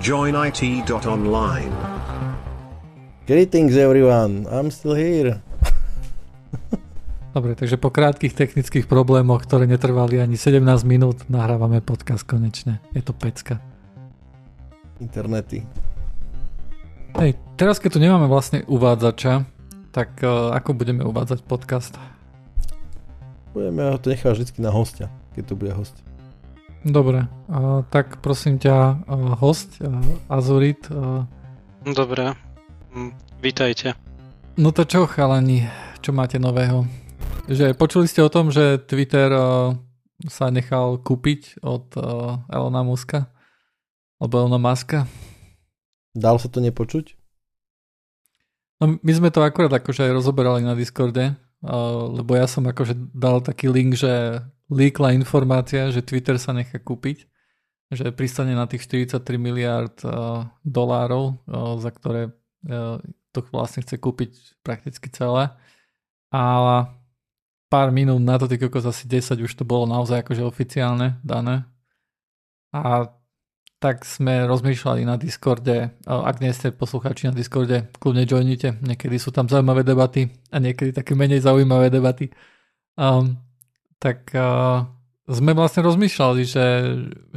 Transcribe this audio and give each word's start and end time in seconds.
joinit.online. 0.00 1.72
Greetings 3.28 3.76
everyone, 3.76 4.48
I'm 4.48 4.72
still 4.72 4.96
here. 4.96 5.44
Dobre, 7.36 7.52
takže 7.52 7.76
po 7.76 7.92
krátkých 7.92 8.32
technických 8.32 8.88
problémoch, 8.88 9.44
ktoré 9.44 9.68
netrvali 9.68 10.18
ani 10.18 10.40
17 10.40 10.64
minút, 10.88 11.28
nahrávame 11.28 11.84
podcast 11.84 12.24
konečne. 12.24 12.80
Je 12.96 13.04
to 13.04 13.12
pecka. 13.12 13.60
Internety. 15.04 15.68
Hej, 17.20 17.36
teraz 17.60 17.76
keď 17.76 17.90
tu 17.92 18.00
nemáme 18.00 18.24
vlastne 18.24 18.64
uvádzača, 18.66 19.44
tak 19.92 20.16
uh, 20.24 20.56
ako 20.56 20.80
budeme 20.80 21.04
uvádzať 21.04 21.44
podcast? 21.44 22.00
Budeme 23.52 23.92
ho 23.92 24.00
to 24.00 24.16
nechať 24.16 24.32
vždy 24.32 24.64
na 24.64 24.72
hostia, 24.72 25.12
keď 25.36 25.44
to 25.44 25.54
bude 25.60 25.76
host. 25.76 26.09
Dobre, 26.80 27.28
uh, 27.52 27.84
tak 27.92 28.24
prosím 28.24 28.56
ťa, 28.56 29.04
uh, 29.04 29.36
host, 29.36 29.76
uh, 29.84 30.00
Azurit. 30.32 30.88
Uh, 30.88 31.28
Dobre, 31.84 32.32
mm, 32.96 33.12
vítajte. 33.44 33.92
No 34.56 34.72
to 34.72 34.88
čo, 34.88 35.04
chalani, 35.04 35.68
čo 36.00 36.16
máte 36.16 36.40
nového? 36.40 36.88
Že 37.52 37.76
počuli 37.76 38.08
ste 38.08 38.24
o 38.24 38.32
tom, 38.32 38.48
že 38.48 38.80
Twitter 38.80 39.28
uh, 39.28 39.76
sa 40.24 40.48
nechal 40.48 40.96
kúpiť 40.96 41.60
od 41.60 41.84
uh, 42.00 42.48
Elona 42.48 42.80
Muska? 42.80 43.28
Alebo 44.16 44.40
Elona 44.40 44.56
Muska? 44.56 45.04
Dal 46.16 46.40
sa 46.40 46.48
to 46.48 46.64
nepočuť? 46.64 47.12
No 48.80 48.96
my 48.96 49.12
sme 49.12 49.28
to 49.28 49.44
akurát 49.44 49.76
akože 49.76 50.08
aj 50.08 50.16
rozoberali 50.16 50.64
na 50.64 50.72
Discorde, 50.72 51.36
uh, 51.60 52.08
lebo 52.08 52.40
ja 52.40 52.48
som 52.48 52.64
akože 52.64 53.12
dal 53.12 53.44
taký 53.44 53.68
link, 53.68 54.00
že 54.00 54.40
líkla 54.70 55.12
informácia, 55.18 55.90
že 55.90 56.06
Twitter 56.06 56.38
sa 56.38 56.54
nechá 56.54 56.78
kúpiť, 56.78 57.26
že 57.90 58.14
pristane 58.14 58.54
na 58.54 58.70
tých 58.70 58.86
43 58.86 59.18
miliard 59.34 59.94
uh, 60.06 60.46
dolárov, 60.62 61.42
uh, 61.50 61.74
za 61.82 61.90
ktoré 61.90 62.30
uh, 62.30 63.02
to 63.34 63.38
vlastne 63.50 63.82
chce 63.82 63.98
kúpiť 63.98 64.62
prakticky 64.62 65.10
celé. 65.10 65.50
A 66.30 66.42
pár 67.66 67.90
minút 67.90 68.22
na 68.22 68.38
to, 68.38 68.46
ty 68.46 68.58
kokos 68.58 68.86
asi 68.86 69.10
10 69.10 69.42
už 69.42 69.52
to 69.58 69.66
bolo 69.66 69.90
naozaj 69.90 70.22
akože 70.22 70.42
oficiálne 70.46 71.18
dané. 71.26 71.66
A 72.70 73.10
tak 73.80 74.04
sme 74.04 74.44
rozmýšľali 74.44 75.08
na 75.08 75.16
Discorde, 75.16 75.96
ak 76.04 76.36
nie 76.44 76.52
ste 76.52 76.68
poslucháči 76.68 77.32
na 77.32 77.34
Discorde, 77.34 77.88
kľudne 77.96 78.28
joinite, 78.28 78.76
niekedy 78.84 79.16
sú 79.16 79.32
tam 79.32 79.48
zaujímavé 79.48 79.82
debaty 79.82 80.28
a 80.52 80.60
niekedy 80.60 80.92
také 80.92 81.16
menej 81.16 81.40
zaujímavé 81.40 81.88
debaty. 81.88 82.28
Um, 83.00 83.40
tak 84.00 84.32
uh, 84.32 84.88
sme 85.30 85.52
vlastne 85.54 85.86
rozmýšľali, 85.86 86.42
že, 86.42 86.68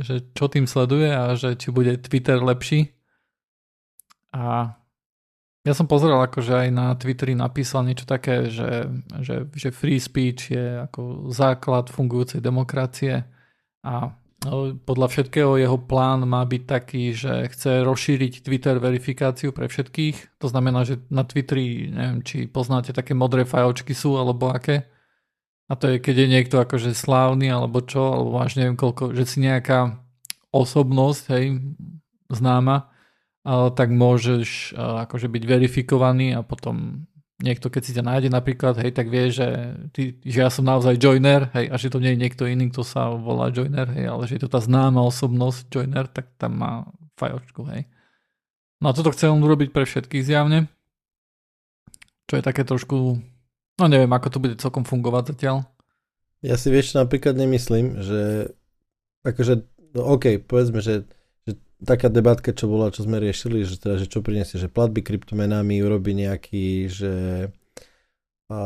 že 0.01 0.15
čo 0.33 0.49
tým 0.49 0.65
sleduje 0.65 1.11
a 1.13 1.37
že 1.37 1.53
či 1.53 1.69
bude 1.69 1.99
Twitter 2.01 2.41
lepší. 2.41 2.89
A 4.33 4.73
ja 5.63 5.73
som 5.77 5.87
pozeral, 5.87 6.25
akože 6.25 6.67
aj 6.67 6.69
na 6.73 6.91
Twitteri 6.97 7.37
napísal 7.37 7.87
niečo 7.87 8.03
také, 8.03 8.49
že, 8.49 8.89
že, 9.21 9.47
že 9.53 9.69
free 9.69 10.01
speech 10.01 10.51
je 10.51 10.83
ako 10.89 11.31
základ 11.31 11.87
fungujúcej 11.87 12.43
demokracie 12.43 13.23
a 13.79 14.11
no, 14.43 14.75
podľa 14.75 15.07
všetkého 15.07 15.55
jeho 15.55 15.79
plán 15.79 16.27
má 16.27 16.43
byť 16.43 16.63
taký, 16.67 17.15
že 17.15 17.47
chce 17.47 17.87
rozšíriť 17.87 18.43
Twitter 18.43 18.75
verifikáciu 18.75 19.55
pre 19.55 19.71
všetkých. 19.71 20.41
To 20.43 20.47
znamená, 20.51 20.83
že 20.83 20.99
na 21.07 21.23
Twitteri, 21.23 21.87
neviem, 21.87 22.19
či 22.27 22.49
poznáte 22.49 22.91
také 22.91 23.15
modré 23.15 23.47
fajočky 23.47 23.95
sú, 23.95 24.19
alebo 24.19 24.51
aké. 24.51 24.91
A 25.73 25.77
to 25.79 25.89
je, 25.89 25.97
keď 25.97 26.15
je 26.21 26.27
niekto 26.29 26.61
akože 26.61 26.93
slávny, 26.93 27.49
alebo 27.49 27.81
čo, 27.81 28.13
alebo 28.13 28.37
máš 28.37 28.53
neviem 28.61 28.77
koľko, 28.77 29.17
že 29.17 29.25
si 29.25 29.41
nejaká 29.41 29.97
osobnosť, 30.53 31.23
hej, 31.33 31.65
známa, 32.29 32.93
tak 33.73 33.89
môžeš 33.89 34.77
akože 34.77 35.33
byť 35.33 35.43
verifikovaný 35.49 36.37
a 36.37 36.45
potom 36.45 37.09
niekto, 37.41 37.73
keď 37.73 37.81
si 37.81 37.91
ťa 37.97 38.05
nájde 38.05 38.29
napríklad, 38.29 38.77
hej, 38.85 38.93
tak 38.93 39.09
vie, 39.09 39.33
že, 39.33 39.73
ty, 39.89 40.21
že 40.21 40.45
ja 40.45 40.53
som 40.53 40.61
naozaj 40.61 41.01
joiner, 41.01 41.49
hej, 41.57 41.73
a 41.73 41.75
že 41.81 41.89
to 41.89 41.97
nie 41.97 42.13
je 42.13 42.21
niekto 42.21 42.45
iný, 42.45 42.69
kto 42.69 42.85
sa 42.85 43.09
volá 43.09 43.49
joiner, 43.49 43.89
hej, 43.97 44.05
ale 44.13 44.29
že 44.29 44.37
je 44.37 44.45
to 44.45 44.53
tá 44.53 44.61
známa 44.61 45.01
osobnosť 45.01 45.73
joiner, 45.73 46.05
tak 46.05 46.29
tam 46.37 46.61
má 46.61 46.85
fajočku, 47.17 47.65
hej. 47.73 47.89
No 48.77 48.93
a 48.93 48.95
toto 48.95 49.09
chcem 49.09 49.33
urobiť 49.33 49.73
pre 49.73 49.89
všetkých 49.89 50.21
zjavne, 50.21 50.69
čo 52.29 52.37
je 52.37 52.45
také 52.45 52.61
trošku, 52.61 53.19
no 53.81 53.85
neviem, 53.89 54.11
ako 54.13 54.27
to 54.29 54.37
bude 54.37 54.55
celkom 54.61 54.85
fungovať 54.85 55.35
zatiaľ. 55.35 55.65
Ja 56.43 56.59
si 56.59 56.67
vieš, 56.67 56.99
napríklad 56.99 57.39
nemyslím, 57.39 58.03
že 58.03 58.51
akože, 59.23 59.63
no 59.95 60.19
OK, 60.19 60.43
povedzme, 60.43 60.83
že 60.83 61.07
taká 61.83 62.07
debatka, 62.07 62.55
čo 62.55 62.71
bola, 62.71 62.91
čo 62.91 63.03
sme 63.03 63.19
riešili, 63.19 63.67
že, 63.67 63.75
teda, 63.79 63.99
že 63.99 64.07
čo 64.07 64.23
priniesie, 64.23 64.57
že 64.57 64.71
platby 64.71 65.03
kryptomenami 65.03 65.83
urobí 65.83 66.15
nejaký, 66.15 66.87
že 66.87 67.13
a 68.51 68.59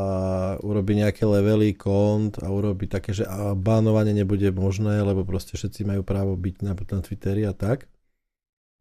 urobí 0.66 0.98
nejaké 0.98 1.24
levely 1.24 1.72
kont 1.78 2.42
a 2.42 2.50
urobí 2.50 2.90
také, 2.90 3.14
že 3.14 3.24
a 3.24 3.54
bánovanie 3.54 4.12
nebude 4.12 4.50
možné, 4.52 5.00
lebo 5.06 5.22
proste 5.22 5.54
všetci 5.54 5.86
majú 5.86 6.02
právo 6.02 6.34
byť 6.34 6.56
na, 6.66 6.74
na 6.74 7.00
Twitteri 7.00 7.46
a 7.46 7.54
tak. 7.54 7.86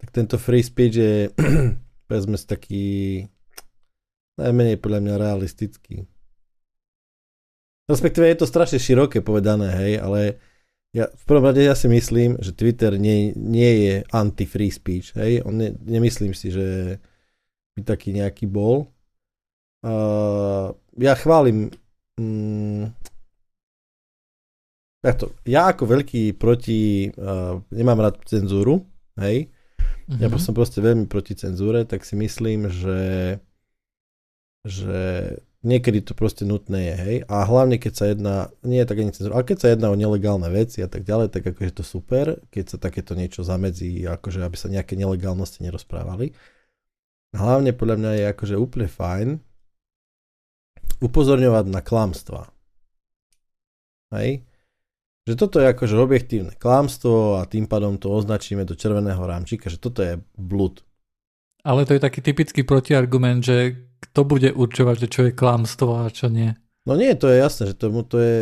Tak 0.00 0.08
tento 0.10 0.40
free 0.40 0.64
speech 0.64 0.96
je 0.96 1.14
povedzme 2.08 2.40
taký 2.40 3.22
najmenej 4.40 4.80
podľa 4.80 5.00
mňa 5.04 5.14
realistický. 5.20 6.08
Respektíve 7.86 8.26
je 8.26 8.38
to 8.42 8.50
strašne 8.50 8.82
široké 8.82 9.22
povedané, 9.22 9.70
hej, 9.70 9.92
ale 10.02 10.20
ja, 10.90 11.06
v 11.06 11.24
prvom 11.28 11.46
rade 11.46 11.62
ja 11.62 11.78
si 11.78 11.86
myslím, 11.86 12.40
že 12.42 12.56
Twitter 12.56 12.98
nie, 12.98 13.30
nie 13.36 13.72
je 13.86 13.94
anti-free 14.10 14.72
speech. 14.72 15.14
Hej? 15.14 15.44
On 15.44 15.52
ne, 15.52 15.76
nemyslím 15.84 16.32
si, 16.32 16.50
že 16.50 16.98
by 17.76 17.84
taký 17.84 18.16
nejaký 18.16 18.48
bol. 18.48 18.90
Uh, 19.84 20.72
ja 20.96 21.14
chválim 21.14 21.70
um, 22.16 22.90
to, 25.04 25.30
ja 25.46 25.70
ako 25.70 25.86
veľký 25.86 26.34
proti, 26.34 27.12
uh, 27.14 27.62
nemám 27.70 28.02
rád 28.02 28.18
cenzúru, 28.26 28.82
hej, 29.22 29.46
mm-hmm. 30.10 30.18
ja 30.18 30.26
som 30.42 30.50
proste 30.50 30.82
veľmi 30.82 31.06
proti 31.06 31.38
cenzúre, 31.38 31.86
tak 31.86 32.02
si 32.02 32.18
myslím, 32.18 32.66
že 32.66 32.98
že 34.66 35.38
niekedy 35.64 36.04
to 36.04 36.12
proste 36.12 36.44
nutné 36.44 36.92
je, 36.92 36.94
hej. 36.96 37.16
A 37.30 37.46
hlavne 37.46 37.80
keď 37.80 37.92
sa 37.92 38.04
jedná, 38.10 38.36
nie 38.66 38.82
je 38.82 38.88
tak 38.88 38.98
ani 39.00 39.14
cenzúra, 39.14 39.38
ale 39.38 39.48
keď 39.48 39.58
sa 39.62 39.68
jedná 39.72 39.88
o 39.88 39.96
nelegálne 39.96 40.48
veci 40.52 40.84
a 40.84 40.88
tak 40.90 41.06
ďalej, 41.08 41.32
tak 41.32 41.46
akože 41.46 41.72
to 41.80 41.84
super, 41.86 42.40
keď 42.52 42.76
sa 42.76 42.78
takéto 42.80 43.16
niečo 43.16 43.46
zamedzí, 43.46 44.04
akože 44.04 44.44
aby 44.44 44.56
sa 44.58 44.68
nejaké 44.68 44.98
nelegálnosti 44.98 45.64
nerozprávali. 45.64 46.36
Hlavne 47.36 47.72
podľa 47.76 47.96
mňa 48.00 48.12
je 48.16 48.24
akože 48.32 48.56
úplne 48.56 48.88
fajn 48.88 49.28
upozorňovať 51.00 51.64
na 51.68 51.80
klamstva. 51.84 52.48
Hej? 54.16 54.46
Že 55.26 55.34
toto 55.34 55.56
je 55.58 55.66
akože 55.66 55.96
objektívne 55.98 56.54
klamstvo 56.54 57.42
a 57.42 57.50
tým 57.50 57.66
pádom 57.66 57.98
to 57.98 58.14
označíme 58.14 58.62
do 58.62 58.78
červeného 58.78 59.18
rámčika, 59.18 59.66
že 59.66 59.82
toto 59.82 60.00
je 60.00 60.22
blud. 60.38 60.86
Ale 61.66 61.82
to 61.82 61.98
je 61.98 62.00
taký 62.00 62.22
typický 62.22 62.62
protiargument, 62.62 63.42
že 63.42 63.74
kto 64.12 64.20
bude 64.26 64.50
určovať, 64.54 64.96
že 65.06 65.08
čo 65.08 65.20
je 65.28 65.32
klamstvo 65.32 66.02
a 66.02 66.10
čo 66.10 66.30
nie? 66.30 66.54
No 66.86 66.94
nie, 66.94 67.12
to 67.18 67.26
je 67.26 67.42
jasné, 67.42 67.62
že 67.70 67.78
tomu 67.78 68.06
to 68.06 68.16
je... 68.22 68.38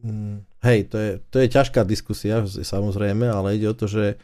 Mm, 0.00 0.46
hej, 0.64 0.80
to 0.88 0.96
je, 0.96 1.10
to 1.28 1.36
je 1.42 1.46
ťažká 1.52 1.84
diskusia, 1.84 2.42
samozrejme, 2.46 3.28
ale 3.28 3.60
ide 3.60 3.68
o 3.68 3.76
to, 3.76 3.86
že 3.86 4.16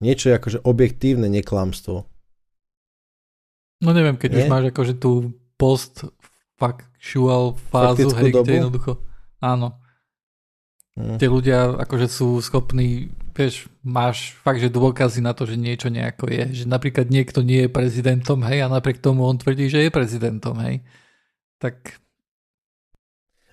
niečo 0.00 0.32
je 0.32 0.38
akože 0.38 0.58
objektívne 0.64 1.28
neklamstvo. 1.28 2.08
No 3.84 3.90
neviem, 3.92 4.16
keď 4.16 4.30
nie? 4.32 4.38
už 4.40 4.44
máš 4.48 4.64
akože 4.72 4.94
tú 4.96 5.36
post 5.60 6.08
factual 6.56 7.56
fázu, 7.68 8.08
hej, 8.16 8.32
dobu? 8.32 8.48
kde 8.48 8.54
jednoducho, 8.64 8.92
áno. 9.44 9.76
Hmm. 10.96 11.20
Tie 11.20 11.28
ľudia 11.28 11.76
akože 11.76 12.08
sú 12.08 12.40
schopní 12.40 13.12
vieš, 13.36 13.68
máš 13.84 14.32
fakt, 14.40 14.64
že 14.64 14.72
dôkazy 14.72 15.20
na 15.20 15.36
to, 15.36 15.44
že 15.44 15.60
niečo 15.60 15.92
nejako 15.92 16.32
je. 16.32 16.64
Že 16.64 16.72
napríklad 16.72 17.12
niekto 17.12 17.44
nie 17.44 17.68
je 17.68 17.70
prezidentom, 17.70 18.40
hej, 18.48 18.64
a 18.64 18.72
napriek 18.72 19.04
tomu 19.04 19.28
on 19.28 19.36
tvrdí, 19.36 19.68
že 19.68 19.84
je 19.84 19.90
prezidentom, 19.92 20.56
hej. 20.64 20.80
Tak... 21.60 22.00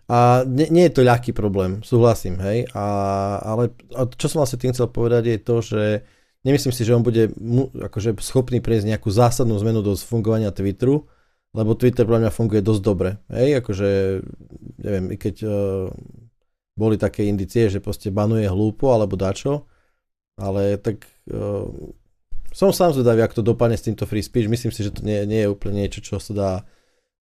A 0.07 0.43
nie, 0.47 0.67
nie 0.71 0.87
je 0.87 0.99
to 0.99 1.07
ľahký 1.07 1.35
problém, 1.35 1.83
súhlasím, 1.83 2.39
hej, 2.39 2.67
a, 2.75 2.85
ale 3.39 3.71
a 3.95 4.03
čo 4.07 4.27
som 4.27 4.43
vlastne 4.43 4.59
tým 4.59 4.75
chcel 4.75 4.91
povedať 4.91 5.31
je 5.31 5.39
to, 5.39 5.55
že 5.63 5.83
nemyslím 6.43 6.75
si, 6.75 6.83
že 6.83 6.91
on 6.95 7.07
bude 7.07 7.31
mu, 7.39 7.71
akože 7.71 8.19
schopný 8.19 8.59
prejsť 8.59 8.87
nejakú 8.91 9.07
zásadnú 9.07 9.55
zmenu 9.63 9.79
do 9.79 9.95
fungovania 9.95 10.51
Twitteru, 10.51 11.07
lebo 11.55 11.71
Twitter 11.79 12.03
pre 12.03 12.19
mňa 12.19 12.35
funguje 12.35 12.59
dosť 12.59 12.81
dobre, 12.83 13.15
hej, 13.31 13.63
akože, 13.63 13.89
neviem, 14.83 15.05
i 15.07 15.17
keď 15.17 15.35
uh, 15.47 15.87
boli 16.73 16.97
také 16.97 17.29
indicie, 17.29 17.69
že 17.69 17.83
proste 17.83 18.09
banuje 18.09 18.49
hlúpo 18.49 18.93
alebo 18.93 19.13
dačo, 19.13 19.69
ale 20.37 20.81
tak 20.81 21.05
uh, 21.29 21.69
som 22.53 22.69
sám 22.73 22.93
zvedavý, 22.93 23.25
ako 23.25 23.41
to 23.41 23.49
dopadne 23.53 23.77
s 23.77 23.85
týmto 23.85 24.05
free 24.05 24.25
speech. 24.25 24.49
Myslím 24.49 24.73
si, 24.73 24.85
že 24.85 24.93
to 24.93 25.01
nie, 25.05 25.25
nie 25.25 25.45
je 25.45 25.51
úplne 25.53 25.85
niečo, 25.85 26.01
čo 26.01 26.17
sa 26.17 26.33
dá 26.33 26.51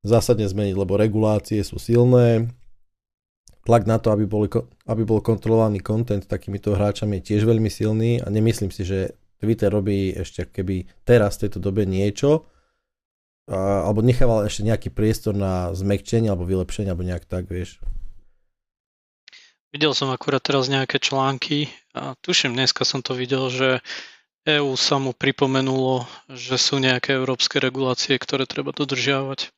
zásadne 0.04 0.44
zmeniť, 0.48 0.74
lebo 0.76 0.96
regulácie 0.98 1.60
sú 1.64 1.76
silné, 1.80 2.52
tlak 3.62 3.86
na 3.86 3.96
to, 4.02 4.10
aby, 4.10 4.26
boli, 4.26 4.50
aby 4.90 5.02
bol 5.06 5.22
kontrolovaný 5.22 5.78
content 5.78 6.26
takýmito 6.26 6.74
hráčami 6.74 7.22
je 7.22 7.34
tiež 7.34 7.46
veľmi 7.46 7.70
silný 7.70 8.18
a 8.18 8.26
nemyslím 8.26 8.74
si, 8.74 8.82
že 8.82 9.14
Twitter 9.38 9.70
robí 9.70 10.14
ešte 10.14 10.46
keby 10.46 10.86
teraz 11.06 11.38
v 11.38 11.46
tejto 11.46 11.58
dobe 11.62 11.86
niečo, 11.86 12.46
alebo 13.50 14.02
nechával 14.02 14.46
ešte 14.46 14.62
nejaký 14.62 14.88
priestor 14.94 15.34
na 15.34 15.74
zmekčenie 15.74 16.30
alebo 16.30 16.46
vylepšenie, 16.46 16.90
alebo 16.90 17.06
nejak 17.06 17.26
tak, 17.26 17.50
vieš. 17.50 17.82
Videl 19.72 19.96
som 19.96 20.12
akurát 20.12 20.44
teraz 20.44 20.68
nejaké 20.68 21.00
články 21.00 21.72
a 21.96 22.12
tuším, 22.20 22.52
dneska 22.52 22.84
som 22.84 23.00
to 23.00 23.16
videl, 23.16 23.48
že 23.48 23.80
EU 24.44 24.76
sa 24.76 25.00
mu 25.00 25.16
pripomenulo, 25.16 26.04
že 26.28 26.60
sú 26.60 26.76
nejaké 26.76 27.16
európske 27.16 27.56
regulácie, 27.56 28.20
ktoré 28.20 28.44
treba 28.44 28.76
dodržiavať. 28.76 29.48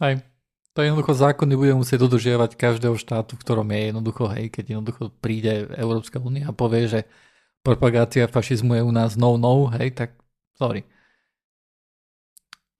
Aj. 0.00 0.24
To 0.72 0.78
jednoducho 0.80 1.12
zákony 1.12 1.52
bude 1.52 1.74
musieť 1.76 2.06
dodržiavať 2.06 2.56
každého 2.56 2.96
štátu, 2.96 3.36
v 3.36 3.42
ktorom 3.44 3.68
je 3.68 3.80
jednoducho, 3.92 4.24
hej, 4.32 4.48
keď 4.48 4.78
jednoducho 4.78 5.12
príde 5.20 5.68
Európska 5.76 6.16
únia 6.22 6.48
a 6.48 6.56
povie, 6.56 6.88
že 6.88 7.00
propagácia 7.60 8.24
fašizmu 8.30 8.78
je 8.78 8.82
u 8.86 8.92
nás 8.94 9.20
no 9.20 9.36
no, 9.36 9.68
hej, 9.76 9.92
tak 9.92 10.16
sorry. 10.56 10.88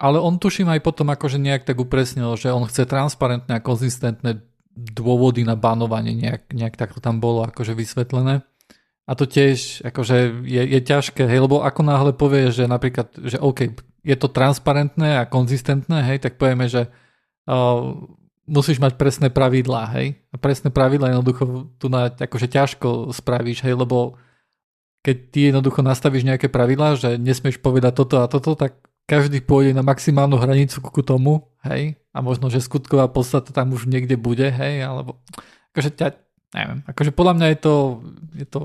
Ale 0.00 0.16
on 0.16 0.40
tuším 0.40 0.72
aj 0.72 0.80
potom 0.80 1.12
akože 1.12 1.36
nejak 1.36 1.68
tak 1.68 1.76
upresnil, 1.76 2.32
že 2.40 2.48
on 2.48 2.64
chce 2.64 2.88
transparentné 2.88 3.60
a 3.60 3.60
konzistentné 3.60 4.40
dôvody 4.74 5.42
na 5.42 5.58
banovanie, 5.58 6.14
nejak, 6.14 6.54
nejak 6.54 6.74
takto 6.78 7.02
tam 7.02 7.18
bolo 7.18 7.44
akože 7.44 7.74
vysvetlené. 7.74 8.46
A 9.10 9.12
to 9.18 9.26
tiež 9.26 9.82
akože 9.82 10.46
je, 10.46 10.62
je 10.62 10.80
ťažké, 10.80 11.26
hej, 11.26 11.42
lebo 11.42 11.66
ako 11.66 11.82
náhle 11.82 12.12
povie, 12.14 12.54
že 12.54 12.70
napríklad, 12.70 13.10
že 13.18 13.42
OK, 13.42 13.74
je 14.06 14.16
to 14.16 14.30
transparentné 14.30 15.18
a 15.18 15.28
konzistentné, 15.28 16.06
hej, 16.06 16.22
tak 16.22 16.38
povieme, 16.38 16.70
že 16.70 16.86
uh, 16.86 17.98
musíš 18.46 18.78
mať 18.78 18.94
presné 18.94 19.28
pravidlá, 19.30 19.90
hej. 19.98 20.18
A 20.30 20.36
presné 20.38 20.70
pravidlá 20.70 21.10
jednoducho 21.10 21.74
tu 21.78 21.86
na, 21.90 22.10
akože 22.10 22.46
ťažko 22.50 23.10
spravíš, 23.10 23.66
hej, 23.66 23.74
lebo 23.74 24.18
keď 25.00 25.16
ty 25.32 25.40
jednoducho 25.50 25.80
nastavíš 25.80 26.28
nejaké 26.28 26.52
pravidlá, 26.52 26.98
že 26.98 27.16
nesmieš 27.16 27.58
povedať 27.58 27.92
toto 27.96 28.20
a 28.20 28.28
toto, 28.28 28.52
tak 28.54 28.76
každý 29.10 29.42
pôjde 29.42 29.74
na 29.74 29.82
maximálnu 29.82 30.38
hranicu 30.38 30.78
ku 30.78 31.02
tomu, 31.02 31.50
hej, 31.66 31.98
a 32.14 32.22
možno, 32.22 32.46
že 32.46 32.62
skutková 32.62 33.10
podstata 33.10 33.50
tam 33.50 33.74
už 33.74 33.90
niekde 33.90 34.14
bude, 34.14 34.46
hej, 34.46 34.86
alebo 34.86 35.18
akože 35.74 35.90
ťa, 35.98 36.14
neviem, 36.54 36.86
akože 36.86 37.10
podľa 37.10 37.34
mňa 37.34 37.46
je 37.50 37.58
to, 37.58 37.74
je 38.38 38.46
to 38.46 38.60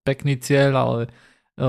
pekný 0.00 0.40
cieľ, 0.40 0.72
ale 0.80 0.98
e, 1.04 1.08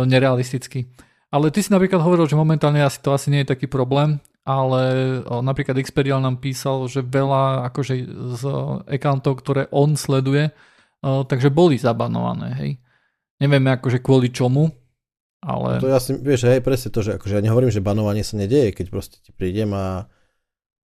nerealistický. 0.08 0.88
Ale 1.36 1.52
ty 1.52 1.60
si 1.60 1.68
napríklad 1.68 2.00
hovoril, 2.00 2.24
že 2.24 2.40
momentálne 2.40 2.80
asi 2.80 3.04
to 3.04 3.12
asi 3.12 3.28
nie 3.28 3.44
je 3.44 3.52
taký 3.52 3.68
problém, 3.68 4.24
ale 4.48 4.82
o, 5.24 5.40
napríklad 5.44 5.80
Xperial 5.84 6.20
nám 6.24 6.40
písal, 6.40 6.88
že 6.88 7.04
veľa 7.04 7.68
akože 7.72 7.94
z 8.40 8.44
accountov, 8.88 9.40
ktoré 9.44 9.68
on 9.72 10.00
sleduje, 10.00 10.52
o, 11.04 11.28
takže 11.28 11.52
boli 11.52 11.76
zabanované, 11.76 12.56
hej. 12.56 12.72
Nevieme 13.40 13.76
akože 13.76 14.00
kvôli 14.00 14.32
čomu, 14.32 14.72
ale... 15.44 15.84
To 15.84 15.92
ja 15.92 16.00
si, 16.00 16.16
vieš, 16.16 16.48
hej, 16.48 16.64
presne 16.64 16.90
to, 16.90 17.04
že 17.04 17.20
akože 17.20 17.36
ja 17.36 17.44
nehovorím, 17.44 17.68
že 17.68 17.84
banovanie 17.84 18.24
sa 18.24 18.40
nedieje, 18.40 18.72
keď 18.72 18.86
proste 18.88 19.20
ti 19.20 19.36
prídem 19.36 19.76
a 19.76 20.08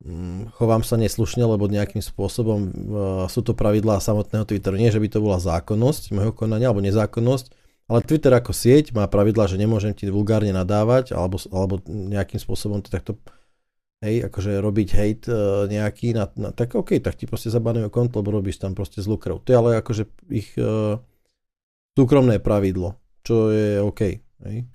mm, 0.03 0.59
chovám 0.59 0.83
sa 0.83 0.99
neslušne, 0.99 1.47
lebo 1.47 1.71
nejakým 1.71 2.03
spôsobom 2.03 2.59
uh, 2.59 2.71
sú 3.31 3.39
to 3.39 3.55
pravidlá 3.55 4.03
samotného 4.03 4.43
Twitteru. 4.43 4.75
Nie, 4.75 4.91
že 4.91 4.99
by 4.99 5.07
to 5.07 5.23
bola 5.23 5.39
zákonnosť 5.39 6.11
môjho 6.11 6.35
konania 6.35 6.69
alebo 6.69 6.83
nezákonnosť, 6.83 7.55
ale 7.87 8.05
Twitter 8.05 8.35
ako 8.35 8.51
sieť 8.51 8.91
má 8.91 9.07
pravidlá, 9.07 9.47
že 9.47 9.55
nemôžem 9.55 9.95
ti 9.95 10.11
vulgárne 10.11 10.51
nadávať 10.51 11.15
alebo, 11.15 11.39
alebo 11.49 11.79
nejakým 11.87 12.37
spôsobom 12.37 12.83
to 12.83 12.91
takto 12.91 13.15
hej, 14.03 14.27
akože 14.27 14.59
robiť 14.59 14.89
hate 14.91 15.25
uh, 15.31 15.65
nejaký, 15.71 16.15
na, 16.15 16.27
na, 16.35 16.51
tak 16.51 16.75
OK, 16.75 16.99
tak 16.99 17.15
ti 17.15 17.31
proste 17.31 17.47
zabanujú 17.47 17.87
konto, 17.87 18.19
lebo 18.19 18.35
robíš 18.35 18.59
tam 18.59 18.75
proste 18.75 18.99
zlú 18.99 19.15
krv. 19.15 19.39
To 19.43 19.49
je 19.49 19.57
ale 19.57 19.79
akože 19.79 20.03
ich 20.31 20.51
uh, 20.59 20.99
súkromné 21.95 22.43
pravidlo, 22.43 22.99
čo 23.23 23.51
je 23.51 23.79
OK. 23.83 24.28
Hej. 24.45 24.67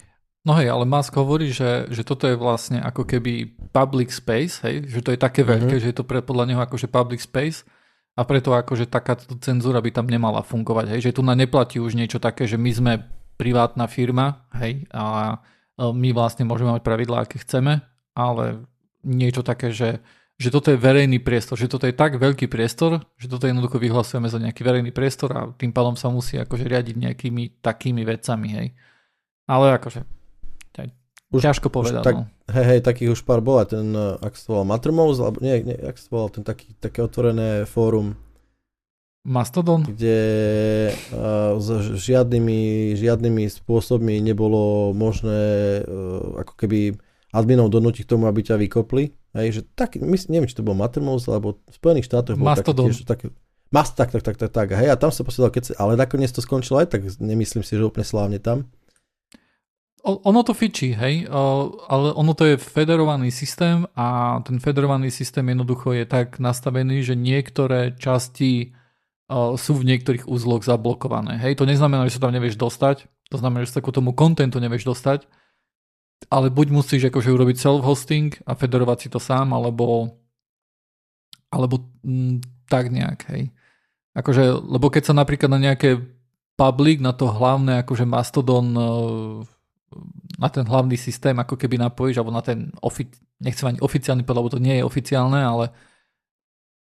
No 0.44 0.52
hej, 0.60 0.68
ale 0.68 0.84
Musk 0.84 1.16
hovorí, 1.16 1.48
že, 1.48 1.88
že 1.88 2.04
toto 2.04 2.28
je 2.28 2.36
vlastne 2.36 2.76
ako 2.84 3.08
keby 3.08 3.56
public 3.72 4.12
space, 4.12 4.60
hej, 4.60 4.84
že 4.84 5.00
to 5.00 5.16
je 5.16 5.18
také 5.18 5.40
mm-hmm. 5.40 5.52
veľké, 5.56 5.74
že 5.80 5.88
je 5.88 5.96
to 5.96 6.04
pre, 6.04 6.20
podľa 6.20 6.52
neho 6.52 6.60
akože 6.60 6.84
public 6.92 7.24
space 7.24 7.64
a 8.12 8.28
preto 8.28 8.52
akože 8.52 8.84
takáto 8.92 9.40
cenzúra 9.40 9.80
by 9.80 9.88
tam 9.88 10.04
nemala 10.04 10.44
fungovať, 10.44 10.92
hej, 10.92 11.00
že 11.08 11.16
tu 11.16 11.24
na 11.24 11.32
neplatí 11.32 11.80
už 11.80 11.96
niečo 11.96 12.20
také, 12.20 12.44
že 12.44 12.60
my 12.60 12.70
sme 12.76 12.92
privátna 13.40 13.88
firma, 13.88 14.44
hej, 14.60 14.84
a 14.92 15.40
my 15.80 16.12
vlastne 16.14 16.44
môžeme 16.44 16.76
mať 16.76 16.82
pravidlá, 16.84 17.24
aké 17.24 17.40
chceme, 17.40 17.82
ale 18.14 18.68
niečo 19.02 19.42
také, 19.42 19.74
že, 19.74 20.04
že 20.38 20.52
toto 20.52 20.70
je 20.70 20.78
verejný 20.78 21.18
priestor, 21.24 21.58
že 21.58 21.66
toto 21.66 21.88
je 21.88 21.96
tak 21.96 22.20
veľký 22.20 22.46
priestor, 22.46 23.02
že 23.18 23.26
toto 23.26 23.48
jednoducho 23.48 23.80
vyhlasujeme 23.80 24.28
za 24.30 24.38
nejaký 24.38 24.60
verejný 24.60 24.94
priestor 24.94 25.30
a 25.34 25.50
tým 25.56 25.74
pádom 25.74 25.98
sa 25.98 26.12
musí 26.12 26.38
akože 26.38 26.68
riadiť 26.68 26.96
nejakými 27.00 27.64
takými 27.64 28.02
vecami, 28.06 28.48
hej. 28.54 28.68
Ale 29.44 29.76
akože, 29.76 30.08
už, 31.34 31.42
ťažko 31.42 31.66
povedať. 31.66 32.02
Už 32.02 32.06
tak, 32.06 32.14
no. 32.14 32.24
Hej, 32.46 32.64
hej, 32.70 32.80
takých 32.86 33.10
už 33.18 33.20
pár 33.26 33.42
bola, 33.42 33.66
ten, 33.66 33.90
eh, 33.90 34.14
ak 34.22 34.38
sa 34.38 34.54
volal 34.54 34.66
Mattermost, 34.70 35.18
alebo 35.18 35.42
nie, 35.42 35.66
nie, 35.66 35.74
ak 35.74 35.98
sa 35.98 36.06
volal 36.14 36.30
ten 36.30 36.46
taký, 36.46 36.70
také 36.78 37.02
otvorené 37.02 37.66
fórum. 37.66 38.14
Mastodon? 39.24 39.88
Kde 39.88 40.20
uh, 40.92 41.56
s 41.56 41.96
žiadnymi, 41.96 42.92
žiadnymi 42.92 43.48
spôsobmi 43.48 44.20
nebolo 44.20 44.92
možné 44.92 45.80
uh, 45.80 46.44
ako 46.44 46.52
keby 46.60 47.00
adminov 47.32 47.72
donútiť 47.72 48.04
k 48.04 48.12
tomu, 48.12 48.28
aby 48.28 48.44
ťa 48.44 48.60
vykopli. 48.60 49.16
Hej, 49.32 49.48
že 49.48 49.60
tak, 49.72 49.96
myslím, 49.96 50.38
neviem, 50.38 50.48
či 50.52 50.60
to 50.60 50.60
bol 50.60 50.76
Mattermost, 50.76 51.32
alebo 51.32 51.56
v 51.56 51.72
Spojených 51.72 52.04
štátoch 52.04 52.36
bol 52.36 52.52
Mastodon. 52.52 52.92
taký 52.92 53.00
tiež 53.00 53.08
také, 53.08 53.26
Mast, 53.72 53.96
tak, 53.96 54.12
tak, 54.12 54.20
tak, 54.20 54.36
tak, 54.36 54.52
tak, 54.52 54.68
hej, 54.76 54.92
a 54.92 54.96
tam 55.00 55.08
sa 55.08 55.24
posielal, 55.24 55.48
keď, 55.48 55.72
ale 55.80 55.96
nakoniec 55.96 56.28
to 56.28 56.44
skončilo 56.44 56.84
aj 56.84 56.92
tak, 56.92 57.08
nemyslím 57.16 57.64
si, 57.64 57.80
že 57.80 57.82
úplne 57.82 58.04
slávne 58.04 58.36
tam 58.36 58.68
ono 60.04 60.40
to 60.44 60.52
fičí, 60.52 60.92
hej, 60.92 61.24
ale 61.88 62.12
ono 62.12 62.36
to 62.36 62.44
je 62.44 62.60
federovaný 62.60 63.32
systém 63.32 63.88
a 63.96 64.36
ten 64.44 64.60
federovaný 64.60 65.08
systém 65.08 65.48
jednoducho 65.48 65.96
je 65.96 66.04
tak 66.04 66.36
nastavený, 66.36 67.00
že 67.00 67.16
niektoré 67.16 67.96
časti 67.96 68.76
sú 69.32 69.72
v 69.80 69.88
niektorých 69.88 70.28
úzloch 70.28 70.60
zablokované. 70.68 71.40
Hej, 71.40 71.56
to 71.56 71.64
neznamená, 71.64 72.04
že 72.04 72.20
sa 72.20 72.28
tam 72.28 72.36
nevieš 72.36 72.60
dostať, 72.60 73.08
to 73.32 73.40
znamená, 73.40 73.64
že 73.64 73.72
sa 73.72 73.80
ku 73.80 73.88
tomu 73.88 74.12
kontentu 74.12 74.60
nevieš 74.60 74.84
dostať, 74.84 75.24
ale 76.28 76.52
buď 76.52 76.66
musíš 76.76 77.08
akože 77.08 77.32
urobiť 77.32 77.56
self-hosting 77.56 78.36
a 78.44 78.52
federovať 78.52 78.98
si 79.00 79.08
to 79.08 79.16
sám, 79.16 79.56
alebo 79.56 80.20
alebo 81.48 81.88
m, 82.04 82.44
tak 82.68 82.92
nejak, 82.92 83.24
hej. 83.32 83.48
Akože, 84.12 84.52
lebo 84.68 84.92
keď 84.92 85.10
sa 85.10 85.14
napríklad 85.16 85.48
na 85.48 85.58
nejaké 85.58 85.96
public, 86.60 87.00
na 87.00 87.16
to 87.16 87.32
hlavné 87.32 87.80
akože 87.82 88.04
Mastodon 88.04 88.68
na 90.44 90.52
ten 90.52 90.68
hlavný 90.68 91.00
systém 91.00 91.32
ako 91.40 91.56
keby 91.56 91.80
napojíš, 91.80 92.20
alebo 92.20 92.36
na 92.36 92.44
ten, 92.44 92.68
ofi- 92.84 93.08
nechcem 93.40 93.72
ani 93.72 93.80
oficiálny 93.80 94.20
lebo 94.28 94.52
to 94.52 94.60
nie 94.60 94.76
je 94.76 94.84
oficiálne, 94.84 95.40
ale 95.40 95.72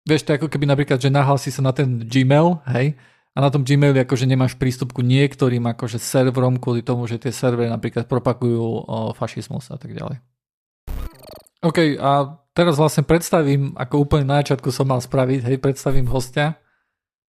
vieš, 0.07 0.23
to 0.23 0.39
ako 0.39 0.47
keby 0.47 0.71
napríklad, 0.71 1.03
že 1.03 1.11
nahlási 1.11 1.51
sa 1.51 1.67
na 1.67 1.75
ten 1.75 2.07
Gmail, 2.07 2.63
hej, 2.71 2.95
a 3.31 3.39
na 3.39 3.49
tom 3.51 3.63
Gmaili 3.63 4.03
akože 4.03 4.27
nemáš 4.27 4.59
prístup 4.59 4.91
ku 4.91 5.07
niektorým 5.07 5.63
akože 5.71 6.03
serverom 6.03 6.59
kvôli 6.59 6.83
tomu, 6.83 7.07
že 7.07 7.23
tie 7.23 7.31
servery 7.31 7.71
napríklad 7.71 8.11
propagujú 8.11 8.59
o, 8.59 9.15
fašizmus 9.15 9.71
a 9.71 9.79
tak 9.79 9.95
ďalej. 9.95 10.19
OK, 11.63 11.95
a 12.01 12.41
teraz 12.57 12.75
vlastne 12.81 13.07
predstavím, 13.07 13.77
ako 13.79 14.03
úplne 14.03 14.27
na 14.27 14.43
začiatku 14.43 14.75
som 14.75 14.91
mal 14.91 14.99
spraviť, 14.99 15.47
hej, 15.47 15.57
predstavím 15.63 16.11
hostia. 16.11 16.59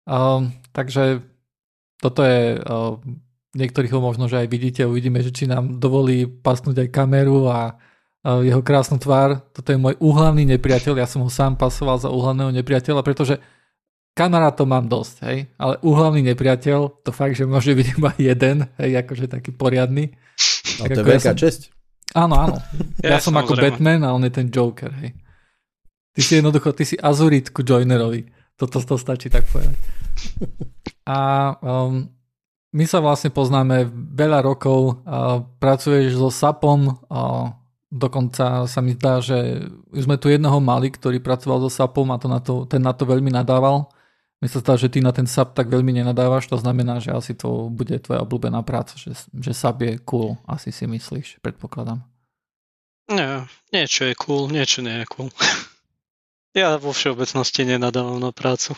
Um, 0.08 0.56
takže 0.72 1.20
toto 2.00 2.24
je 2.24 2.56
uh, 2.56 2.96
Niektorých 3.50 3.90
ho 3.90 4.00
možno, 4.00 4.30
že 4.30 4.46
aj 4.46 4.48
vidíte, 4.48 4.86
uvidíme, 4.86 5.18
že 5.26 5.34
či 5.34 5.50
nám 5.50 5.82
dovolí 5.82 6.26
pasnúť 6.26 6.86
aj 6.86 6.88
kameru 6.94 7.50
a 7.50 7.74
jeho 8.22 8.60
krásnu 8.60 9.00
tvár. 9.00 9.40
Toto 9.50 9.72
je 9.72 9.80
môj 9.80 9.96
úhlavný 9.98 10.44
nepriateľ, 10.44 11.00
ja 11.00 11.08
som 11.08 11.24
ho 11.24 11.30
sám 11.32 11.56
pasoval 11.56 11.98
za 11.98 12.12
úhlavného 12.12 12.52
nepriateľa, 12.62 13.00
pretože 13.02 13.40
kamarátov 14.12 14.68
mám 14.68 14.86
dosť, 14.86 15.16
hej, 15.26 15.38
ale 15.56 15.80
úhlavný 15.80 16.20
nepriateľ, 16.34 17.02
to 17.02 17.10
fakt, 17.10 17.38
že 17.40 17.48
môže 17.48 17.72
byť 17.72 17.86
iba 17.96 18.10
jeden, 18.20 18.68
hej, 18.76 18.90
akože 19.00 19.26
taký 19.30 19.50
poriadny. 19.56 20.12
No 20.78 20.82
tak 20.84 20.90
to 20.94 21.00
je 21.00 21.08
veľká 21.16 21.32
ja 21.32 21.36
som... 21.36 21.42
česť. 21.42 21.60
Áno, 22.14 22.34
áno. 22.36 22.56
Ja, 23.06 23.16
ja 23.16 23.18
som 23.22 23.32
ako 23.32 23.56
Batman 23.56 24.04
a 24.04 24.12
on 24.12 24.26
je 24.28 24.32
ten 24.34 24.52
Joker, 24.52 24.92
hej. 25.00 25.16
Ty 26.12 26.20
si 26.20 26.32
jednoducho, 26.36 26.76
ty 26.76 26.84
si 26.84 27.00
azuritku 27.00 27.64
Joinerovi. 27.64 28.28
Toto 28.58 28.82
to 28.82 29.00
stačí 29.00 29.32
tak 29.32 29.48
povedať. 29.48 29.78
A 31.08 31.18
um, 31.64 32.12
my 32.70 32.84
sa 32.86 33.02
vlastne 33.02 33.34
poznáme 33.34 33.90
veľa 34.14 34.46
rokov, 34.46 35.02
a 35.02 35.42
pracuješ 35.58 36.14
so 36.14 36.30
SAPom, 36.30 37.02
a 37.10 37.52
dokonca 37.90 38.70
sa 38.70 38.80
mi 38.80 38.94
zdá, 38.94 39.18
že 39.18 39.66
už 39.90 40.06
sme 40.06 40.14
tu 40.14 40.30
jedného 40.30 40.62
mali, 40.62 40.94
ktorý 40.94 41.18
pracoval 41.18 41.66
so 41.66 41.70
SAPom 41.70 42.14
a 42.14 42.20
to 42.22 42.26
na 42.30 42.38
to, 42.38 42.54
ten 42.70 42.78
na 42.78 42.94
to 42.94 43.02
veľmi 43.02 43.34
nadával. 43.34 43.90
Mi 44.40 44.48
sa 44.48 44.64
zdá, 44.64 44.78
že 44.80 44.88
ty 44.88 45.04
na 45.04 45.12
ten 45.12 45.28
SAP 45.28 45.52
tak 45.52 45.68
veľmi 45.68 45.92
nenadávaš, 46.00 46.48
to 46.48 46.56
znamená, 46.56 46.96
že 46.96 47.12
asi 47.12 47.36
to 47.36 47.68
bude 47.68 47.92
tvoja 48.00 48.24
obľúbená 48.24 48.64
práca, 48.64 48.96
že, 48.96 49.12
že 49.36 49.52
SAP 49.52 49.78
je 49.84 49.94
cool, 50.00 50.40
asi 50.48 50.72
si 50.72 50.88
myslíš, 50.88 51.44
predpokladám. 51.44 52.00
Nie, 53.10 53.44
niečo 53.74 54.06
je 54.06 54.14
cool, 54.16 54.48
niečo 54.48 54.80
nie 54.80 55.02
je 55.02 55.06
cool. 55.10 55.28
ja 56.56 56.78
vo 56.78 56.94
všeobecnosti 56.94 57.66
nenadávam 57.66 58.22
na 58.22 58.30
prácu. 58.30 58.72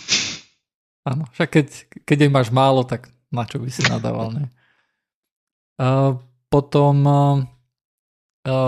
Áno, 1.04 1.28
však 1.36 1.48
keď, 1.52 1.66
keď 2.08 2.16
jej 2.26 2.32
máš 2.32 2.48
málo, 2.48 2.82
tak 2.82 3.11
na 3.32 3.48
čo 3.48 3.58
by 3.58 3.68
si 3.72 3.82
nadával, 3.88 4.30
ne? 4.36 4.46
Uh, 5.80 6.20
potom 6.52 6.94
uh, 7.08 7.40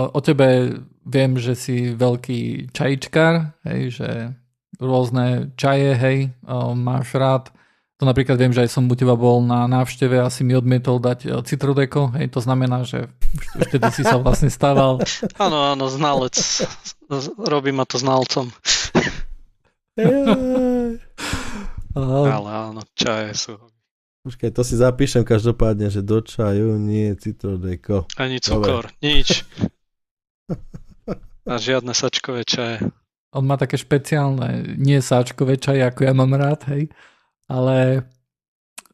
o 0.09 0.19
tebe 0.19 0.81
viem, 1.05 1.37
že 1.37 1.53
si 1.53 1.93
veľký 1.93 2.73
čajičkár, 2.73 3.61
hej, 3.61 3.81
že 3.93 4.09
rôzne 4.81 5.53
čaje, 5.55 5.95
hej, 5.95 6.17
uh, 6.43 6.73
máš 6.73 7.13
rád. 7.15 7.53
To 8.01 8.09
napríklad 8.09 8.35
viem, 8.41 8.51
že 8.51 8.67
aj 8.67 8.73
som 8.73 8.89
u 8.89 8.95
teba 8.97 9.15
bol 9.15 9.39
na 9.39 9.69
návšteve 9.69 10.17
a 10.19 10.33
si 10.33 10.43
mi 10.43 10.57
odmietol 10.57 10.99
dať 10.99 11.45
citrodeko, 11.47 12.11
hej, 12.19 12.27
to 12.33 12.43
znamená, 12.43 12.83
že 12.83 13.07
už 13.37 13.69
vtedy 13.69 13.87
si 13.93 14.03
sa 14.03 14.19
vlastne 14.19 14.51
stával. 14.51 14.99
Áno, 15.45 15.71
áno, 15.71 15.87
znalec. 15.87 16.35
Robí 17.39 17.71
ma 17.71 17.85
to 17.87 18.01
znalcom. 18.01 18.51
Ale 21.95 22.49
áno, 22.51 22.83
čaje 22.91 23.31
sú. 23.31 23.55
Počkaj, 24.25 24.57
to 24.57 24.65
si 24.65 24.73
zapíšem 24.73 25.21
každopádne, 25.21 25.93
že 25.93 26.01
do 26.01 26.17
čaju 26.17 26.81
nie 26.81 27.13
citrodeko. 27.13 28.09
Ani 28.17 28.41
cukor, 28.41 28.89
Dobre. 28.89 28.97
nič. 29.05 29.45
A 31.45 31.61
žiadne 31.61 31.93
sačkové 31.93 32.41
čaje. 32.41 32.81
On 33.37 33.45
má 33.45 33.53
také 33.53 33.77
špeciálne, 33.77 34.81
nie 34.81 34.97
sáčkové 34.97 35.61
čaje, 35.61 35.85
ako 35.85 36.09
ja 36.09 36.13
mám 36.17 36.33
rád, 36.33 36.65
hej, 36.73 36.89
ale 37.45 38.09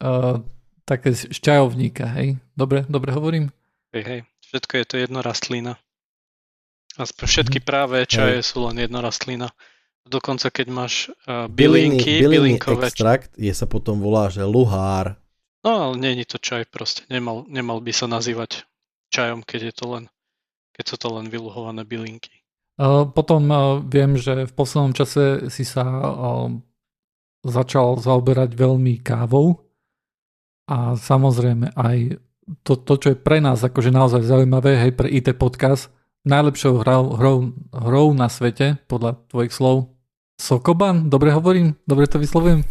uh, 0.04 0.44
také 0.84 1.16
z 1.16 1.32
čajovníka, 1.32 2.12
hej. 2.12 2.36
Dobre, 2.52 2.84
dobre 2.92 3.16
hovorím? 3.16 3.56
Hej, 3.96 4.04
hej, 4.04 4.22
všetko 4.52 4.84
je 4.84 4.86
to 4.90 4.96
jedna 5.00 5.24
rastlina. 5.24 5.80
Aspoň 7.00 7.24
všetky 7.24 7.64
mhm. 7.64 7.68
práve 7.72 8.04
čaje 8.04 8.44
hej. 8.44 8.48
sú 8.52 8.68
len 8.68 8.84
jedna 8.84 9.00
rastlina. 9.00 9.48
Dokonca 10.02 10.52
keď 10.52 10.68
máš 10.74 11.08
uh, 11.24 11.48
bylinky, 11.48 12.20
byliny, 12.26 12.58
bylinkové... 12.58 12.90
extrakt 12.90 13.32
je 13.40 13.54
sa 13.56 13.70
potom 13.70 14.02
volá, 14.02 14.28
že 14.28 14.44
luhár. 14.44 15.21
No 15.62 15.94
ale 15.94 16.18
je 16.18 16.26
to 16.26 16.42
čaj 16.42 16.66
proste. 16.74 17.06
Nemal, 17.08 17.46
nemal 17.46 17.82
by 17.86 17.94
sa 17.94 18.10
nazývať 18.10 18.66
čajom, 19.14 19.46
keď 19.46 19.70
je 19.70 19.74
to 19.78 19.86
len, 19.94 20.04
keď 20.74 20.86
sú 20.90 20.96
to 20.98 21.08
len 21.14 21.30
vyluhované 21.30 21.86
bylinky. 21.86 22.34
Uh, 22.82 23.06
potom 23.06 23.46
uh, 23.52 23.78
viem, 23.84 24.18
že 24.18 24.50
v 24.50 24.54
poslednom 24.58 24.96
čase 24.96 25.54
si 25.54 25.62
sa 25.62 25.86
uh, 25.86 26.50
začal 27.46 28.02
zaoberať 28.02 28.58
veľmi 28.58 29.06
kávou 29.06 29.70
a 30.66 30.98
samozrejme 30.98 31.78
aj 31.78 32.18
to, 32.66 32.74
to, 32.80 32.94
čo 32.98 33.08
je 33.14 33.18
pre 33.22 33.38
nás 33.38 33.62
akože 33.62 33.94
naozaj 33.94 34.26
zaujímavé, 34.26 34.82
hej, 34.82 34.92
pre 34.98 35.08
IT 35.14 35.38
podcast, 35.38 35.94
najlepšou 36.26 36.82
hrou, 36.82 37.14
hrou, 37.16 37.38
hrou 37.70 38.08
na 38.18 38.28
svete, 38.32 38.82
podľa 38.90 39.20
tvojich 39.30 39.54
slov? 39.54 39.94
Sokoban? 40.42 41.08
Dobre 41.12 41.30
hovorím? 41.38 41.78
Dobre 41.86 42.10
to 42.10 42.18
vyslovujem? 42.18 42.66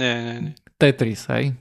Nie, 0.00 0.14
nie, 0.18 0.36
nie. 0.50 0.54
Tetris, 0.82 1.30
hej? 1.30 1.54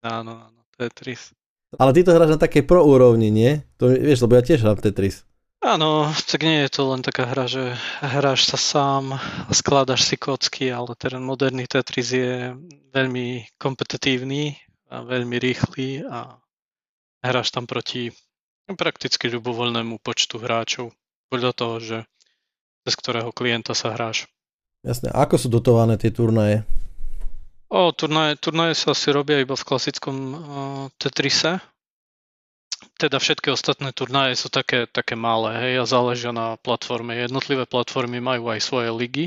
Áno, 0.00 0.48
áno, 0.48 0.60
Tetris. 0.72 1.36
Ale 1.76 1.92
ty 1.92 2.00
to 2.00 2.16
hráš 2.16 2.36
na 2.36 2.40
takej 2.40 2.64
pro 2.64 2.80
úrovni, 2.80 3.28
nie? 3.28 3.60
To 3.76 3.92
vieš, 3.92 4.24
lebo 4.24 4.40
ja 4.40 4.42
tiež 4.44 4.64
hrám 4.64 4.80
Tetris. 4.80 5.28
Áno, 5.60 6.08
tak 6.24 6.40
nie 6.40 6.64
je 6.64 6.72
to 6.72 6.88
len 6.88 7.04
taká 7.04 7.28
hra, 7.28 7.44
že 7.44 7.76
hráš 8.00 8.48
sa 8.48 8.56
sám 8.56 9.12
a 9.20 9.52
skladaš 9.52 10.08
si 10.08 10.16
kocky, 10.16 10.72
ale 10.72 10.96
ten 10.96 11.20
moderný 11.20 11.68
Tetris 11.68 12.16
je 12.16 12.56
veľmi 12.96 13.60
kompetitívny 13.60 14.56
a 14.88 15.04
veľmi 15.04 15.36
rýchly 15.36 16.08
a 16.08 16.40
hráš 17.20 17.52
tam 17.52 17.68
proti 17.68 18.08
Prakticky 18.72 19.28
ľubovoľnému 19.28 20.00
počtu 20.00 20.40
hráčov, 20.40 20.96
podľa 21.28 21.52
toho, 21.52 21.76
že 21.82 21.98
cez 22.88 22.94
ktorého 22.96 23.28
klienta 23.34 23.76
sa 23.76 23.92
hráš. 23.92 24.30
Jasne, 24.80 25.12
ako 25.12 25.36
sú 25.36 25.52
dotované 25.52 26.00
tie 26.00 26.08
turnaje? 26.08 26.64
O, 27.72 27.88
turnaje, 27.88 28.36
turnaje 28.36 28.76
sa 28.76 28.92
asi 28.92 29.08
robia 29.08 29.40
iba 29.40 29.56
v 29.56 29.64
klasickom 29.64 30.16
uh, 30.28 30.38
Tetrise. 31.00 31.56
Teda 33.00 33.16
všetky 33.16 33.48
ostatné 33.48 33.96
turnaje 33.96 34.36
sú 34.36 34.52
také, 34.52 34.84
také 34.84 35.16
malé, 35.16 35.56
hej, 35.56 35.74
a 35.80 35.88
záležia 35.88 36.36
na 36.36 36.60
platforme. 36.60 37.16
Jednotlivé 37.16 37.64
platformy 37.64 38.20
majú 38.20 38.52
aj 38.52 38.60
svoje 38.60 38.92
ligy, 38.92 39.26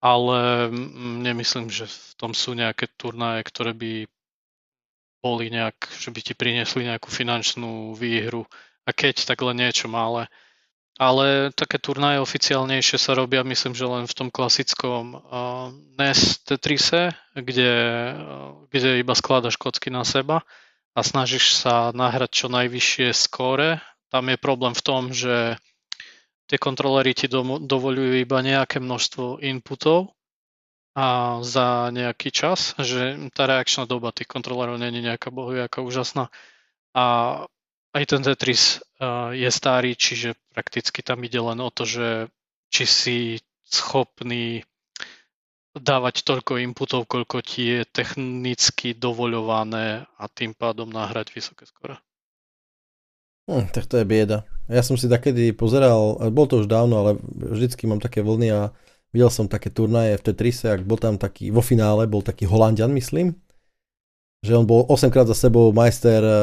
ale 0.00 0.72
nemyslím, 1.20 1.68
že 1.68 1.84
v 1.84 2.12
tom 2.16 2.32
sú 2.32 2.56
nejaké 2.56 2.88
turnaje, 2.96 3.44
ktoré 3.44 3.76
by 3.76 4.08
boli 5.20 5.52
nejak, 5.52 5.92
že 5.92 6.08
by 6.08 6.20
ti 6.24 6.32
priniesli 6.32 6.88
nejakú 6.88 7.12
finančnú 7.12 7.92
výhru 7.92 8.48
a 8.88 8.96
keď, 8.96 9.28
tak 9.28 9.44
len 9.44 9.60
niečo 9.60 9.92
malé. 9.92 10.24
Ale 10.98 11.54
také 11.54 11.78
turnaje 11.78 12.18
oficiálnejšie 12.18 12.98
sa 12.98 13.14
robia, 13.14 13.46
myslím, 13.46 13.70
že 13.70 13.86
len 13.86 14.04
v 14.10 14.16
tom 14.18 14.28
klasickom 14.34 15.14
uh, 15.14 15.70
NES 15.94 16.42
Tetrise, 16.42 17.14
kde, 17.38 17.72
uh, 18.18 18.66
kde 18.74 18.98
iba 18.98 19.14
skladaš 19.14 19.54
kocky 19.54 19.94
na 19.94 20.02
seba 20.02 20.42
a 20.98 21.00
snažíš 21.06 21.54
sa 21.54 21.94
nahrať 21.94 22.42
čo 22.42 22.46
najvyššie 22.50 23.14
skóre. 23.14 23.78
Tam 24.10 24.26
je 24.26 24.42
problém 24.42 24.74
v 24.74 24.82
tom, 24.82 25.14
že 25.14 25.54
tie 26.50 26.58
kontrolery 26.58 27.14
ti 27.14 27.30
do, 27.30 27.62
dovolujú 27.62 28.18
iba 28.18 28.42
nejaké 28.42 28.82
množstvo 28.82 29.38
inputov 29.38 30.18
a 30.98 31.38
za 31.46 31.94
nejaký 31.94 32.34
čas, 32.34 32.74
že 32.74 33.30
tá 33.30 33.46
reakčná 33.46 33.86
doba 33.86 34.10
tých 34.10 34.26
kontrolerov 34.26 34.82
není 34.82 34.98
nejaká 34.98 35.30
bohujaká 35.30 35.78
úžasná. 35.78 36.26
A 36.90 37.04
aj 37.98 38.04
ten 38.06 38.22
Tetris 38.22 38.78
uh, 39.02 39.34
je 39.34 39.50
starý, 39.50 39.98
čiže 39.98 40.38
prakticky 40.54 41.02
tam 41.02 41.18
ide 41.26 41.42
len 41.42 41.58
o 41.58 41.70
to, 41.74 41.82
že 41.82 42.30
či 42.70 42.84
si 42.86 43.18
schopný 43.66 44.62
dávať 45.74 46.22
toľko 46.22 46.62
inputov, 46.62 47.10
koľko 47.10 47.42
ti 47.42 47.78
je 47.78 47.80
technicky 47.86 48.94
dovoľované 48.94 50.06
a 50.06 50.24
tým 50.30 50.54
pádom 50.54 50.88
nahrať 50.88 51.34
vysoké 51.34 51.66
skore. 51.66 51.98
Hm, 53.50 53.70
tak 53.74 53.90
to 53.90 53.98
je 53.98 54.04
bieda. 54.06 54.46
Ja 54.68 54.84
som 54.84 55.00
si 55.00 55.08
takedy 55.08 55.56
pozeral, 55.56 56.20
bol 56.30 56.46
to 56.46 56.60
už 56.60 56.68
dávno, 56.68 57.00
ale 57.00 57.10
vždycky 57.54 57.88
mám 57.88 58.02
také 58.02 58.20
vlny 58.20 58.48
a 58.52 58.62
Videl 59.08 59.32
som 59.32 59.48
také 59.48 59.72
turnaje 59.72 60.20
v 60.20 60.24
Tetrise, 60.30 60.68
ak 60.68 60.84
bol 60.84 61.00
tam 61.00 61.16
taký, 61.16 61.48
vo 61.48 61.64
finále 61.64 62.04
bol 62.04 62.20
taký 62.20 62.44
Holandian, 62.44 62.92
myslím, 62.92 63.32
že 64.38 64.54
on 64.54 64.62
bol 64.62 64.86
8 64.86 65.10
krát 65.10 65.26
za 65.26 65.34
sebou 65.34 65.74
majster 65.74 66.22
eh, 66.22 66.36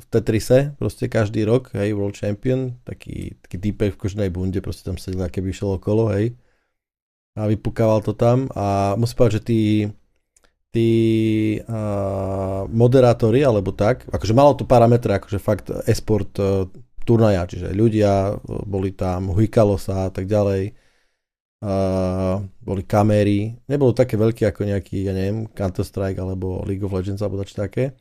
v 0.00 0.04
Tetrise, 0.08 0.72
proste 0.80 1.12
každý 1.12 1.44
rok, 1.44 1.76
hej, 1.76 1.92
World 1.92 2.16
Champion, 2.16 2.80
taký, 2.88 3.36
taký 3.44 3.56
týpek 3.60 3.90
v 3.94 4.00
kožnej 4.00 4.28
bunde, 4.32 4.64
proste 4.64 4.88
tam 4.88 4.96
sedel, 4.96 5.28
keby 5.28 5.52
išiel 5.52 5.76
okolo, 5.76 6.08
hej, 6.16 6.32
a 7.36 7.46
vypukával 7.46 8.00
to 8.02 8.16
tam 8.16 8.48
a 8.56 8.96
musím 8.98 9.16
povedať, 9.20 9.36
že 9.38 9.42
tí, 9.44 9.62
tí 10.74 10.90
uh, 11.62 12.66
moderátori, 12.66 13.46
alebo 13.46 13.70
tak, 13.70 14.08
akože 14.10 14.34
malo 14.34 14.58
to 14.58 14.66
parametre, 14.66 15.14
akože 15.14 15.38
fakt 15.38 15.70
esport 15.86 16.34
uh, 16.42 16.66
turnaja, 17.06 17.46
čiže 17.46 17.70
ľudia 17.76 18.42
boli 18.66 18.90
tam, 18.90 19.30
hujkalo 19.30 19.78
sa 19.78 20.08
a 20.08 20.10
tak 20.10 20.26
ďalej, 20.26 20.74
Uh, 21.58 22.38
boli 22.62 22.86
kamery, 22.86 23.58
nebolo 23.66 23.90
také 23.90 24.14
veľké 24.14 24.46
ako 24.46 24.62
nejaký, 24.62 25.02
ja 25.02 25.10
neviem, 25.10 25.50
Counter-Strike 25.50 26.14
alebo 26.14 26.62
League 26.62 26.86
of 26.86 26.94
Legends 26.94 27.18
alebo 27.18 27.34
dač 27.34 27.50
také. 27.50 27.98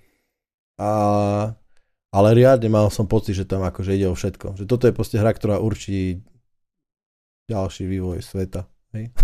A, 0.78 0.90
ale 2.14 2.28
riadne 2.38 2.70
mal 2.70 2.94
som 2.94 3.10
pocit, 3.10 3.34
že 3.34 3.50
tam 3.50 3.66
akože 3.66 3.98
ide 3.98 4.06
o 4.06 4.14
všetko. 4.14 4.62
Že 4.62 4.66
toto 4.70 4.86
je 4.86 4.94
proste 4.94 5.18
hra, 5.18 5.34
ktorá 5.34 5.58
určí 5.58 6.22
ďalší 7.50 7.90
vývoj 7.90 8.22
sveta. 8.22 8.70
Hej? 8.94 9.10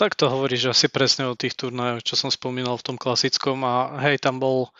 tak 0.00 0.18
to 0.18 0.26
hovoríš 0.26 0.76
asi 0.76 0.90
presne 0.90 1.30
o 1.30 1.38
tých 1.38 1.56
turnajoch, 1.56 2.04
čo 2.04 2.18
som 2.18 2.28
spomínal 2.28 2.76
v 2.76 2.92
tom 2.92 2.96
klasickom 3.00 3.64
a 3.64 3.96
hej, 4.04 4.20
tam 4.20 4.42
bol 4.42 4.74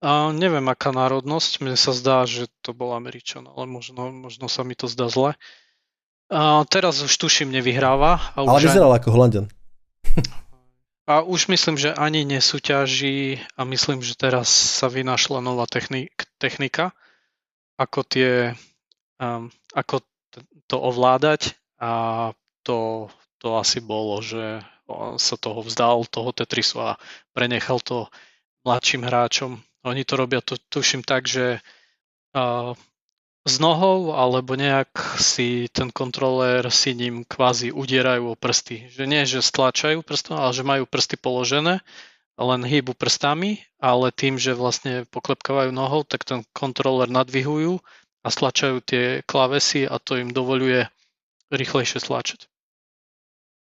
a 0.00 0.32
neviem 0.32 0.64
aká 0.64 0.96
národnosť, 0.96 1.60
mne 1.60 1.76
sa 1.76 1.92
zdá, 1.92 2.24
že 2.24 2.48
to 2.64 2.72
bol 2.72 2.96
Američan, 2.96 3.44
ale 3.44 3.68
možno, 3.68 4.08
možno 4.08 4.48
sa 4.48 4.64
mi 4.64 4.72
to 4.72 4.88
zdá 4.88 5.12
zle. 5.12 5.36
A 6.30 6.62
teraz 6.70 7.02
už 7.02 7.10
tuším 7.10 7.50
nevyhráva. 7.50 8.22
A 8.38 8.46
už 8.46 8.50
Ale 8.54 8.60
vyzeral 8.70 8.92
aj... 8.94 8.98
ako 9.02 9.08
Holandian. 9.10 9.46
A 11.10 11.26
už 11.26 11.50
myslím, 11.50 11.74
že 11.74 11.90
ani 11.90 12.22
nesúťaží 12.22 13.42
a 13.58 13.66
myslím, 13.66 13.98
že 13.98 14.14
teraz 14.14 14.46
sa 14.46 14.86
vynašla 14.86 15.42
nová 15.42 15.66
technik, 15.66 16.14
technika, 16.38 16.94
ako 17.74 18.06
tie, 18.06 18.54
um, 19.18 19.50
ako 19.74 20.06
to 20.70 20.76
ovládať 20.78 21.58
a 21.82 22.30
to, 22.62 23.10
to 23.42 23.58
asi 23.58 23.82
bolo, 23.82 24.22
že 24.22 24.62
sa 25.18 25.34
toho 25.34 25.66
vzdal, 25.66 26.06
toho 26.06 26.30
Tetrisu 26.30 26.78
a 26.78 26.90
prenechal 27.34 27.82
to 27.82 28.06
mladším 28.62 29.02
hráčom. 29.02 29.58
Oni 29.82 30.06
to 30.06 30.14
robia, 30.14 30.44
tu, 30.46 30.62
tuším 30.70 31.02
tak, 31.02 31.26
že 31.26 31.58
uh, 32.38 32.70
s 33.48 33.56
nohou, 33.56 34.12
alebo 34.12 34.52
nejak 34.52 35.16
si 35.16 35.66
ten 35.72 35.88
kontrolér 35.88 36.68
si 36.68 36.92
ním 36.92 37.24
kvázi 37.24 37.72
udierajú 37.72 38.36
o 38.36 38.38
prsty. 38.38 38.92
Že 38.92 39.04
nie, 39.08 39.22
že 39.24 39.40
stlačajú 39.40 40.04
prstom, 40.04 40.36
ale 40.36 40.52
že 40.52 40.66
majú 40.66 40.84
prsty 40.84 41.16
položené, 41.16 41.80
len 42.36 42.60
hýbu 42.64 42.92
prstami, 42.96 43.64
ale 43.80 44.12
tým, 44.12 44.36
že 44.36 44.56
vlastne 44.56 45.08
poklepkávajú 45.08 45.72
nohou, 45.72 46.04
tak 46.04 46.28
ten 46.28 46.44
kontrolér 46.52 47.08
nadvihujú 47.08 47.80
a 48.20 48.28
stlačajú 48.28 48.84
tie 48.84 49.04
klávesy 49.24 49.88
a 49.88 49.96
to 49.96 50.20
im 50.20 50.32
dovoluje 50.32 50.84
rýchlejšie 51.48 52.00
stlačať. 52.00 52.48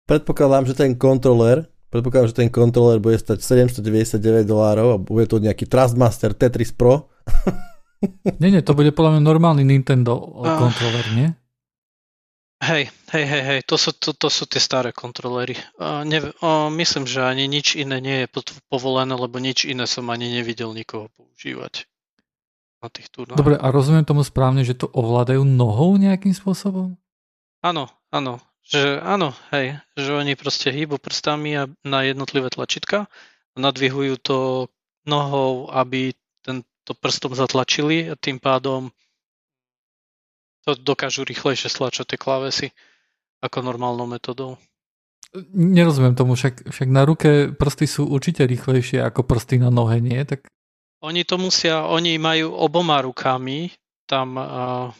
Predpokladám, 0.04 0.68
že 0.68 0.74
ten 0.76 0.92
kontrolér 0.96 1.72
Predpokladám, 1.94 2.26
že 2.34 2.38
ten 2.42 2.50
kontroler 2.50 2.98
bude 2.98 3.14
stať 3.14 3.38
799 3.70 4.50
dolárov 4.50 4.88
a 4.90 4.96
bude 4.98 5.30
to 5.30 5.38
nejaký 5.38 5.70
Trustmaster 5.70 6.34
Tetris 6.34 6.74
Pro. 6.74 7.06
nie, 8.40 8.50
nie, 8.50 8.62
to 8.62 8.76
bude 8.76 8.90
podľa 8.92 9.18
mňa 9.18 9.22
normálny 9.22 9.62
Nintendo 9.66 10.18
kontroler, 10.42 11.06
nie? 11.14 11.28
Hej, 12.64 12.88
hej, 13.12 13.24
hej, 13.28 13.42
hej, 13.44 13.60
to 13.68 13.76
sú, 13.76 13.92
to, 13.92 14.16
to 14.16 14.32
sú 14.32 14.48
tie 14.48 14.62
staré 14.62 14.88
kontrolery. 14.94 15.52
Uh, 15.76 16.00
ne, 16.08 16.32
uh, 16.40 16.72
myslím, 16.72 17.04
že 17.04 17.20
ani 17.20 17.44
nič 17.44 17.76
iné 17.76 18.00
nie 18.00 18.24
je 18.24 18.32
povolené, 18.72 19.12
lebo 19.12 19.36
nič 19.36 19.68
iné 19.68 19.84
som 19.84 20.08
ani 20.08 20.32
nevidel 20.32 20.72
nikoho 20.72 21.12
používať 21.12 21.84
na 22.80 22.88
tých 22.88 23.12
turnároch. 23.12 23.36
Dobre, 23.36 23.60
a 23.60 23.66
rozumiem 23.68 24.08
tomu 24.08 24.24
správne, 24.24 24.64
že 24.64 24.80
to 24.80 24.88
ovládajú 24.88 25.44
nohou 25.44 26.00
nejakým 26.00 26.32
spôsobom? 26.32 26.96
Áno, 27.60 27.92
áno, 28.08 28.40
že 28.64 28.96
áno, 29.00 29.36
hej, 29.52 29.76
že 29.92 30.10
oni 30.16 30.32
proste 30.32 30.72
hýbu 30.72 30.96
prstami 30.96 31.68
na 31.84 31.98
jednotlivé 32.00 32.48
tlačítka 32.48 33.12
a 33.52 33.56
nadvihujú 33.60 34.14
to 34.24 34.38
nohou, 35.04 35.68
aby 35.68 36.16
tento 36.84 37.00
prstom 37.00 37.32
zatlačili 37.32 38.12
a 38.12 38.14
tým 38.14 38.36
pádom 38.36 38.92
to 40.68 40.76
dokážu 40.76 41.24
rýchlejšie 41.24 41.72
stlačať 41.72 42.12
tie 42.12 42.18
klávesy 42.20 42.66
ako 43.40 43.64
normálnou 43.64 44.04
metodou. 44.04 44.60
Nerozumiem 45.56 46.12
tomu, 46.12 46.36
však, 46.36 46.68
však 46.68 46.88
na 46.92 47.08
ruke 47.08 47.56
prsty 47.56 47.88
sú 47.88 48.04
určite 48.04 48.44
rýchlejšie 48.44 49.00
ako 49.00 49.24
prsty 49.24 49.64
na 49.64 49.72
nohe, 49.72 49.96
nie? 49.96 50.20
Tak... 50.28 50.44
Oni 51.00 51.24
to 51.24 51.40
musia, 51.40 51.88
oni 51.88 52.20
majú 52.20 52.52
oboma 52.52 53.00
rukami 53.00 53.72
tam 54.04 54.36
uh, 54.36 54.92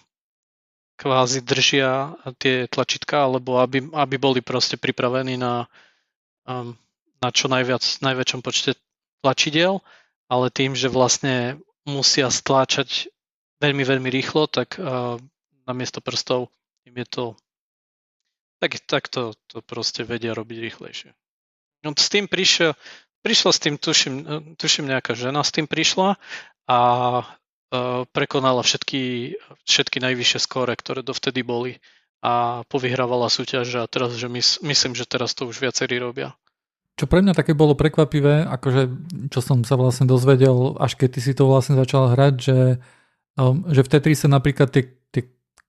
kvázi 0.97 1.45
držia 1.45 2.17
tie 2.41 2.65
tlačítka, 2.65 3.29
alebo 3.29 3.61
aby, 3.61 3.93
aby 3.93 4.17
boli 4.17 4.41
proste 4.41 4.81
pripravení 4.81 5.37
na, 5.37 5.69
um, 6.49 6.73
na 7.21 7.29
čo 7.29 7.53
najviac, 7.53 7.85
najväčšom 8.01 8.41
počte 8.41 8.73
tlačidiel, 9.21 9.85
ale 10.33 10.49
tým, 10.49 10.73
že 10.73 10.89
vlastne 10.89 11.61
musia 11.85 12.33
stláčať 12.33 13.13
veľmi, 13.61 13.85
veľmi 13.85 14.09
rýchlo, 14.13 14.49
tak 14.49 14.77
uh, 14.77 15.17
namiesto 15.69 16.01
prstov 16.05 16.53
im 16.85 16.97
je 17.01 17.07
to 17.09 17.25
tak, 18.61 18.81
tak 18.89 19.05
to, 19.13 19.37
to 19.49 19.61
proste 19.61 20.05
vedia 20.09 20.33
robiť 20.33 20.59
rýchlejšie. 20.61 21.11
No, 21.85 21.93
s 21.93 22.09
tým 22.09 22.25
prišiel, 22.25 22.73
prišla 23.21 23.51
s 23.53 23.61
tým, 23.61 23.75
tuším, 23.77 24.15
tuším 24.57 24.89
nejaká 24.89 25.13
žena 25.13 25.45
s 25.45 25.53
tým 25.53 25.69
prišla 25.69 26.17
a 26.65 26.79
uh, 27.21 28.09
prekonala 28.09 28.65
všetky, 28.65 29.37
všetky 29.69 30.01
najvyššie 30.01 30.41
skóre, 30.41 30.73
ktoré 30.73 31.05
dovtedy 31.05 31.45
boli 31.45 31.77
a 32.25 32.65
povyhrávala 32.73 33.29
súťaž 33.29 33.85
a 33.85 33.91
teraz, 33.91 34.17
že 34.17 34.33
mys, 34.33 34.65
myslím, 34.65 34.97
že 34.97 35.05
teraz 35.05 35.37
to 35.37 35.45
už 35.45 35.61
viacerí 35.61 36.01
robia. 36.01 36.33
Čo 36.95 37.11
pre 37.11 37.27
mňa 37.27 37.35
také 37.35 37.59
bolo 37.59 37.75
prekvapivé, 37.75 38.47
akože 38.47 38.83
čo 39.35 39.41
som 39.43 39.67
sa 39.67 39.75
vlastne 39.75 40.07
dozvedel, 40.07 40.79
až 40.79 40.95
keď 40.95 41.09
ty 41.19 41.21
si 41.21 41.33
to 41.35 41.51
vlastne 41.51 41.75
začal 41.75 42.15
hrať, 42.15 42.35
že, 42.39 42.59
um, 43.35 43.67
že 43.67 43.83
v 43.83 43.91
Tetrise 43.91 44.31
napríklad 44.31 44.71
tie 44.71 44.95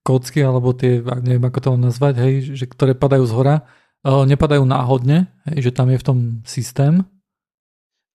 kocky, 0.05 0.45
alebo 0.45 0.69
tie, 0.77 1.01
neviem 1.25 1.49
ako 1.49 1.59
to 1.59 1.69
nazvať, 1.81 2.13
hej, 2.21 2.33
že, 2.53 2.65
ktoré 2.69 2.93
padajú 2.93 3.25
z 3.25 3.33
hora, 3.33 3.55
uh, 4.05 4.21
nepadajú 4.29 4.61
náhodne, 4.61 5.33
hej, 5.49 5.65
že 5.65 5.71
tam 5.73 5.89
je 5.89 5.97
v 5.97 6.05
tom 6.05 6.17
systém? 6.45 7.01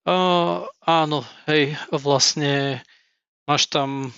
Uh, 0.07 0.63
áno, 0.87 1.27
hej, 1.51 1.75
vlastne 1.91 2.79
máš 3.43 3.67
tam 3.67 4.15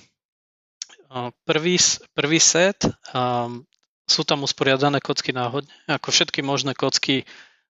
uh, 1.09 1.33
prvý, 1.49 1.81
prvý 2.13 2.37
set, 2.37 2.85
um, 3.09 3.65
sú 4.05 4.21
tam 4.21 4.45
usporiadané 4.45 5.01
kocky 5.01 5.33
náhodne, 5.33 5.73
ako 5.89 6.13
všetky 6.13 6.45
možné 6.45 6.77
kocky 6.77 7.25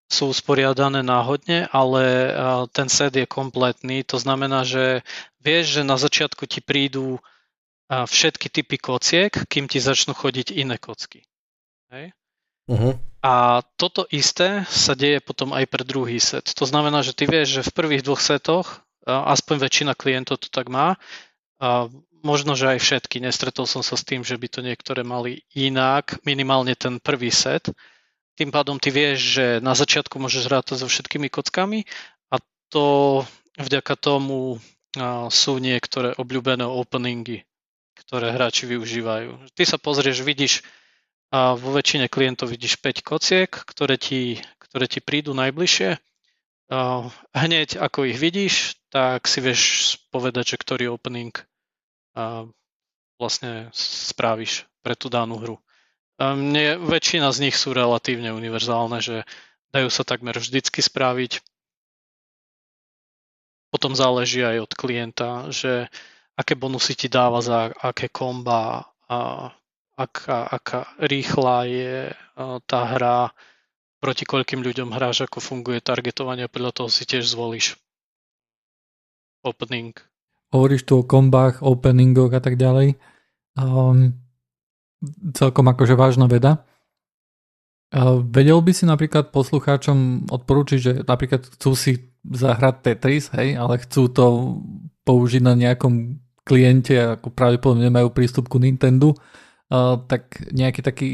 sú 0.08 0.32
usporiadané 0.32 1.04
náhodne, 1.04 1.66
ale 1.72 2.04
uh, 2.30 2.66
ten 2.70 2.88
set 2.92 3.16
je 3.16 3.24
kompletný, 3.24 4.04
to 4.04 4.20
znamená, 4.20 4.62
že 4.62 5.04
vieš, 5.40 5.80
že 5.80 5.82
na 5.84 5.96
začiatku 5.96 6.48
ti 6.48 6.64
prídu 6.64 7.20
všetky 7.84 8.48
typy 8.48 8.80
kociek, 8.80 9.44
kým 9.44 9.68
ti 9.68 9.76
začnú 9.76 10.16
chodiť 10.16 10.56
iné 10.56 10.80
kocky. 10.80 11.20
Hej? 11.92 12.16
Uh-huh. 12.64 12.96
A 13.20 13.60
toto 13.76 14.08
isté 14.08 14.64
sa 14.72 14.96
deje 14.96 15.20
potom 15.20 15.52
aj 15.52 15.68
pre 15.68 15.84
druhý 15.84 16.16
set. 16.16 16.48
To 16.56 16.64
znamená, 16.64 17.04
že 17.04 17.12
ty 17.12 17.28
vieš, 17.28 17.60
že 17.60 17.66
v 17.68 17.76
prvých 17.76 18.02
dvoch 18.08 18.24
setoch, 18.24 18.80
aspoň 19.04 19.68
väčšina 19.68 19.92
klientov 19.92 20.40
to 20.40 20.48
tak 20.48 20.72
má, 20.72 20.96
možno, 22.24 22.56
že 22.56 22.72
aj 22.72 22.80
všetky, 22.80 23.20
nestretol 23.20 23.68
som 23.68 23.84
sa 23.84 24.00
s 24.00 24.02
tým, 24.08 24.24
že 24.24 24.40
by 24.40 24.48
to 24.48 24.64
niektoré 24.64 25.04
mali 25.04 25.44
inak, 25.52 26.24
minimálne 26.24 26.72
ten 26.72 26.96
prvý 27.04 27.28
set. 27.28 27.68
Tým 28.34 28.50
pádom 28.50 28.82
ty 28.82 28.90
vieš, 28.90 29.38
že 29.38 29.46
na 29.62 29.78
začiatku 29.78 30.18
môžeš 30.18 30.50
rátať 30.50 30.82
so 30.82 30.88
všetkými 30.90 31.30
kockami 31.30 31.86
a 32.34 32.42
to 32.70 33.22
vďaka 33.58 33.94
tomu 33.94 34.58
sú 35.30 35.58
niektoré 35.58 36.14
obľúbené 36.18 36.66
openingy 36.66 37.46
ktoré 37.94 38.34
hráči 38.34 38.66
využívajú. 38.66 39.54
Ty 39.54 39.62
sa 39.64 39.78
pozrieš, 39.78 40.26
vidíš 40.26 40.66
a 41.34 41.58
vo 41.58 41.74
väčšine 41.74 42.06
klientov 42.06 42.52
vidíš 42.52 42.78
5 42.78 43.02
kociek, 43.02 43.50
ktoré 43.50 43.98
ti, 43.98 44.38
ktoré 44.60 44.86
ti 44.86 45.02
prídu 45.02 45.34
najbližšie. 45.34 45.98
Hneď 47.34 47.68
ako 47.78 48.06
ich 48.06 48.18
vidíš, 48.18 48.78
tak 48.90 49.26
si 49.26 49.42
vieš 49.42 49.62
povedať, 50.14 50.54
že 50.54 50.60
ktorý 50.62 50.94
opening 50.94 51.34
vlastne 53.18 53.70
spravíš 53.74 54.70
pre 54.84 54.94
tú 54.94 55.10
danú 55.10 55.42
hru. 55.42 55.56
Mne, 56.18 56.78
väčšina 56.78 57.30
z 57.34 57.48
nich 57.48 57.56
sú 57.58 57.74
relatívne 57.74 58.30
univerzálne, 58.30 59.02
že 59.02 59.26
dajú 59.74 59.90
sa 59.90 60.06
takmer 60.06 60.38
vždycky 60.38 60.78
spraviť. 60.78 61.42
Potom 63.74 63.98
záleží 63.98 64.38
aj 64.46 64.70
od 64.70 64.72
klienta, 64.78 65.50
že 65.50 65.90
aké 66.38 66.54
bonusy 66.54 66.94
ti 66.94 67.10
dáva 67.10 67.42
za 67.42 67.74
aké 67.82 68.06
komba 68.06 68.86
a 69.10 69.50
aká, 69.98 70.46
aká 70.46 70.86
rýchla 71.02 71.66
je 71.66 71.96
tá 72.70 72.80
hra, 72.94 73.34
proti 73.98 74.28
koľkým 74.28 74.60
ľuďom 74.60 74.92
hráš, 74.92 75.24
ako 75.24 75.40
funguje 75.40 75.80
targetovanie, 75.80 76.44
podľa 76.46 76.76
toho 76.76 76.88
si 76.92 77.08
tiež 77.08 77.24
zvolíš 77.24 77.80
opening. 79.40 79.96
Hovoríš 80.52 80.84
tu 80.86 81.00
o 81.00 81.02
kombách, 81.02 81.64
openingoch 81.64 82.30
a 82.36 82.40
tak 82.44 82.60
ďalej. 82.60 83.00
Um, 83.58 84.23
celkom 85.36 85.66
akože 85.70 85.94
vážna 85.96 86.28
veda. 86.30 86.64
Vedel 88.28 88.58
by 88.58 88.72
si 88.74 88.84
napríklad 88.90 89.30
poslucháčom 89.30 90.26
odporúčiť, 90.26 90.78
že 90.82 90.92
napríklad 91.06 91.46
chcú 91.46 91.78
si 91.78 92.10
zahrať 92.26 92.74
Tetris, 92.82 93.30
hej, 93.36 93.54
ale 93.54 93.78
chcú 93.84 94.10
to 94.10 94.24
použiť 95.06 95.42
na 95.44 95.54
nejakom 95.54 96.18
kliente, 96.42 96.96
ako 96.98 97.30
pravdepodobne 97.30 97.86
nemajú 97.86 98.10
prístup 98.10 98.50
ku 98.50 98.58
Nintendo, 98.58 99.14
tak 100.10 100.42
nejaký 100.50 100.80
taký, 100.82 101.08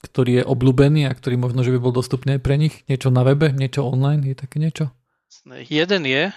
ktorý 0.00 0.40
je 0.40 0.48
obľúbený 0.48 1.06
a 1.06 1.12
ktorý 1.12 1.36
možno, 1.36 1.60
že 1.60 1.74
by 1.74 1.78
bol 1.78 1.92
dostupný 1.92 2.38
aj 2.38 2.42
pre 2.42 2.56
nich, 2.56 2.86
niečo 2.88 3.12
na 3.12 3.20
webe, 3.20 3.52
niečo 3.52 3.84
online, 3.84 4.24
je 4.32 4.36
také 4.38 4.56
niečo? 4.62 4.90
Jeden 5.68 6.08
je, 6.08 6.32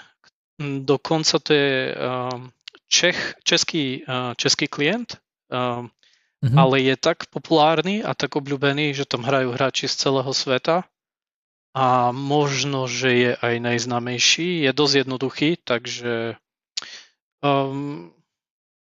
dokonca 0.59 1.35
to 1.39 1.51
je 1.53 1.95
Čech, 2.87 3.35
český, 3.43 4.07
český 4.39 4.71
klient, 4.71 5.19
mm-hmm. 6.43 6.57
ale 6.57 6.75
je 6.83 6.95
tak 6.97 7.29
populárny 7.29 8.05
a 8.05 8.13
tak 8.13 8.35
obľúbený, 8.37 8.93
že 8.93 9.09
tam 9.09 9.25
hrajú 9.25 9.53
hráči 9.53 9.89
z 9.89 9.95
celého 10.07 10.31
sveta 10.33 10.85
a 11.77 12.09
možno, 12.09 12.89
že 12.89 13.09
je 13.13 13.31
aj 13.37 13.55
najznámejší. 13.61 14.65
Je 14.65 14.71
dosť 14.73 14.93
jednoduchý, 15.05 15.49
takže 15.61 16.41
um, 17.45 18.09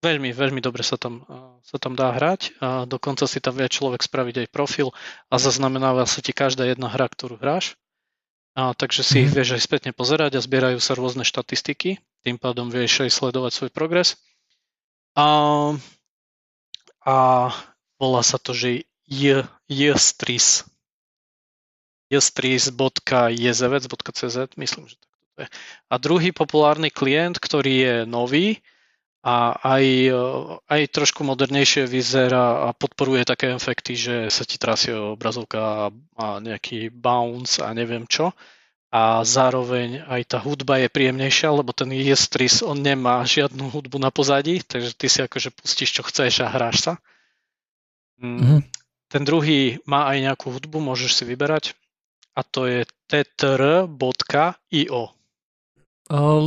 Veľmi, 0.04 0.36
veľmi 0.36 0.60
dobre 0.60 0.84
sa 0.84 1.00
tam, 1.00 1.24
sa 1.64 1.80
tam 1.80 1.96
dá 1.96 2.12
hrať 2.12 2.52
a 2.60 2.84
dokonca 2.84 3.24
si 3.24 3.40
tam 3.40 3.56
vie 3.56 3.64
človek 3.64 4.04
spraviť 4.04 4.44
aj 4.44 4.52
profil 4.52 4.92
a 5.32 5.40
zaznamenáva 5.40 6.04
sa 6.04 6.20
ti 6.20 6.36
každá 6.36 6.68
jedna 6.68 6.92
hra, 6.92 7.08
ktorú 7.08 7.40
hráš. 7.40 7.80
A, 8.52 8.76
takže 8.76 9.00
si 9.00 9.16
mm-hmm. 9.16 9.22
ich 9.24 9.30
mhm. 9.32 9.36
vieš 9.40 9.50
aj 9.56 9.62
spätne 9.64 9.90
pozerať 9.96 10.36
a 10.36 10.44
zbierajú 10.44 10.76
sa 10.76 10.92
rôzne 10.92 11.24
štatistiky, 11.24 12.04
tým 12.20 12.36
pádom 12.36 12.68
vieš 12.68 13.08
aj 13.08 13.16
sledovať 13.16 13.52
svoj 13.56 13.70
progres. 13.72 14.20
A, 15.16 15.72
a 17.04 17.52
volá 18.00 18.24
sa 18.24 18.40
to, 18.40 18.56
že 18.56 18.88
jstris. 19.68 20.64
jstris.jezevec.cz, 22.10 24.38
myslím, 24.56 24.88
že 24.88 24.96
tak 24.96 25.12
to 25.12 25.44
je. 25.44 25.48
A 25.92 25.94
druhý 26.00 26.32
populárny 26.32 26.88
klient, 26.90 27.38
ktorý 27.38 27.74
je 27.76 28.06
nový, 28.08 28.64
a 29.24 29.56
aj, 29.56 30.12
aj 30.68 30.80
trošku 30.92 31.24
modernejšie 31.24 31.88
vyzerá 31.88 32.68
a 32.68 32.76
podporuje 32.76 33.24
také 33.24 33.56
efekty, 33.56 33.96
že 33.96 34.28
sa 34.28 34.44
ti 34.44 34.60
trasie 34.60 34.92
obrazovka 34.92 35.88
a 36.20 36.26
nejaký 36.44 36.92
bounce 36.92 37.64
a 37.64 37.72
neviem 37.72 38.04
čo. 38.04 38.36
A 38.94 39.26
zároveň 39.26 40.06
aj 40.06 40.22
tá 40.30 40.38
hudba 40.38 40.78
je 40.78 40.86
príjemnejšia, 40.86 41.50
lebo 41.50 41.74
ten 41.74 41.90
Jestris, 41.90 42.62
on 42.62 42.78
nemá 42.78 43.26
žiadnu 43.26 43.66
hudbu 43.66 43.98
na 43.98 44.14
pozadí, 44.14 44.62
takže 44.62 44.94
ty 44.94 45.10
si 45.10 45.18
akože 45.18 45.50
pustíš, 45.50 45.98
čo 45.98 46.06
chceš 46.06 46.46
a 46.46 46.54
hráš 46.54 46.76
sa. 46.86 46.92
Mm-hmm. 48.22 48.62
Ten 49.10 49.22
druhý 49.26 49.82
má 49.82 50.06
aj 50.14 50.30
nejakú 50.30 50.54
hudbu, 50.54 50.78
môžeš 50.78 51.10
si 51.10 51.24
vyberať. 51.26 51.74
a 52.34 52.40
to 52.42 52.66
je 52.66 52.86
tetr.io. 53.06 55.02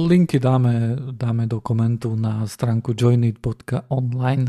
Linky 0.08 0.38
dáme, 0.38 0.96
dáme 1.16 1.44
do 1.48 1.60
komentu 1.64 2.16
na 2.16 2.48
stránku 2.48 2.94
joinit.online. 2.94 4.46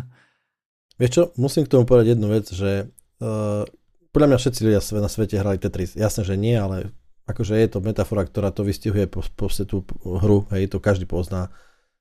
Vieš 0.98 1.10
čo, 1.14 1.22
musím 1.38 1.64
k 1.64 1.72
tomu 1.78 1.86
povedať 1.86 2.18
jednu 2.18 2.26
vec, 2.26 2.46
že 2.50 2.90
uh, 3.22 3.62
podľa 4.10 4.28
mňa 4.34 4.38
všetci 4.38 4.60
ľudia 4.66 4.82
na 4.98 5.10
svete 5.10 5.38
hrali 5.38 5.62
Tetris. 5.62 5.94
Jasné, 5.94 6.26
že 6.26 6.34
nie, 6.34 6.58
ale 6.58 6.90
akože 7.28 7.54
je 7.60 7.68
to 7.68 7.84
metafora, 7.84 8.24
ktorá 8.24 8.48
to 8.48 8.64
vystihuje 8.64 9.04
po, 9.04 9.20
po 9.36 9.52
tú 9.52 9.84
hru, 10.00 10.48
hej, 10.56 10.72
to 10.72 10.80
každý 10.80 11.04
pozná. 11.04 11.52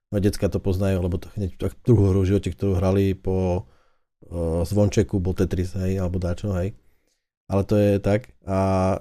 Moje 0.07 0.31
decka 0.31 0.47
to 0.47 0.63
poznajú, 0.63 1.03
lebo 1.03 1.19
to 1.19 1.27
hneď 1.35 1.59
druhú 1.83 2.15
hru 2.15 2.23
v 2.23 2.31
živote, 2.31 2.55
ktorú 2.55 2.79
hrali 2.79 3.11
po 3.11 3.67
uh, 4.31 4.63
zvončeku, 4.63 5.19
bol 5.19 5.35
Tetris, 5.35 5.75
hej, 5.75 5.99
alebo 5.99 6.15
dačo, 6.15 6.55
hej. 6.55 6.71
Ale 7.51 7.67
to 7.67 7.75
je 7.75 7.99
tak. 7.99 8.31
A 8.47 8.99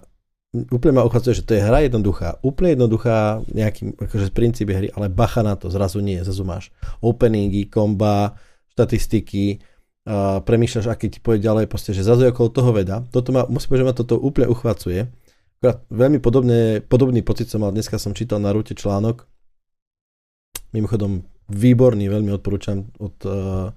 úplne 0.75 0.99
ma 0.99 1.07
uchádzuje, 1.07 1.39
že 1.39 1.47
to 1.47 1.55
je 1.55 1.63
hra 1.63 1.87
jednoduchá, 1.87 2.43
úplne 2.43 2.75
jednoduchá 2.75 3.47
nejaký 3.47 3.95
akože 3.95 4.35
princíp 4.35 4.75
hry, 4.75 4.91
ale 4.91 5.07
bacha 5.07 5.47
na 5.47 5.55
to, 5.55 5.71
zrazu 5.71 6.03
nie, 6.03 6.19
zrazu 6.27 6.43
máš 6.43 6.75
openingy, 6.99 7.71
komba, 7.71 8.35
štatistiky, 8.75 9.63
uh, 10.11 10.43
premýšľaš, 10.43 10.91
aký 10.91 11.07
ti 11.07 11.23
pôjde 11.23 11.47
ďalej, 11.47 11.71
proste, 11.71 11.95
že 11.95 12.03
zrazu 12.03 12.27
je 12.27 12.35
okolo 12.35 12.51
toho 12.51 12.71
veda. 12.75 13.07
Toto 13.15 13.31
ma, 13.31 13.47
musím 13.47 13.79
povedať, 13.79 13.83
že 13.87 13.89
ma 13.89 13.95
toto 13.95 14.15
úplne 14.19 14.51
uchvácuje. 14.51 15.07
Veľmi 15.89 16.21
podobne, 16.21 16.85
podobný 16.85 17.25
pocit 17.25 17.49
som 17.49 17.65
mal, 17.65 17.73
dneska 17.73 17.97
som 17.97 18.13
čítal 18.13 18.39
na 18.39 18.53
rúte 18.53 18.77
článok, 18.77 19.25
mimochodom 20.77 21.25
výborný, 21.49 22.11
veľmi 22.11 22.31
odporúčam 22.37 22.91
od 23.01 23.17
uh, 23.25 23.71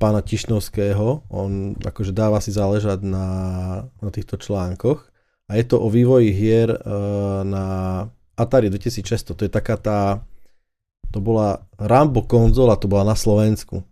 pána 0.00 0.20
Tišnovského. 0.24 1.28
On 1.28 1.76
akože 1.76 2.10
dáva 2.16 2.40
si 2.40 2.50
záležať 2.50 3.04
na, 3.04 3.28
na 4.00 4.10
týchto 4.10 4.40
článkoch. 4.40 5.12
A 5.46 5.60
je 5.60 5.64
to 5.68 5.78
o 5.78 5.86
vývoji 5.92 6.34
hier 6.34 6.72
uh, 6.72 7.44
na 7.46 7.64
Atari 8.34 8.72
2600. 8.72 9.36
To 9.36 9.42
je 9.46 9.52
taká 9.52 9.76
tá... 9.78 9.98
To 11.14 11.22
bola 11.22 11.62
Rambo 11.78 12.26
konzola, 12.26 12.74
to 12.74 12.90
bola 12.90 13.14
na 13.14 13.16
Slovensku. 13.16 13.86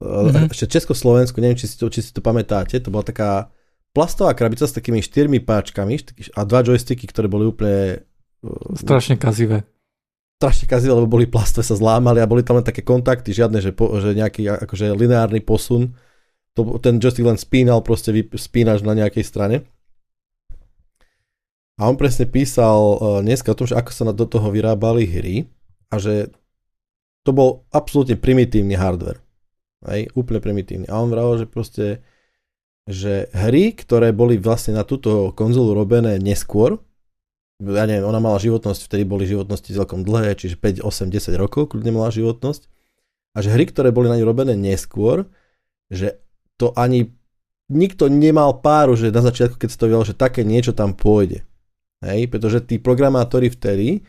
Mm-hmm. 0.00 0.54
Ešte 0.54 0.80
Československu, 0.80 1.42
neviem, 1.42 1.58
či 1.58 1.68
si, 1.68 1.76
to, 1.76 1.92
či 1.92 2.00
si 2.00 2.14
to 2.14 2.24
pamätáte, 2.24 2.80
to 2.80 2.88
bola 2.88 3.04
taká 3.04 3.52
plastová 3.90 4.34
krabica 4.34 4.66
s 4.66 4.76
takými 4.76 5.02
štyrmi 5.02 5.42
páčkami 5.42 5.94
a 6.36 6.40
dva 6.46 6.60
joysticky, 6.62 7.06
ktoré 7.08 7.26
boli 7.26 7.50
úplne... 7.50 8.06
Strašne 8.78 9.20
kazivé 9.20 9.68
strašne 10.40 10.64
kazili, 10.64 10.96
lebo 10.96 11.04
boli 11.04 11.28
plastové, 11.28 11.68
sa 11.68 11.76
zlámali 11.76 12.16
a 12.16 12.24
boli 12.24 12.40
tam 12.40 12.56
len 12.56 12.64
také 12.64 12.80
kontakty, 12.80 13.36
žiadne, 13.36 13.60
že, 13.60 13.76
po, 13.76 13.92
že 14.00 14.16
nejaký 14.16 14.48
akože 14.48 14.96
lineárny 14.96 15.44
posun. 15.44 15.92
To, 16.56 16.80
ten 16.80 16.96
joystick 16.96 17.28
len 17.28 17.36
spínal, 17.36 17.84
proste 17.84 18.08
spínaš 18.40 18.80
na 18.80 18.96
nejakej 18.96 19.20
strane. 19.20 19.68
A 21.76 21.92
on 21.92 22.00
presne 22.00 22.24
písal 22.24 22.96
uh, 22.96 23.20
dneska 23.20 23.52
o 23.52 23.56
tom, 23.56 23.68
že 23.68 23.76
ako 23.76 23.90
sa 23.92 24.16
do 24.16 24.24
toho 24.24 24.48
vyrábali 24.48 25.04
hry 25.04 25.36
a 25.92 26.00
že 26.00 26.32
to 27.20 27.36
bol 27.36 27.68
absolútne 27.68 28.16
primitívny 28.16 28.80
hardware. 28.80 29.20
Hej, 29.84 30.08
úplne 30.16 30.40
primitívny. 30.40 30.88
A 30.88 31.04
on 31.04 31.12
vravel, 31.12 31.44
že 31.44 31.46
proste 31.52 32.00
že 32.88 33.28
hry, 33.34 33.76
ktoré 33.76 34.14
boli 34.14 34.40
vlastne 34.40 34.76
na 34.76 34.84
túto 34.86 35.34
konzolu 35.36 35.76
robené 35.76 36.16
neskôr, 36.16 36.80
ja 37.60 37.84
neviem, 37.84 38.08
ona 38.08 38.24
mala 38.24 38.40
životnosť, 38.40 38.88
vtedy 38.88 39.04
boli 39.04 39.28
životnosti 39.28 39.68
celkom 39.76 40.00
dlhé, 40.00 40.32
čiže 40.32 40.56
5, 40.56 40.80
8, 40.80 41.12
10 41.12 41.36
rokov 41.36 41.76
kľudne 41.76 41.92
mala 41.92 42.08
životnosť. 42.08 42.64
A 43.36 43.44
že 43.44 43.52
hry, 43.52 43.68
ktoré 43.68 43.92
boli 43.92 44.08
na 44.08 44.16
ňu 44.16 44.24
robené 44.24 44.56
neskôr, 44.56 45.28
že 45.92 46.18
to 46.56 46.72
ani 46.72 47.12
nikto 47.70 48.08
nemal 48.08 48.58
páru, 48.64 48.96
že 48.96 49.12
na 49.12 49.22
začiatku, 49.22 49.60
keď 49.60 49.68
sa 49.70 49.78
to 49.78 49.86
videlo, 49.86 50.04
že 50.08 50.16
také 50.16 50.42
niečo 50.42 50.72
tam 50.72 50.96
pôjde. 50.96 51.46
Hej, 52.00 52.32
pretože 52.32 52.64
tí 52.64 52.80
programátori 52.80 53.52
vtedy 53.52 54.00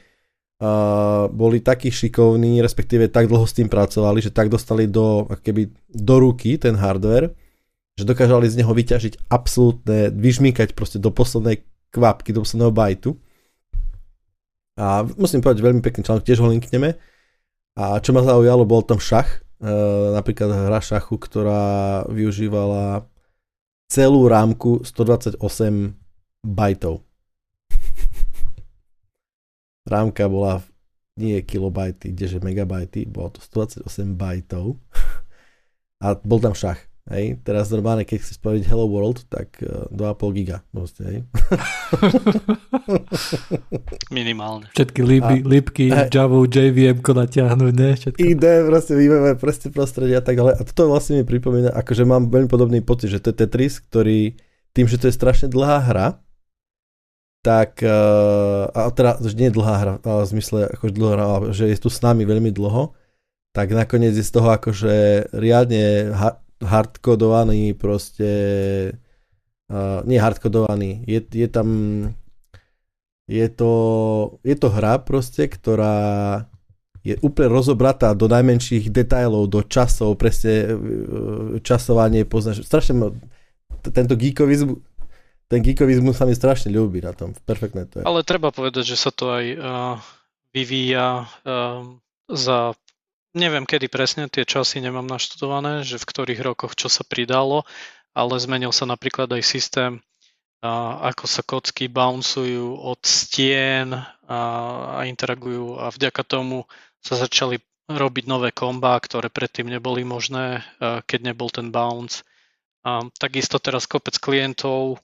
uh, 0.64 1.28
boli 1.28 1.60
takí 1.60 1.92
šikovní, 1.92 2.64
respektíve 2.64 3.12
tak 3.12 3.28
dlho 3.28 3.44
s 3.44 3.52
tým 3.52 3.68
pracovali, 3.68 4.24
že 4.24 4.32
tak 4.32 4.48
dostali 4.48 4.88
do, 4.88 5.28
keby, 5.28 5.70
do 5.92 6.16
ruky 6.24 6.56
ten 6.56 6.80
hardware, 6.80 7.36
že 8.00 8.08
dokážali 8.08 8.48
z 8.48 8.64
neho 8.64 8.72
vyťažiť 8.72 9.28
absolútne, 9.28 10.12
vyžmýkať 10.12 10.74
proste 10.78 10.98
do 10.98 11.12
poslednej 11.12 11.68
kvapky, 11.92 12.32
do 12.32 12.44
posledného 12.44 12.72
bajtu 12.72 13.12
a 14.80 15.04
musím 15.20 15.44
povedať, 15.44 15.62
veľmi 15.62 15.84
pekný 15.84 16.02
článok, 16.02 16.24
tiež 16.24 16.40
ho 16.40 16.48
linkneme. 16.48 16.96
A 17.76 18.00
čo 18.00 18.16
ma 18.16 18.24
zaujalo, 18.24 18.64
bol 18.64 18.82
tam 18.84 18.98
šach, 18.98 19.44
e, 19.62 19.72
napríklad 20.16 20.68
hra 20.68 20.80
šachu, 20.80 21.16
ktorá 21.22 21.64
využívala 22.08 23.06
celú 23.92 24.26
rámku 24.26 24.82
128 24.84 25.38
bajtov. 26.42 27.04
Rámka 29.92 30.26
bola 30.32 30.64
nie 31.20 31.44
kilobajty, 31.44 32.16
kdeže 32.16 32.40
megabajty, 32.40 33.06
bolo 33.06 33.36
to 33.36 33.40
128 33.44 34.16
bajtov. 34.16 34.80
A 36.04 36.18
bol 36.18 36.42
tam 36.42 36.56
šach. 36.56 36.91
Hej, 37.12 37.44
teraz 37.44 37.68
normálne, 37.68 38.08
keď 38.08 38.24
chceš 38.24 38.40
spraviť 38.40 38.64
Hello 38.72 38.88
World, 38.88 39.28
tak 39.28 39.60
uh, 39.60 39.92
e, 39.92 40.16
2,5 40.16 40.32
giga. 40.32 40.64
Proste, 40.72 41.02
hej. 41.04 41.18
Minimálne. 44.16 44.72
Všetky 44.72 45.02
lípy, 45.04 45.36
a, 45.36 45.48
lípky, 45.48 45.86
a, 45.92 46.08
Java, 46.08 46.40
JVM 46.48 47.04
natiahnuť, 47.04 47.74
ne? 47.76 47.90
Všetko. 48.00 48.16
Ide, 48.16 48.54
proste 48.64 48.94
vyjmeme 48.96 49.36
proste 49.36 49.68
prostredie 49.76 50.16
a 50.16 50.24
tak 50.24 50.40
ďalej. 50.40 50.56
A 50.56 50.62
toto 50.64 50.88
vlastne 50.88 51.20
mi 51.20 51.28
pripomína, 51.28 51.76
akože 51.76 52.08
mám 52.08 52.32
veľmi 52.32 52.48
podobný 52.48 52.80
pocit, 52.80 53.12
že 53.12 53.20
to 53.20 53.36
je 53.36 53.44
Tetris, 53.44 53.84
ktorý 53.84 54.40
tým, 54.72 54.88
že 54.88 54.96
to 54.96 55.12
je 55.12 55.14
strašne 55.20 55.52
dlhá 55.52 55.84
hra, 55.84 56.08
tak, 57.44 57.84
uh, 57.84 58.72
a 58.72 58.88
teda, 58.88 59.20
že 59.20 59.36
nie 59.36 59.52
je 59.52 59.58
dlhá 59.60 59.76
hra, 59.84 59.94
ale 60.00 60.22
v 60.24 60.32
zmysle, 60.32 60.60
akože 60.80 60.94
dlhá 60.96 61.14
hra, 61.20 61.28
že 61.52 61.68
je 61.68 61.76
tu 61.76 61.92
s 61.92 62.00
nami 62.00 62.24
veľmi 62.24 62.56
dlho, 62.56 62.96
tak 63.52 63.76
nakoniec 63.76 64.16
je 64.16 64.24
z 64.24 64.32
toho 64.32 64.48
akože 64.56 65.28
riadne 65.36 66.16
ha- 66.16 66.40
hardkodovaný 66.62 67.74
proste 67.74 68.32
uh, 69.68 70.06
nie 70.06 70.22
hardkodovaný, 70.22 71.04
je, 71.10 71.20
je 71.26 71.48
tam 71.50 71.68
je 73.32 73.48
to, 73.48 73.74
je 74.44 74.56
to 74.60 74.68
hra 74.68 75.00
proste, 75.00 75.48
ktorá 75.48 76.44
je 77.02 77.18
úplne 77.26 77.50
rozobratá 77.50 78.14
do 78.14 78.30
najmenších 78.30 78.94
detailov, 78.94 79.50
do 79.50 79.66
časov, 79.66 80.20
presne 80.22 80.78
časovanie 81.66 82.28
poznáš. 82.28 82.62
Strašne 82.62 83.16
tento 83.90 84.14
geekovizmus, 84.14 84.78
ten 85.50 85.66
geekovizmus 85.66 86.14
sa 86.14 86.30
mi 86.30 86.38
strašne 86.38 86.70
ľúbi 86.70 87.02
na 87.02 87.16
tom. 87.16 87.34
Perfektné 87.48 87.90
to 87.90 87.96
je. 88.02 88.06
Ale 88.06 88.22
treba 88.22 88.54
povedať, 88.54 88.94
že 88.94 88.98
sa 89.00 89.10
to 89.10 89.34
aj 89.34 89.46
uh, 89.58 89.96
vyvíja 90.54 91.26
uh, 91.26 91.82
za 92.30 92.78
Neviem, 93.32 93.64
kedy 93.64 93.88
presne, 93.88 94.28
tie 94.28 94.44
časy 94.44 94.84
nemám 94.84 95.08
naštudované, 95.08 95.88
že 95.88 95.96
v 95.96 96.04
ktorých 96.04 96.44
rokoch 96.44 96.76
čo 96.76 96.92
sa 96.92 97.08
pridalo, 97.08 97.64
ale 98.12 98.36
zmenil 98.36 98.76
sa 98.76 98.84
napríklad 98.84 99.32
aj 99.32 99.44
systém, 99.48 100.04
ako 101.00 101.26
sa 101.32 101.40
kocky 101.40 101.88
bouncujú 101.88 102.76
od 102.76 103.00
stien 103.08 103.96
a, 103.96 104.40
a 105.00 105.00
interagujú 105.08 105.80
a 105.80 105.88
vďaka 105.96 106.28
tomu 106.28 106.68
sa 107.00 107.16
začali 107.16 107.64
robiť 107.88 108.26
nové 108.28 108.52
komba, 108.52 109.00
ktoré 109.00 109.32
predtým 109.32 109.72
neboli 109.72 110.04
možné, 110.04 110.68
keď 111.08 111.20
nebol 111.32 111.48
ten 111.48 111.72
bounce. 111.72 112.28
A 112.84 113.08
takisto 113.16 113.64
teraz 113.64 113.88
kopec 113.88 114.20
klientov 114.20 115.00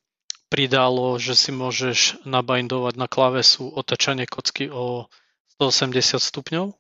pridalo, 0.51 1.15
že 1.15 1.31
si 1.31 1.55
môžeš 1.55 2.27
nabindovať 2.27 2.93
na 2.99 3.07
klavesu 3.07 3.71
otačanie 3.71 4.27
kocky 4.27 4.67
o 4.67 5.07
180 5.63 6.19
stupňov 6.19 6.75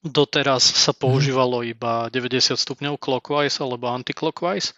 Doteraz 0.00 0.64
sa 0.64 0.96
mhm. 0.96 0.98
používalo 1.00 1.60
iba 1.60 2.08
90 2.08 2.56
stupňov 2.56 2.96
clockwise 2.96 3.60
alebo 3.60 3.92
anticlockwise. 3.92 4.72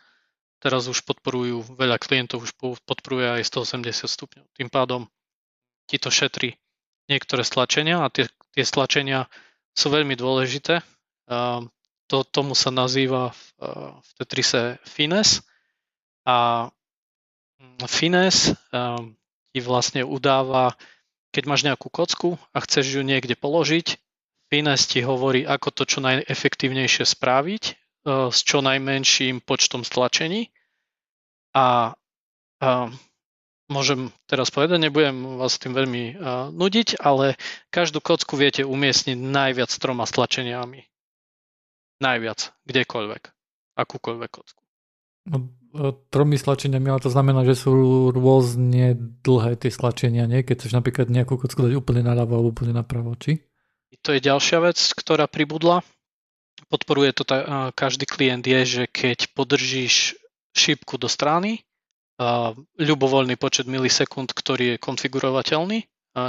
Teraz 0.63 0.87
už 0.87 1.03
podporujú, 1.03 1.75
veľa 1.75 1.99
klientov 1.99 2.47
už 2.47 2.55
podporuje 2.87 3.43
aj 3.43 3.51
180 3.51 4.07
stupňov. 4.07 4.47
Tým 4.55 4.71
pádom 4.71 5.11
ti 5.91 5.99
to 5.99 6.07
šetrí 6.07 6.55
niektoré 7.11 7.43
stlačenia 7.43 8.07
a 8.07 8.11
tie, 8.15 8.31
tie 8.55 8.63
stlačenia 8.63 9.27
sú 9.75 9.91
veľmi 9.91 10.15
dôležité. 10.15 10.87
To, 11.27 12.17
tomu 12.31 12.55
sa 12.55 12.71
nazýva 12.71 13.35
v, 13.35 13.43
v 13.99 14.11
Tetrise 14.23 14.79
finesse 14.87 15.43
a 16.23 16.71
uh, 18.71 19.03
ti 19.53 19.59
vlastne 19.61 20.03
udáva, 20.07 20.77
keď 21.35 21.43
máš 21.49 21.63
nejakú 21.67 21.89
kocku 21.91 22.39
a 22.55 22.59
chceš 22.63 23.01
ju 23.01 23.03
niekde 23.03 23.35
položiť, 23.35 23.97
Finesse 24.53 24.85
ti 24.85 25.01
hovorí, 25.01 25.49
ako 25.49 25.73
to 25.73 25.88
čo 25.88 26.05
najefektívnejšie 26.05 27.09
spraviť 27.09 27.65
e, 27.65 27.73
s 28.29 28.38
čo 28.45 28.61
najmenším 28.61 29.41
počtom 29.41 29.81
stlačení. 29.81 30.53
A, 31.57 31.97
a 32.61 32.69
môžem 33.73 34.12
teraz 34.29 34.53
povedať, 34.53 34.77
nebudem 34.77 35.41
vás 35.41 35.57
tým 35.57 35.73
veľmi 35.73 36.05
uh, 36.12 36.53
nudiť, 36.53 37.01
ale 37.01 37.41
každú 37.73 38.05
kocku 38.05 38.37
viete 38.37 38.69
umiestniť 38.69 39.17
najviac 39.17 39.73
troma 39.73 40.05
stlačeniami. 40.05 40.85
Najviac, 42.05 42.53
kdekoľvek. 42.69 43.23
Akúkoľvek 43.81 44.31
kocku. 44.33 44.61
No, 45.33 45.49
tromi 46.12 46.37
stlačeniami, 46.37 46.93
ale 46.93 47.01
to 47.01 47.09
znamená, 47.09 47.49
že 47.49 47.57
sú 47.57 47.73
rôzne 48.12 48.99
dlhé 49.25 49.57
tie 49.57 49.73
stlačenia, 49.73 50.29
nie? 50.29 50.45
Keď 50.45 50.55
chceš 50.61 50.77
napríklad 50.77 51.09
nejakú 51.09 51.41
kocku 51.41 51.65
dať 51.65 51.73
úplne 51.79 52.05
naľavo 52.05 52.33
alebo 52.37 52.53
úplne 52.53 52.77
napravo, 52.77 53.17
či? 53.17 53.52
To 54.00 54.16
je 54.16 54.24
ďalšia 54.24 54.64
vec, 54.64 54.78
ktorá 54.96 55.28
pribudla. 55.28 55.85
Podporuje 56.72 57.12
to 57.12 57.28
ta, 57.28 57.68
každý 57.76 58.09
klient 58.09 58.48
je, 58.48 58.61
že 58.64 58.83
keď 58.88 59.37
podržíš 59.37 60.16
šípku 60.57 60.96
do 60.96 61.12
strany, 61.12 61.61
ľubovoľný 62.81 63.37
počet 63.37 63.68
milisekúnd, 63.68 64.33
ktorý 64.33 64.76
je 64.76 64.83
konfigurovateľný, 64.83 65.85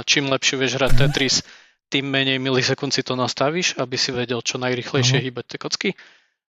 čím 0.08 0.32
lepšie 0.32 0.56
vieš 0.60 0.80
hrať 0.80 0.92
Tetris, 0.96 1.44
tým 1.92 2.08
menej 2.08 2.40
milisekúnd 2.40 2.90
si 2.90 3.04
to 3.04 3.14
nastavíš, 3.14 3.76
aby 3.76 3.94
si 3.94 4.10
vedel 4.10 4.40
čo 4.40 4.56
najrychlejšie 4.58 5.20
uh-huh. 5.20 5.26
hýbať 5.30 5.44
tie 5.46 5.58
kocky. 5.60 5.90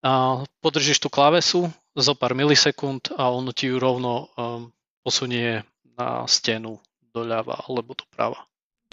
A 0.06 0.46
podržíš 0.62 1.02
tú 1.02 1.10
klávesu 1.10 1.74
zo 1.98 2.14
pár 2.14 2.38
milisekúnd 2.38 3.10
a 3.18 3.34
ono 3.34 3.50
ti 3.50 3.74
ju 3.74 3.82
rovno 3.82 4.30
um, 4.38 4.70
posunie 5.02 5.66
na 5.98 6.30
stenu 6.30 6.78
doľava 7.10 7.66
alebo 7.66 7.98
doprava. 7.98 8.46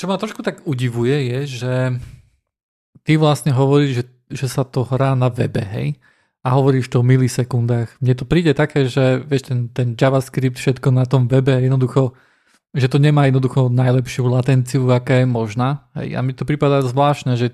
Čo 0.03 0.11
ma 0.11 0.19
trošku 0.19 0.43
tak 0.43 0.67
udivuje 0.67 1.31
je, 1.31 1.63
že 1.63 1.75
ty 3.07 3.15
vlastne 3.15 3.55
hovoríš, 3.55 4.03
že, 4.03 4.05
že 4.35 4.47
sa 4.51 4.67
to 4.67 4.83
hrá 4.83 5.15
na 5.15 5.31
webe, 5.31 5.63
hej? 5.63 5.95
A 6.43 6.59
hovoríš 6.59 6.91
to 6.91 7.07
v 7.07 7.15
milisekundách. 7.15 8.03
Mne 8.03 8.15
to 8.19 8.27
príde 8.27 8.51
také, 8.51 8.91
že 8.91 9.23
vieš, 9.23 9.55
ten, 9.55 9.71
ten 9.71 9.95
JavaScript, 9.95 10.59
všetko 10.59 10.91
na 10.91 11.07
tom 11.07 11.31
webe 11.31 11.55
jednoducho 11.55 12.19
že 12.73 12.89
to 12.89 12.97
nemá 12.97 13.29
jednoducho 13.29 13.69
najlepšiu 13.69 14.33
latenciu, 14.33 14.89
aká 14.89 15.21
je 15.23 15.27
možná. 15.29 15.93
Hej. 15.93 16.17
A 16.17 16.25
mi 16.25 16.33
to 16.33 16.49
prípada 16.49 16.81
zvláštne, 16.81 17.37
že, 17.37 17.53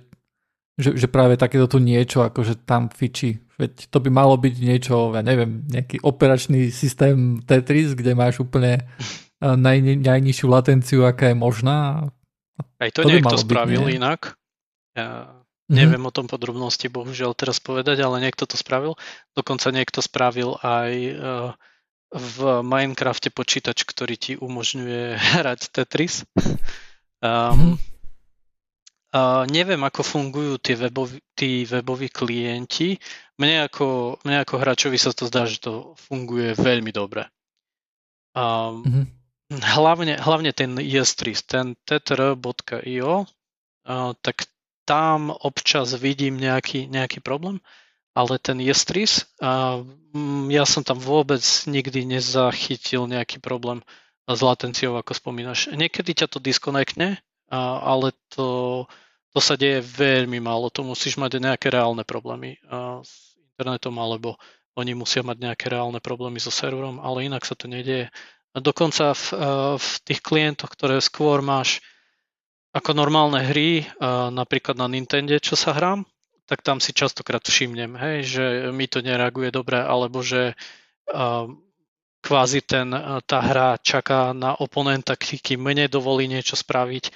že, 0.78 0.94
že 0.94 1.10
práve 1.10 1.34
takéto 1.34 1.66
tu 1.66 1.82
niečo, 1.82 2.22
akože 2.22 2.62
tam 2.62 2.86
fičí. 2.86 3.42
Veď 3.58 3.90
to 3.90 3.98
by 3.98 4.14
malo 4.14 4.38
byť 4.38 4.54
niečo, 4.62 5.10
ja 5.10 5.22
neviem, 5.26 5.66
nejaký 5.66 6.06
operačný 6.06 6.70
systém 6.70 7.42
Tetris, 7.42 7.98
kde 7.98 8.14
máš 8.14 8.38
úplne 8.38 8.86
eh, 8.86 9.54
naj, 9.58 10.06
najnižšiu 10.06 10.46
latenciu, 10.46 11.02
aká 11.02 11.34
je 11.34 11.36
možná. 11.36 12.06
Aj 12.78 12.90
to, 12.94 13.06
to 13.06 13.10
niekto 13.10 13.36
spravil 13.38 13.86
byť, 13.86 13.96
inak. 13.98 14.20
Ja 14.94 15.30
mhm. 15.68 15.74
neviem 15.74 16.02
mm-hmm. 16.02 16.10
o 16.10 16.16
tom 16.16 16.26
podrobnosti, 16.26 16.86
bohužiaľ 16.88 17.34
teraz 17.38 17.58
povedať, 17.62 18.02
ale 18.02 18.22
niekto 18.22 18.46
to 18.46 18.58
spravil. 18.58 18.98
Dokonca 19.34 19.70
niekto 19.70 20.02
spravil 20.02 20.58
aj 20.62 20.92
uh, 20.94 21.50
v 22.08 22.36
Minecrafte 22.64 23.28
počítač, 23.28 23.84
ktorý 23.84 24.14
ti 24.16 24.32
umožňuje 24.38 25.16
hrať 25.40 25.60
Tetris. 25.72 26.24
Um, 27.20 27.76
uh, 29.12 29.44
neviem, 29.50 29.82
ako 29.84 30.00
fungujú 30.00 30.54
tie 30.58 30.78
weboví, 30.78 31.20
tí 31.36 31.68
weboví 31.68 32.08
klienti. 32.08 32.96
Mne 33.38 33.70
ako, 33.70 34.18
mne 34.26 34.42
ako 34.42 34.54
hráčovi 34.58 34.98
sa 34.98 35.14
to 35.14 35.30
zdá, 35.30 35.46
že 35.46 35.62
to 35.62 35.94
funguje 36.10 36.58
veľmi 36.58 36.90
dobre. 36.90 37.28
Um, 38.34 38.82
mm-hmm. 38.82 39.04
Hlavne, 39.52 40.20
hlavne 40.20 40.52
ten 40.52 40.76
ES3, 40.76 41.20
ten 41.44 41.66
tetr.io, 41.88 43.26
tak 44.20 44.36
tam 44.84 45.32
občas 45.32 45.96
vidím 45.96 46.36
nejaký, 46.36 46.88
nejaký 46.88 47.20
problém 47.20 47.60
ale 48.18 48.34
ten 48.42 48.58
Jestris, 48.58 49.30
a 49.38 49.78
mm, 50.10 50.50
ja 50.50 50.66
som 50.66 50.82
tam 50.82 50.98
vôbec 50.98 51.38
nikdy 51.70 52.02
nezachytil 52.02 53.06
nejaký 53.06 53.38
problém 53.38 53.78
s 54.26 54.42
latenciou, 54.42 54.98
ako 54.98 55.14
spomínaš. 55.14 55.70
Niekedy 55.70 56.18
ťa 56.18 56.26
to 56.26 56.42
disconnectne, 56.42 57.22
ale 57.54 58.10
to, 58.34 58.84
to 59.30 59.38
sa 59.38 59.54
deje 59.54 59.86
veľmi 59.86 60.42
málo. 60.42 60.66
To 60.74 60.82
musíš 60.82 61.14
mať 61.14 61.38
nejaké 61.38 61.70
reálne 61.70 62.02
problémy 62.02 62.58
s 63.06 63.38
internetom, 63.54 63.94
alebo 64.02 64.34
oni 64.74 64.98
musia 64.98 65.22
mať 65.22 65.38
nejaké 65.38 65.70
reálne 65.70 66.02
problémy 66.02 66.42
so 66.42 66.50
serverom, 66.50 66.98
ale 66.98 67.30
inak 67.30 67.46
sa 67.46 67.54
to 67.54 67.70
nedieje. 67.70 68.10
Dokonca 68.56 69.12
v, 69.12 69.24
v 69.76 69.88
tých 70.06 70.20
klientoch, 70.24 70.72
ktoré 70.72 71.02
skôr 71.04 71.44
máš 71.44 71.84
ako 72.72 72.92
normálne 72.92 73.40
hry, 73.42 73.88
napríklad 74.32 74.76
na 74.76 74.86
Nintendo, 74.86 75.36
čo 75.40 75.56
sa 75.56 75.72
hrám, 75.72 76.04
tak 76.48 76.64
tam 76.64 76.80
si 76.80 76.96
častokrát 76.96 77.44
všimnem, 77.44 77.96
hej, 77.96 78.16
že 78.24 78.44
mi 78.72 78.88
to 78.88 79.04
nereaguje 79.04 79.52
dobre, 79.52 79.80
alebo 79.80 80.24
že 80.24 80.56
uh, 81.12 81.44
kvázi 82.24 82.60
ten, 82.64 82.88
tá 83.24 83.38
hra 83.40 83.76
čaká 83.80 84.32
na 84.32 84.56
oponenta, 84.56 85.16
kým 85.16 85.60
mne 85.60 85.88
dovolí 85.92 86.28
niečo 86.28 86.56
spraviť. 86.56 87.12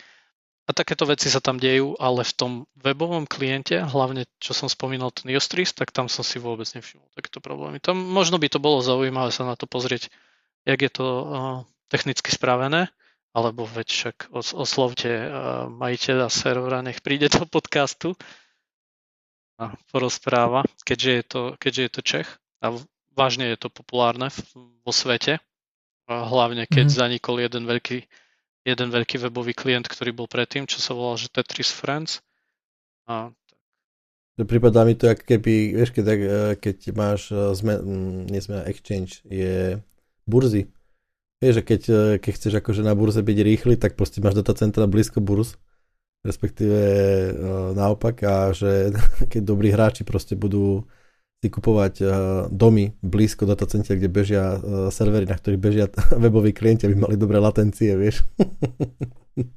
A 0.62 0.70
takéto 0.70 1.02
veci 1.10 1.26
sa 1.26 1.42
tam 1.42 1.58
dejú, 1.58 1.98
ale 1.98 2.22
v 2.22 2.32
tom 2.38 2.52
webovom 2.78 3.26
kliente, 3.26 3.82
hlavne 3.82 4.30
čo 4.38 4.54
som 4.54 4.70
spomínal 4.70 5.10
ten 5.10 5.26
Jostris, 5.34 5.74
tak 5.74 5.90
tam 5.90 6.06
som 6.06 6.22
si 6.22 6.38
vôbec 6.38 6.70
nevšimol 6.70 7.02
takéto 7.18 7.42
problémy. 7.42 7.82
Tam 7.82 7.98
možno 7.98 8.38
by 8.38 8.46
to 8.46 8.62
bolo 8.62 8.78
zaujímavé 8.78 9.34
sa 9.34 9.42
na 9.42 9.58
to 9.58 9.66
pozrieť, 9.66 10.06
jak 10.62 10.80
je 10.82 10.90
to 10.90 11.06
uh, 11.06 11.28
technicky 11.88 12.30
spravené, 12.30 12.88
alebo 13.32 13.64
veď 13.64 13.88
však 13.88 14.16
oslovte 14.34 15.08
uh, 15.08 15.66
majiteľa 15.68 16.28
servera, 16.28 16.84
nech 16.84 17.00
príde 17.00 17.32
do 17.32 17.44
podcastu 17.48 18.14
a 19.60 19.76
porozpráva, 19.94 20.66
keďže 20.82 21.10
je 21.10 21.24
to, 21.24 21.42
keďže 21.60 21.82
je 21.82 21.90
to 21.90 22.00
Čech 22.02 22.28
a 22.62 22.74
vážne 23.14 23.52
je 23.52 23.58
to 23.60 23.68
populárne 23.68 24.32
vo 24.54 24.92
svete. 24.92 25.38
Hlavne 26.08 26.66
keď 26.66 26.86
mm. 26.90 26.96
zanikol 26.98 27.36
jeden 27.40 27.64
veľký, 27.64 27.98
jeden 28.66 28.88
veľký 28.90 29.16
webový 29.22 29.54
klient, 29.54 29.86
ktorý 29.86 30.10
bol 30.12 30.26
predtým, 30.26 30.66
čo 30.66 30.82
sa 30.82 30.92
volal, 30.92 31.16
že 31.16 31.30
Tetris 31.30 31.70
Friends. 31.70 32.20
A. 33.06 33.30
Pripadá 34.34 34.82
mi 34.82 34.98
to, 34.98 35.06
ako 35.12 35.22
keby, 35.22 35.78
vieš, 35.78 35.94
keď, 35.94 36.04
e, 36.08 36.16
keď 36.58 36.76
máš, 36.96 37.30
zme, 37.30 37.78
nie 38.26 38.40
sme 38.42 38.64
exchange, 38.66 39.22
je 39.28 39.78
burzy. 40.24 40.72
Vieš, 41.42 41.58
že 41.58 41.62
keď, 41.62 41.82
e, 41.90 42.02
keď 42.22 42.32
chceš 42.38 42.52
akože 42.62 42.82
na 42.86 42.94
burze 42.94 43.18
byť 43.18 43.38
rýchly, 43.42 43.74
tak 43.74 43.98
proste 43.98 44.22
máš 44.22 44.38
datacentra 44.38 44.86
blízko 44.86 45.18
burz 45.18 45.58
respektíve 46.22 46.78
uh, 46.78 47.74
naopak 47.74 48.16
a 48.22 48.34
že 48.54 48.94
keď 49.32 49.42
dobrí 49.42 49.74
hráči 49.74 50.06
proste 50.06 50.38
budú 50.38 50.86
si 51.42 51.50
kupovať 51.50 51.94
uh, 52.06 52.10
domy 52.54 52.94
blízko 53.02 53.50
datacentier, 53.50 53.98
kde 53.98 54.06
bežia 54.06 54.62
servery, 54.94 55.26
na 55.26 55.34
ktorých 55.34 55.58
bežia 55.58 55.86
weboví 56.22 56.54
klienti, 56.54 56.86
aby 56.86 56.94
mali 56.94 57.18
dobré 57.18 57.42
latencie, 57.42 57.94
vieš. 57.98 58.22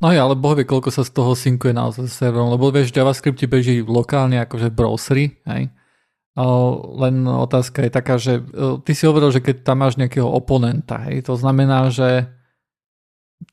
No 0.00 0.12
ja, 0.12 0.24
ale 0.24 0.36
boh 0.36 0.52
vie, 0.52 0.68
koľko 0.68 0.92
sa 0.92 1.00
z 1.00 1.16
toho 1.16 1.32
synkuje 1.32 1.72
naozaj 1.72 2.08
s 2.08 2.20
serverom, 2.20 2.52
lebo 2.52 2.68
vieš, 2.68 2.92
JavaScript 2.92 3.40
ti 3.40 3.48
beží 3.48 3.80
lokálne 3.80 4.36
akože 4.40 4.68
v 4.68 4.76
browseri, 4.76 5.26
hej. 5.48 5.72
Len 6.34 7.14
otázka 7.30 7.86
je 7.86 7.92
taká, 7.94 8.18
že 8.18 8.42
ty 8.82 8.92
si 8.92 9.06
hovoril, 9.06 9.30
že 9.30 9.38
keď 9.38 9.62
tam 9.62 9.86
máš 9.86 9.94
nejakého 9.94 10.26
oponenta, 10.26 10.98
hej, 11.06 11.22
to 11.22 11.38
znamená, 11.38 11.94
že 11.94 12.26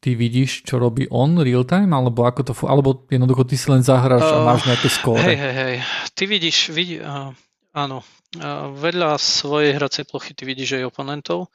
ty 0.02 0.18
vidíš, 0.18 0.66
čo 0.66 0.82
robí 0.82 1.06
on 1.14 1.38
real 1.38 1.62
time, 1.62 1.94
alebo 1.94 2.26
ako 2.26 2.42
to, 2.42 2.54
alebo 2.66 3.06
jednoducho 3.06 3.46
ty 3.46 3.54
si 3.54 3.70
len 3.70 3.86
zahráš 3.86 4.26
uh, 4.26 4.42
a 4.42 4.48
máš 4.50 4.66
nejaké 4.66 4.90
skóre? 4.90 5.22
Hej, 5.22 5.38
hej, 5.38 5.54
hej. 5.54 5.76
Ty 6.16 6.24
vidíš, 6.26 6.58
vidí, 6.74 6.96
uh, 6.98 7.30
áno, 7.76 8.02
uh, 8.02 8.74
vedľa 8.74 9.20
svojej 9.22 9.78
hracej 9.78 10.10
plochy 10.10 10.34
ty 10.34 10.50
vidíš 10.50 10.82
aj 10.82 10.90
oponentov 10.90 11.54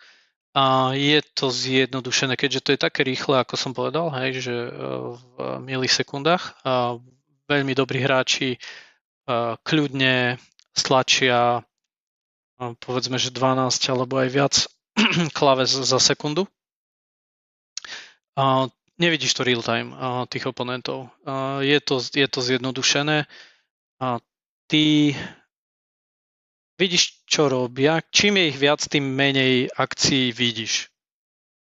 a 0.54 0.94
je 0.94 1.18
to 1.34 1.50
zjednodušené, 1.50 2.38
keďže 2.38 2.60
to 2.62 2.70
je 2.76 2.80
také 2.80 3.02
rýchle, 3.02 3.40
ako 3.42 3.54
som 3.58 3.72
povedal, 3.74 4.14
hej, 4.14 4.46
že 4.46 4.54
uh, 4.54 5.18
v 5.18 5.36
milisekundách 5.66 6.62
uh, 6.62 7.02
veľmi 7.50 7.72
dobrí 7.74 7.98
hráči 7.98 8.62
uh, 9.26 9.58
kľudne 9.66 10.38
stlačia 10.76 11.64
povedzme, 12.56 13.20
že 13.20 13.32
12 13.32 13.92
alebo 13.92 14.20
aj 14.20 14.28
viac 14.32 14.54
klaves 15.38 15.76
za 15.76 15.98
sekundu 16.00 16.48
a 18.36 18.68
nevidíš 19.00 19.36
to 19.36 19.44
real 19.44 19.64
time 19.64 19.92
a, 19.96 20.24
tých 20.28 20.48
oponentov. 20.48 21.08
A, 21.24 21.60
je, 21.64 21.78
to, 21.80 22.00
je 22.00 22.26
to 22.28 22.40
zjednodušené 22.40 23.24
a 24.00 24.08
ty 24.68 25.16
vidíš, 26.76 27.24
čo 27.24 27.48
robia. 27.48 28.04
Čím 28.12 28.40
je 28.40 28.44
ich 28.52 28.58
viac, 28.60 28.80
tým 28.84 29.04
menej 29.04 29.72
akcií 29.72 30.32
vidíš. 30.32 30.92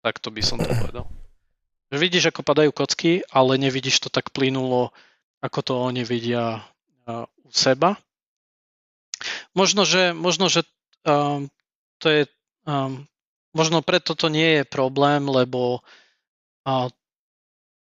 Tak 0.04 0.20
to 0.20 0.32
by 0.32 0.44
som 0.44 0.60
to 0.60 0.68
povedal. 0.84 1.08
Vidíš, 1.88 2.36
ako 2.36 2.44
padajú 2.44 2.76
kocky, 2.76 3.24
ale 3.32 3.56
nevidíš 3.56 4.04
to 4.04 4.10
tak 4.12 4.36
plynulo, 4.36 4.92
ako 5.40 5.60
to 5.64 5.74
oni 5.80 6.04
vidia 6.04 6.68
u 7.40 7.48
seba. 7.48 7.96
Možno, 9.58 9.90
že, 9.90 10.14
možno, 10.14 10.54
že 10.54 10.62
um, 11.02 11.50
to 11.98 12.08
je 12.14 12.22
um, 12.70 13.10
možno 13.58 13.82
preto 13.82 14.14
to 14.14 14.30
nie 14.30 14.62
je 14.62 14.64
problém, 14.70 15.26
lebo 15.26 15.82
a 16.62 16.94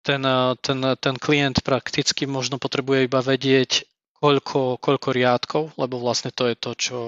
ten, 0.07 0.23
ten, 0.63 0.79
ten 1.03 1.17
klient 1.19 1.67
prakticky 1.67 2.31
možno 2.31 2.63
potrebuje 2.63 3.11
iba 3.11 3.19
vedieť, 3.19 3.89
koľko, 4.23 4.79
koľko 4.79 5.09
riadkov, 5.11 5.63
lebo 5.75 5.99
vlastne 5.99 6.31
to 6.31 6.47
je 6.47 6.55
to, 6.55 6.71
čo 6.79 6.99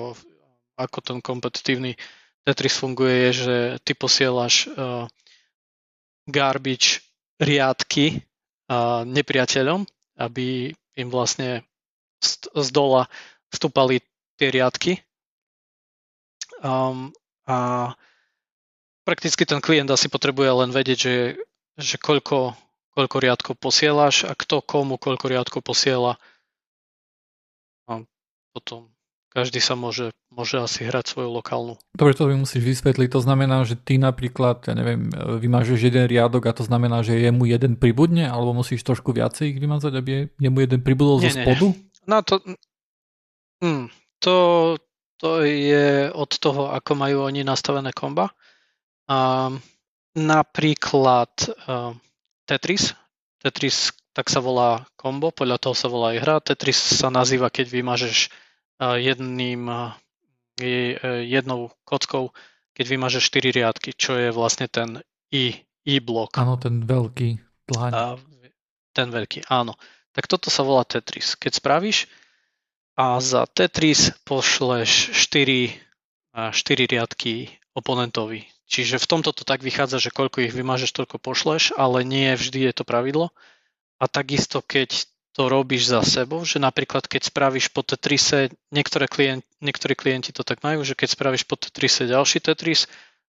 ako 0.74 0.98
ten 1.04 1.18
kompetitívny 1.22 1.94
Tetris 2.42 2.80
funguje, 2.80 3.28
je, 3.28 3.30
že 3.44 3.56
ty 3.84 3.92
posielaš 3.92 4.72
uh, 4.72 5.04
garbage 6.24 7.04
riadky 7.36 8.24
uh, 8.72 9.04
nepriateľom, 9.04 9.84
aby 10.16 10.72
im 10.96 11.08
vlastne 11.12 11.62
z, 12.24 12.48
z 12.48 12.68
dola 12.72 13.06
vstúpali 13.52 14.00
tie 14.40 14.48
riadky 14.48 15.04
um, 16.64 17.12
a 17.44 17.92
prakticky 19.04 19.44
ten 19.44 19.60
klient 19.60 19.90
asi 19.90 20.06
potrebuje 20.06 20.50
len 20.64 20.70
vedieť, 20.70 20.98
že, 20.98 21.16
že 21.76 21.96
koľko, 21.98 22.54
koľko 22.94 23.16
riadkov 23.18 23.54
posielaš 23.58 24.28
a 24.28 24.32
kto 24.36 24.62
komu 24.62 25.00
koľko 25.00 25.26
riadkov 25.28 25.60
posiela. 25.66 26.20
A 27.90 28.04
potom 28.54 28.92
každý 29.30 29.62
sa 29.62 29.78
môže, 29.78 30.10
môže 30.34 30.58
asi 30.58 30.82
hrať 30.82 31.14
svoju 31.14 31.30
lokálnu. 31.30 31.78
Dobre, 31.94 32.18
to 32.18 32.26
mi 32.26 32.34
musíš 32.38 32.66
vysvetliť. 32.66 33.08
To 33.14 33.22
znamená, 33.22 33.62
že 33.62 33.78
ty 33.78 33.94
napríklad, 33.94 34.66
ja 34.66 34.74
neviem, 34.74 35.06
vymažeš 35.14 35.86
jeden 35.86 36.10
riadok 36.10 36.50
a 36.50 36.52
to 36.54 36.66
znamená, 36.66 37.06
že 37.06 37.14
jemu 37.14 37.46
jeden 37.46 37.78
pribudne, 37.78 38.26
alebo 38.26 38.50
musíš 38.54 38.82
trošku 38.82 39.14
viacej 39.14 39.54
ich 39.54 39.58
vymazať, 39.62 39.92
aby 39.94 40.10
jemu 40.34 40.58
jeden 40.66 40.80
pribudol 40.82 41.22
nie, 41.22 41.30
zo 41.30 41.38
spodu? 41.38 41.66
Nie. 41.70 41.78
No 42.10 42.16
to, 42.26 42.42
hm, 43.62 43.86
to, 44.20 44.36
to 45.16 45.42
je 45.44 46.12
od 46.12 46.30
toho, 46.36 46.70
ako 46.72 46.92
majú 46.94 47.26
oni 47.26 47.44
nastavené 47.44 47.90
komba. 47.96 48.32
Um, 49.08 49.58
napríklad 50.14 51.32
um, 51.66 51.98
Tetris. 52.44 52.94
Tetris 53.40 53.96
tak 54.12 54.28
sa 54.28 54.42
volá 54.42 54.84
kombo, 54.98 55.32
podľa 55.32 55.58
toho 55.58 55.74
sa 55.74 55.88
volá 55.88 56.12
aj 56.14 56.18
hra. 56.20 56.36
Tetris 56.44 56.76
sa 56.76 57.08
nazýva, 57.08 57.48
keď 57.48 57.66
vymažeš 57.72 58.28
uh, 58.82 59.00
jedným, 59.00 59.66
uh, 59.66 59.96
jednou 61.24 61.72
kockou, 61.88 62.36
keď 62.76 62.84
vymažeš 62.86 63.32
4 63.32 63.56
riadky, 63.64 63.90
čo 63.96 64.18
je 64.20 64.28
vlastne 64.28 64.68
ten 64.68 65.00
I, 65.32 65.56
I 65.88 65.96
blok. 66.04 66.36
Áno, 66.36 66.60
ten 66.60 66.84
veľký 66.84 67.40
dlaň. 67.70 67.90
Uh, 67.96 68.18
ten 68.92 69.08
veľký, 69.08 69.46
áno. 69.48 69.78
Tak 70.10 70.26
toto 70.26 70.50
sa 70.50 70.66
volá 70.66 70.82
Tetris. 70.82 71.38
Keď 71.38 71.62
spravíš 71.62 72.10
a 73.00 73.16
za 73.16 73.48
Tetris 73.48 74.12
pošleš 74.28 75.16
4, 75.16 75.72
4 76.36 76.52
riadky 76.84 77.48
oponentovi. 77.72 78.44
Čiže 78.68 79.00
v 79.00 79.08
tomto 79.08 79.32
to 79.32 79.48
tak 79.48 79.64
vychádza, 79.64 79.96
že 80.04 80.12
koľko 80.12 80.44
ich 80.44 80.52
vymažeš, 80.52 80.92
toľko 80.92 81.16
pošleš, 81.16 81.72
ale 81.80 82.04
nie 82.04 82.28
vždy 82.36 82.68
je 82.68 82.72
to 82.76 82.84
pravidlo. 82.84 83.32
A 83.96 84.04
takisto, 84.04 84.60
keď 84.60 85.08
to 85.32 85.48
robíš 85.48 85.88
za 85.88 86.04
sebou, 86.04 86.44
že 86.44 86.60
napríklad 86.60 87.08
keď 87.08 87.32
spravíš 87.32 87.72
po 87.72 87.80
Tetrise, 87.80 88.52
niektoré 88.68 89.08
klient, 89.08 89.48
niektorí 89.64 89.96
klienti 89.96 90.36
to 90.36 90.44
tak 90.44 90.60
majú, 90.60 90.84
že 90.84 90.92
keď 90.92 91.08
spravíš 91.16 91.48
po 91.48 91.56
Tetrise 91.56 92.04
ďalší 92.04 92.44
Tetris, 92.44 92.84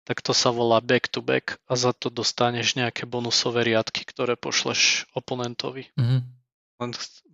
tak 0.06 0.22
to 0.22 0.38
sa 0.38 0.54
volá 0.54 0.78
back 0.78 1.10
to 1.10 1.26
back 1.26 1.58
a 1.66 1.74
za 1.74 1.90
to 1.90 2.14
dostaneš 2.14 2.78
nejaké 2.78 3.10
bonusové 3.10 3.66
riadky, 3.66 4.06
ktoré 4.06 4.38
pošleš 4.38 5.10
oponentovi. 5.18 5.90
Mm-hmm. 5.98 6.22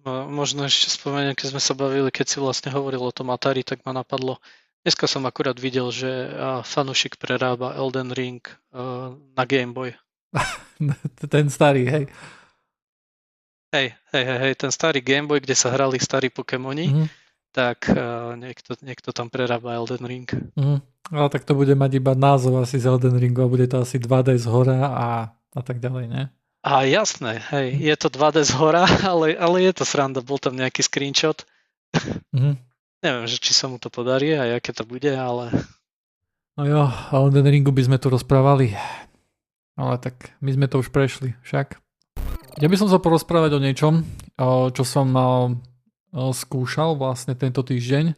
Možno 0.08 0.66
ešte 0.66 0.90
spomeniem, 0.90 1.38
keď 1.38 1.54
sme 1.54 1.62
sa 1.62 1.74
bavili, 1.78 2.10
keď 2.10 2.26
si 2.26 2.38
vlastne 2.42 2.74
hovoril 2.74 3.06
o 3.06 3.14
tom 3.14 3.30
Atari, 3.30 3.62
tak 3.62 3.86
ma 3.86 3.94
napadlo, 3.94 4.42
Dneska 4.82 5.06
som 5.06 5.30
akurát 5.30 5.54
videl, 5.62 5.94
že 5.94 6.10
fanúšik 6.66 7.22
prerába 7.22 7.78
Elden 7.78 8.10
Ring 8.10 8.42
na 9.38 9.44
Game 9.46 9.78
Boy. 9.78 9.94
ten 11.30 11.54
starý, 11.54 11.86
hej. 11.86 12.06
Hej, 13.72 13.88
hej, 14.12 14.26
hej, 14.26 14.54
ten 14.58 14.74
starý 14.74 15.06
Game 15.06 15.30
Boy, 15.30 15.38
kde 15.38 15.54
sa 15.54 15.70
hrali 15.70 16.02
starí 16.02 16.34
Pokémoni, 16.34 16.90
mm-hmm. 16.90 17.08
tak 17.54 17.94
uh, 17.94 18.34
niekto, 18.34 18.74
niekto 18.82 19.14
tam 19.14 19.30
prerába 19.30 19.78
Elden 19.78 20.02
Ring. 20.02 20.28
Mm-hmm. 20.28 20.80
Ale 21.14 21.30
tak 21.30 21.46
to 21.46 21.54
bude 21.54 21.78
mať 21.78 22.02
iba 22.02 22.18
názov 22.18 22.66
asi 22.66 22.82
z 22.82 22.90
Elden 22.90 23.22
Ringu 23.22 23.46
a 23.46 23.54
bude 23.54 23.70
to 23.70 23.86
asi 23.86 24.02
2D 24.02 24.34
z 24.42 24.50
hora 24.50 24.82
a, 24.82 25.08
a 25.30 25.62
tak 25.62 25.78
ďalej, 25.78 26.10
ne? 26.10 26.34
A 26.62 26.86
jasné, 26.86 27.42
hej, 27.50 27.74
je 27.74 27.96
to 27.98 28.14
2D 28.14 28.46
z 28.46 28.54
hora, 28.54 28.86
ale, 29.12 29.34
ale 29.34 29.66
je 29.66 29.74
to 29.82 29.86
sranda, 29.86 30.22
bol 30.22 30.38
tam 30.38 30.54
nejaký 30.54 30.86
screenshot. 30.86 31.42
Mm-hmm. 32.34 32.56
Neviem, 33.02 33.26
že 33.26 33.42
či 33.42 33.58
sa 33.58 33.66
mu 33.66 33.82
to 33.82 33.90
podarí 33.90 34.38
a 34.38 34.62
aké 34.62 34.70
to 34.70 34.86
bude, 34.86 35.10
ale... 35.10 35.50
No 36.54 36.70
jo, 36.70 36.86
o 36.86 37.16
Elden 37.26 37.50
Ringu 37.50 37.74
by 37.74 37.90
sme 37.90 37.98
tu 37.98 38.14
rozprávali. 38.14 38.78
Ale 39.74 39.98
tak 39.98 40.38
my 40.38 40.54
sme 40.54 40.70
to 40.70 40.78
už 40.86 40.94
prešli, 40.94 41.34
však. 41.42 41.82
Ja 42.62 42.68
by 42.70 42.78
som 42.78 42.92
sa 42.92 43.02
porozprávať 43.02 43.58
o 43.58 43.64
niečom, 43.64 44.06
čo 44.76 44.84
som 44.86 45.08
skúšal 46.14 47.00
vlastne 47.00 47.34
tento 47.34 47.66
týždeň 47.66 48.14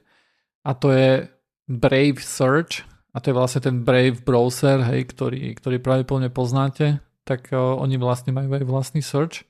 a 0.66 0.72
to 0.74 0.92
je 0.92 1.30
Brave 1.70 2.20
Search 2.20 2.84
a 3.14 3.22
to 3.22 3.30
je 3.30 3.38
vlastne 3.38 3.62
ten 3.62 3.86
Brave 3.86 4.26
browser, 4.26 4.82
hej, 4.90 5.06
ktorý, 5.14 5.54
ktorý 5.54 5.78
pravdepodobne 5.78 6.34
poznáte, 6.34 6.98
tak 7.24 7.56
oni 7.56 7.96
vlastne 8.00 8.36
majú 8.36 8.52
aj 8.52 8.68
vlastný 8.68 9.02
search. 9.04 9.48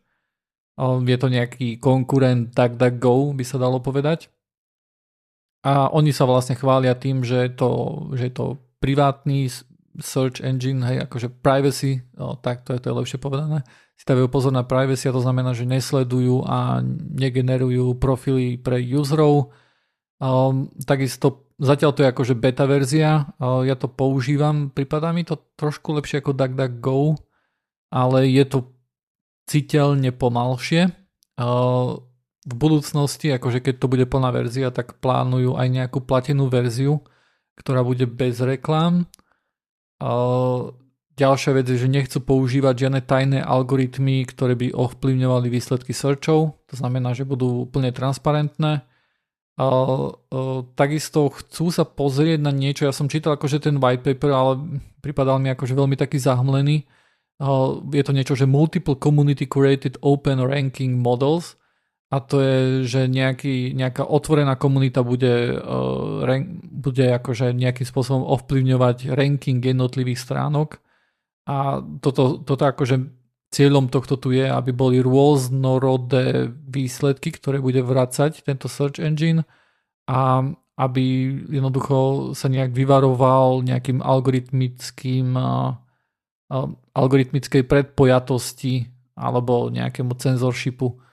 Je 0.82 1.18
to 1.22 1.28
nejaký 1.30 1.78
konkurent 1.78 2.50
DuckDuckGo, 2.54 3.38
by 3.38 3.44
sa 3.46 3.58
dalo 3.62 3.78
povedať. 3.78 4.34
A 5.64 5.88
oni 5.94 6.12
sa 6.12 6.28
vlastne 6.28 6.58
chvália 6.58 6.98
tým, 6.98 7.22
že 7.24 7.48
je 7.48 7.52
to, 7.56 7.72
že 8.18 8.24
je 8.30 8.34
to 8.34 8.46
privátny 8.84 9.48
search 10.02 10.42
engine, 10.42 10.82
hej, 10.82 11.06
akože 11.06 11.30
privacy, 11.30 12.02
no, 12.18 12.36
tak 12.36 12.66
to 12.66 12.74
je, 12.74 12.82
to 12.82 12.90
je 12.90 12.98
lepšie 12.98 13.20
povedané, 13.22 13.62
si 13.94 14.04
dávajú 14.10 14.28
pozor 14.28 14.50
na 14.50 14.66
privacy 14.66 15.06
a 15.06 15.16
to 15.16 15.22
znamená, 15.22 15.54
že 15.54 15.70
nesledujú 15.70 16.44
a 16.50 16.82
negenerujú 17.14 18.02
profily 18.02 18.58
pre 18.58 18.82
userov. 18.82 19.54
Um, 20.18 20.74
takisto 20.84 21.46
zatiaľ 21.62 21.94
to 21.94 22.02
je 22.02 22.12
akože 22.12 22.36
beta 22.36 22.66
verzia, 22.66 23.32
uh, 23.38 23.62
ja 23.62 23.78
to 23.78 23.86
používam, 23.86 24.74
pripadá 24.74 25.14
mi 25.14 25.22
to 25.22 25.38
trošku 25.56 25.94
lepšie 25.94 26.26
ako 26.26 26.34
DuckDuckGo, 26.34 27.22
ale 27.94 28.26
je 28.26 28.42
to 28.50 28.74
citeľne 29.46 30.10
pomalšie. 30.10 30.90
V 32.44 32.56
budúcnosti, 32.58 33.30
akože 33.30 33.62
keď 33.62 33.76
to 33.78 33.86
bude 33.86 34.10
plná 34.10 34.34
verzia, 34.34 34.74
tak 34.74 34.98
plánujú 34.98 35.54
aj 35.54 35.68
nejakú 35.70 36.02
platenú 36.02 36.50
verziu, 36.50 37.06
ktorá 37.56 37.86
bude 37.86 38.10
bez 38.10 38.42
reklám. 38.42 39.06
Ďalšia 41.14 41.52
vec 41.54 41.70
je, 41.70 41.78
že 41.78 41.86
nechcú 41.86 42.18
používať 42.26 42.90
žiadne 42.90 43.06
tajné 43.06 43.40
algoritmy, 43.46 44.26
ktoré 44.26 44.58
by 44.58 44.74
ovplyvňovali 44.74 45.48
výsledky 45.54 45.94
searchov. 45.94 46.58
To 46.68 46.76
znamená, 46.76 47.14
že 47.14 47.30
budú 47.30 47.70
úplne 47.70 47.94
transparentné. 47.94 48.82
Takisto 50.74 51.30
chcú 51.30 51.70
sa 51.70 51.86
pozrieť 51.86 52.42
na 52.42 52.50
niečo, 52.50 52.90
ja 52.90 52.94
som 52.98 53.06
čítal 53.06 53.38
akože 53.38 53.70
ten 53.70 53.78
white 53.78 54.02
paper, 54.02 54.34
ale 54.34 54.82
pripadal 55.06 55.38
mi 55.38 55.54
akože 55.54 55.78
veľmi 55.78 55.94
taký 55.94 56.18
zahmlený. 56.18 56.90
Je 57.94 58.04
to 58.06 58.14
niečo, 58.14 58.36
že 58.38 58.50
Multiple 58.50 59.00
Community 59.00 59.50
Created 59.50 59.98
Open 60.02 60.44
Ranking 60.44 61.00
Models– 61.00 61.54
a 62.14 62.22
to 62.22 62.38
je, 62.46 62.58
že 62.86 63.02
nejaký, 63.10 63.74
nejaká 63.74 64.06
otvorená 64.06 64.54
komunita 64.54 65.02
bude, 65.02 65.58
uh, 65.58 66.22
rank, 66.22 66.62
bude 66.70 67.10
akože 67.10 67.58
nejakým 67.58 67.90
spôsobom 67.90 68.22
ovplyvňovať 68.38 69.18
ranking 69.18 69.58
jednotlivých 69.58 70.22
stránok. 70.22 70.78
A 71.50 71.82
toto, 72.06 72.38
toto 72.46 72.70
akože 72.70 73.10
cieľom 73.50 73.90
tohto 73.90 74.22
tu 74.22 74.30
je, 74.30 74.46
aby 74.46 74.70
boli 74.70 75.02
rôznorodé 75.02 76.54
výsledky, 76.70 77.34
ktoré 77.34 77.58
bude 77.58 77.82
vracať 77.82 78.46
tento 78.46 78.70
search 78.70 79.02
engine 79.02 79.50
a 80.06 80.46
aby 80.78 81.06
jednoducho 81.50 82.30
sa 82.38 82.46
nejak 82.46 82.78
vyvaroval 82.78 83.66
nejakým 83.66 84.06
algoritmickým 84.06 85.34
uh, 85.34 85.82
algoritmickej 86.94 87.66
predpojatosti 87.66 88.88
alebo 89.18 89.74
nejakému 89.74 90.14
cenzorshipu 90.18 91.04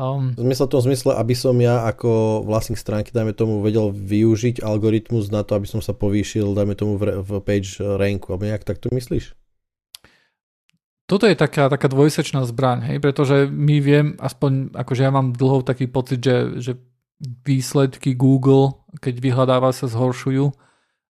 Um, 0.00 0.32
v 0.32 0.56
tom 0.56 0.80
zmysle, 0.80 1.12
aby 1.12 1.36
som 1.36 1.52
ja 1.60 1.84
ako 1.84 2.40
vlastník 2.48 2.80
stránky, 2.80 3.12
dajme 3.12 3.36
tomu, 3.36 3.60
vedel 3.60 3.92
využiť 3.92 4.64
algoritmus 4.64 5.28
na 5.28 5.44
to, 5.44 5.60
aby 5.60 5.68
som 5.68 5.84
sa 5.84 5.92
povýšil, 5.92 6.56
dajme 6.56 6.72
tomu 6.72 6.96
v, 6.96 7.20
v 7.20 7.30
page 7.44 7.76
ranku, 7.76 8.32
alebo 8.32 8.48
nejak 8.48 8.64
tak 8.64 8.80
to 8.80 8.88
myslíš? 8.88 9.36
Toto 11.04 11.28
je 11.28 11.36
taká, 11.36 11.68
taká 11.68 11.92
dvojsečná 11.92 12.48
zbraň, 12.48 12.88
hej, 12.88 12.98
pretože 13.04 13.44
my 13.44 13.76
viem, 13.84 14.06
aspoň 14.16 14.72
akože 14.72 15.04
ja 15.04 15.12
mám 15.12 15.36
dlho 15.36 15.60
taký 15.60 15.84
pocit, 15.84 16.24
že, 16.24 16.56
že 16.56 16.72
výsledky 17.44 18.16
Google, 18.16 18.80
keď 19.04 19.20
vyhľadáva 19.20 19.68
sa 19.76 19.84
zhoršujú, 19.84 20.48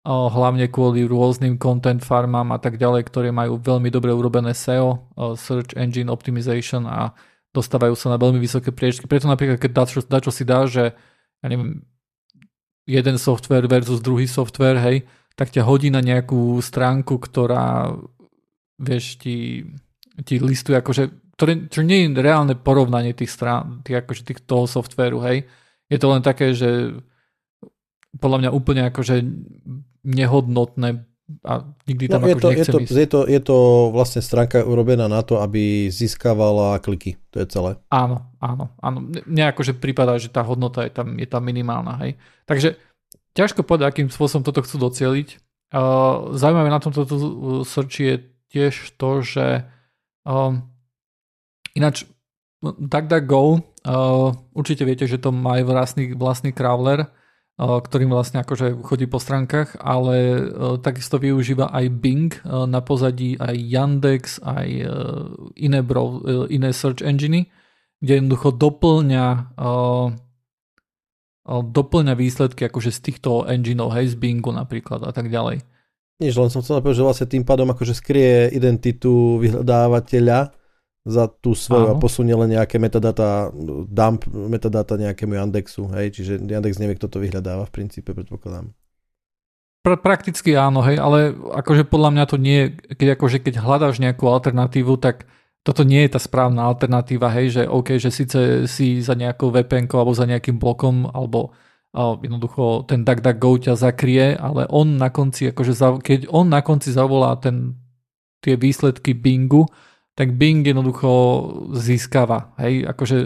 hlavne 0.07 0.71
kvôli 0.71 1.03
rôznym 1.03 1.59
content 1.59 1.99
farmám 1.99 2.55
a 2.55 2.59
tak 2.63 2.79
ďalej, 2.79 3.11
ktoré 3.11 3.29
majú 3.35 3.59
veľmi 3.59 3.91
dobre 3.91 4.15
urobené 4.15 4.55
SEO, 4.55 5.11
Search 5.35 5.75
Engine 5.75 6.07
Optimization 6.07 6.87
a 6.87 7.11
dostávajú 7.51 7.91
sa 7.99 8.15
na 8.15 8.17
veľmi 8.21 8.39
vysoké 8.39 8.71
priečky. 8.71 9.03
Preto 9.03 9.27
napríklad, 9.27 9.59
keď 9.59 9.71
dačo, 9.75 9.99
dačo 10.07 10.31
si 10.31 10.47
dá, 10.47 10.63
že 10.63 10.95
ja 11.43 11.47
neviem, 11.51 11.83
jeden 12.87 13.19
software 13.19 13.67
versus 13.67 13.99
druhý 13.99 14.31
software, 14.31 14.79
hej, 14.79 15.03
tak 15.35 15.51
ťa 15.51 15.67
hodí 15.67 15.91
na 15.91 15.99
nejakú 15.99 16.55
stránku, 16.63 17.19
ktorá 17.19 17.91
vieš, 18.79 19.19
ti, 19.19 19.67
ti 20.23 20.39
listuje 20.39 20.79
akože, 20.79 21.35
ktoré, 21.35 21.67
čo 21.67 21.83
nie 21.83 22.07
je 22.07 22.15
reálne 22.15 22.55
porovnanie 22.55 23.11
tých 23.11 23.35
strán, 23.35 23.83
tých, 23.83 24.07
akože 24.07 24.21
tých, 24.23 24.39
toho 24.47 24.65
softvéru, 24.71 25.19
hej. 25.27 25.43
Je 25.91 25.99
to 25.99 26.07
len 26.15 26.23
také, 26.23 26.55
že 26.55 26.95
podľa 28.17 28.47
mňa 28.47 28.49
úplne 28.55 28.87
akože 28.87 29.15
nehodnotné 30.03 31.07
a 31.43 31.59
nikdy 31.83 32.07
tam 32.07 32.23
no, 32.23 32.31
je, 32.31 32.35
to, 32.39 32.49
je, 32.55 32.65
to, 32.65 32.79
je, 32.79 33.07
to, 33.07 33.19
je 33.27 33.41
to 33.43 33.57
vlastne 33.91 34.23
stránka 34.23 34.63
urobená 34.63 35.11
na 35.11 35.19
to, 35.27 35.43
aby 35.43 35.91
získavala 35.91 36.79
kliky. 36.79 37.19
To 37.35 37.43
je 37.43 37.47
celé. 37.51 37.71
Áno, 37.91 38.31
áno, 38.39 38.71
áno. 38.79 38.99
Mne 39.27 39.51
akože 39.51 39.75
prípada, 39.75 40.15
že 40.15 40.31
tá 40.31 40.39
hodnota 40.47 40.87
je 40.87 40.91
tam, 40.95 41.19
je 41.19 41.27
tam 41.27 41.43
minimálna. 41.43 41.99
Hej. 41.99 42.15
Takže 42.47 42.79
ťažko 43.35 43.67
povedať, 43.67 43.85
akým 43.91 44.07
spôsobom 44.07 44.47
toto 44.47 44.63
chcú 44.63 44.87
docieliť. 44.87 45.29
zaujímavé 46.31 46.71
na 46.71 46.79
tomto 46.79 47.03
search 47.67 47.99
je 47.99 48.15
tiež 48.47 48.95
to, 48.95 49.19
že 49.19 49.67
um, 50.23 50.63
ináč 51.75 52.07
DuckDuckGo, 52.63 53.43
uh, 53.43 54.31
určite 54.55 54.87
viete, 54.87 55.03
že 55.11 55.19
to 55.19 55.35
má 55.35 55.59
aj 55.59 55.63
vlastný, 55.67 56.15
vlastný 56.15 56.55
crawler, 56.55 57.03
uh, 57.03 57.16
ktorým 57.57 58.13
vlastne 58.13 58.45
akože 58.45 58.85
chodí 58.85 59.09
po 59.09 59.17
stránkach, 59.17 59.81
ale 59.81 60.45
uh, 60.45 60.77
takisto 60.77 61.17
využíva 61.17 61.73
aj 61.73 61.85
Bing 61.89 62.29
uh, 62.45 62.69
na 62.69 62.85
pozadí, 62.85 63.33
aj 63.33 63.57
Yandex, 63.57 64.37
aj 64.45 64.67
iné, 65.57 65.79
bro, 65.81 66.03
uh, 66.05 66.45
iné 66.53 66.69
search 66.69 67.01
engine, 67.01 67.49
kde 67.97 68.21
jednoducho 68.21 68.53
doplňa 68.53 69.57
doplňa 71.47 72.13
výsledky 72.19 72.67
akože 72.67 72.91
z 72.91 72.99
týchto 72.99 73.47
engineov, 73.47 73.95
hej, 73.95 74.11
z 74.13 74.15
Bingu 74.19 74.51
napríklad 74.51 74.99
a 75.07 75.15
tak 75.15 75.31
ďalej. 75.31 75.63
Nič, 76.19 76.35
len 76.35 76.51
som 76.51 76.59
chcel 76.59 76.83
povedať, 76.83 76.99
že 76.99 77.07
vlastne 77.07 77.27
tým 77.31 77.47
pádom 77.47 77.71
akože 77.71 77.95
skrie 77.95 78.51
identitu 78.51 79.39
vyhľadávateľa 79.39 80.51
za 81.07 81.31
tú 81.31 81.55
svoju 81.55 81.87
Áno. 81.87 81.93
a 81.95 82.01
posunie 82.03 82.35
len 82.35 82.51
nejaké 82.51 82.75
metadata, 82.83 83.47
dump 83.87 84.27
metadata 84.27 84.99
nejakému 84.99 85.39
Yandexu, 85.39 85.87
hej, 85.95 86.11
čiže 86.11 86.43
Yandex 86.43 86.83
nevie, 86.83 86.99
kto 86.99 87.07
to 87.07 87.23
vyhľadáva 87.23 87.63
v 87.63 87.73
princípe, 87.73 88.11
predpokladám. 88.11 88.75
Pra, 89.87 89.95
prakticky 89.95 90.51
áno, 90.51 90.83
hej, 90.83 90.99
ale 90.99 91.31
akože 91.31 91.87
podľa 91.87 92.09
mňa 92.11 92.23
to 92.27 92.35
nie, 92.35 92.75
keď, 92.75 93.15
akože 93.15 93.39
keď 93.39 93.63
hľadáš 93.63 94.03
nejakú 94.03 94.27
alternatívu, 94.27 94.99
tak 94.99 95.31
toto 95.63 95.87
nie 95.87 96.03
je 96.03 96.11
tá 96.11 96.19
správna 96.19 96.67
alternatíva, 96.67 97.31
hej, 97.31 97.47
že 97.55 97.63
OK, 97.63 97.95
že 97.95 98.11
síce 98.11 98.67
si 98.67 98.99
za 98.99 99.15
nejakou 99.15 99.47
VPN 99.47 99.87
alebo 99.95 100.11
za 100.11 100.27
nejakým 100.27 100.59
blokom 100.59 101.07
alebo 101.07 101.55
uh, 101.95 102.19
jednoducho 102.19 102.83
ten 102.83 103.07
DuckDuckGo 103.07 103.71
ťa 103.71 103.73
zakrie, 103.79 104.35
ale 104.35 104.67
on 104.67 104.99
na 104.99 105.07
konci, 105.07 105.55
akože 105.55 105.71
za, 105.71 105.95
keď 106.03 106.27
on 106.35 106.51
na 106.51 106.59
konci 106.59 106.91
zavolá 106.91 107.39
ten, 107.39 107.79
tie 108.43 108.59
výsledky 108.59 109.15
Bingu, 109.15 109.67
tak 110.17 110.33
Bing 110.33 110.65
jednoducho 110.65 111.09
získava. 111.77 112.57
Hej, 112.57 112.89
akože 112.89 113.17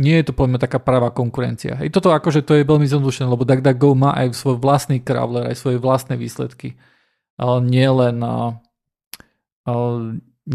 nie 0.00 0.16
je 0.16 0.24
to 0.24 0.32
mňa 0.32 0.56
taká 0.56 0.80
pravá 0.80 1.12
konkurencia. 1.12 1.76
Hej, 1.76 1.92
toto 1.92 2.16
akože 2.16 2.40
to 2.40 2.56
je 2.56 2.64
veľmi 2.64 2.88
zjednodušené, 2.88 3.28
lebo 3.28 3.44
DuckDuckGo 3.44 3.92
má 3.92 4.16
aj 4.16 4.32
svoj 4.32 4.56
vlastný 4.56 5.04
crawler, 5.04 5.52
aj 5.52 5.60
svoje 5.60 5.76
vlastné 5.76 6.16
výsledky. 6.16 6.80
Ale 7.36 7.60
nie 7.68 7.84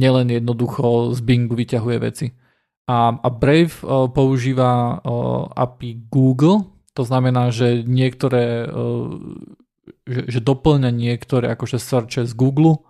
len 0.10 0.28
jednoducho 0.34 1.14
z 1.14 1.22
Bingu 1.22 1.54
vyťahuje 1.54 1.98
veci. 2.02 2.34
A, 2.90 3.14
a 3.14 3.30
Brave 3.30 3.78
používa 4.12 5.00
API 5.54 6.02
Google, 6.10 6.66
to 6.98 7.06
znamená, 7.06 7.54
že 7.54 7.86
niektoré, 7.86 8.66
že, 10.04 10.22
že 10.34 10.40
doplňa 10.42 10.90
niektoré 10.90 11.54
akože 11.54 11.78
searche 11.78 12.26
z 12.26 12.34
Google, 12.34 12.82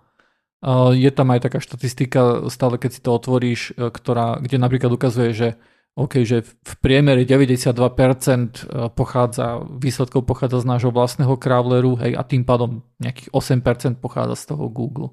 je 0.96 1.10
tam 1.12 1.28
aj 1.28 1.40
taká 1.44 1.58
štatistika, 1.60 2.48
stále 2.48 2.80
keď 2.80 2.90
si 2.96 3.00
to 3.04 3.10
otvoríš, 3.12 3.76
e, 3.76 3.92
ktorá, 3.92 4.40
kde 4.40 4.56
napríklad 4.56 4.96
ukazuje, 4.96 5.30
že 5.36 5.48
OK, 5.94 6.26
že 6.26 6.42
v 6.42 6.74
priemere 6.82 7.22
92% 7.22 7.70
e, 7.70 8.88
pochádza, 8.90 9.62
výsledkov 9.78 10.26
pochádza 10.26 10.64
z 10.64 10.66
nášho 10.66 10.90
vlastného 10.90 11.36
crawleru, 11.38 12.00
hej, 12.00 12.16
a 12.16 12.22
tým 12.24 12.42
pádom 12.42 12.82
nejakých 12.98 13.30
8% 13.30 14.00
pochádza 14.00 14.34
z 14.40 14.44
toho 14.56 14.66
Google. 14.72 15.12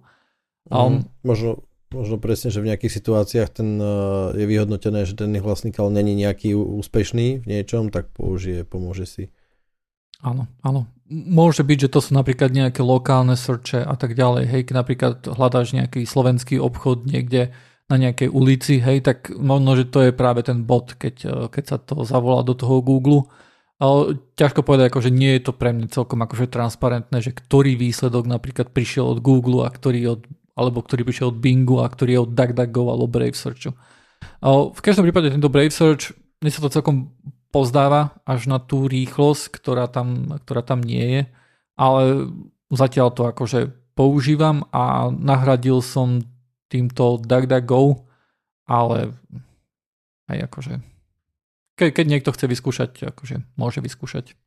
Um, 0.71 1.03
mm, 1.03 1.27
možno, 1.27 1.51
možno 1.91 2.15
presne, 2.17 2.49
že 2.49 2.63
v 2.63 2.71
nejakých 2.73 2.97
situáciách 2.97 3.49
ten 3.51 3.77
uh, 3.77 4.31
je 4.33 4.45
vyhodnotené, 4.47 5.03
že 5.03 5.19
ten 5.19 5.35
vlastník 5.37 5.77
ale 5.77 5.91
není 6.01 6.15
nejaký 6.15 6.55
úspešný 6.55 7.43
v 7.43 7.45
niečom, 7.45 7.91
tak 7.91 8.09
použije, 8.15 8.63
pomôže 8.65 9.05
si. 9.05 9.23
Áno, 10.21 10.47
áno. 10.65 10.87
Môže 11.11 11.67
byť, 11.67 11.77
že 11.87 11.91
to 11.91 11.99
sú 11.99 12.15
napríklad 12.15 12.55
nejaké 12.55 12.79
lokálne 12.79 13.35
searche 13.35 13.83
a 13.83 13.99
tak 13.99 14.15
ďalej. 14.15 14.47
Hej, 14.47 14.61
keď 14.71 14.75
napríklad 14.79 15.15
hľadáš 15.27 15.75
nejaký 15.75 16.07
slovenský 16.07 16.55
obchod 16.55 17.03
niekde 17.03 17.51
na 17.91 17.99
nejakej 17.99 18.31
ulici, 18.31 18.79
hej, 18.79 19.03
tak 19.03 19.27
možno, 19.35 19.75
že 19.75 19.91
to 19.91 20.07
je 20.07 20.15
práve 20.15 20.47
ten 20.47 20.63
bod, 20.63 20.95
keď, 20.95 21.15
e, 21.27 21.35
keď 21.51 21.63
sa 21.67 21.77
to 21.83 22.07
zavolá 22.07 22.47
do 22.47 22.55
toho 22.55 22.79
Google. 22.79 23.27
Ale 23.83 24.23
ťažko 24.39 24.63
povedať, 24.63 24.87
akože 24.87 25.11
nie 25.11 25.35
je 25.35 25.51
to 25.51 25.53
pre 25.57 25.75
mňa 25.75 25.91
celkom 25.91 26.23
akože 26.23 26.47
transparentné, 26.47 27.17
že 27.19 27.35
ktorý 27.35 27.75
výsledok 27.75 28.31
napríklad 28.31 28.71
prišiel 28.71 29.11
od 29.11 29.19
Google 29.19 29.67
a 29.67 29.73
ktorý 29.73 30.15
od, 30.15 30.21
alebo 30.55 30.79
ktorý 30.79 31.03
prišiel 31.03 31.35
od 31.35 31.41
Bingu 31.41 31.83
a 31.83 31.91
ktorý 31.91 32.15
je 32.15 32.21
od 32.23 32.31
DuckDuckGo 32.31 32.83
alebo 32.87 33.11
Brave 33.11 33.35
Searchu. 33.35 33.75
V 34.45 34.81
každom 34.85 35.01
prípade 35.09 35.33
tento 35.33 35.49
Brave 35.49 35.73
Search, 35.73 36.13
mne 36.45 36.51
sa 36.53 36.61
to 36.61 36.69
celkom 36.69 37.09
pozdáva 37.51 38.15
až 38.23 38.47
na 38.47 38.57
tú 38.57 38.87
rýchlosť, 38.87 39.51
ktorá 39.51 39.91
tam, 39.91 40.39
ktorá 40.41 40.63
tam 40.63 40.79
nie 40.81 41.05
je, 41.05 41.21
ale 41.75 42.31
zatiaľ 42.71 43.11
to 43.11 43.27
akože 43.27 43.75
používam 43.93 44.65
a 44.71 45.11
nahradil 45.11 45.83
som 45.83 46.23
týmto 46.71 47.19
DuckDuckGo, 47.19 48.07
ale 48.65 49.11
aj 50.31 50.37
akože 50.47 50.75
keď, 51.81 51.89
keď 51.97 52.05
niekto 52.05 52.29
chce 52.29 52.45
vyskúšať, 52.45 52.89
akože 53.09 53.35
môže 53.57 53.81
vyskúšať. 53.81 54.37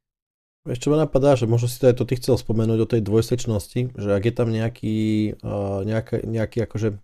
Čo 0.65 0.95
ma 0.95 1.03
napadá, 1.03 1.35
že 1.37 1.51
možno 1.51 1.67
si 1.67 1.77
to 1.77 1.91
aj 1.91 1.97
to 1.99 2.09
ty 2.09 2.15
chcel 2.17 2.39
spomenúť 2.39 2.79
o 2.79 2.89
tej 2.89 3.03
dvojsečnosti, 3.03 3.81
že 3.93 4.09
ak 4.15 4.23
je 4.23 4.33
tam 4.33 4.49
nejaký, 4.49 4.97
uh, 5.43 5.85
nejaký, 5.85 6.25
nejaký 6.25 6.65
akože 6.65 6.97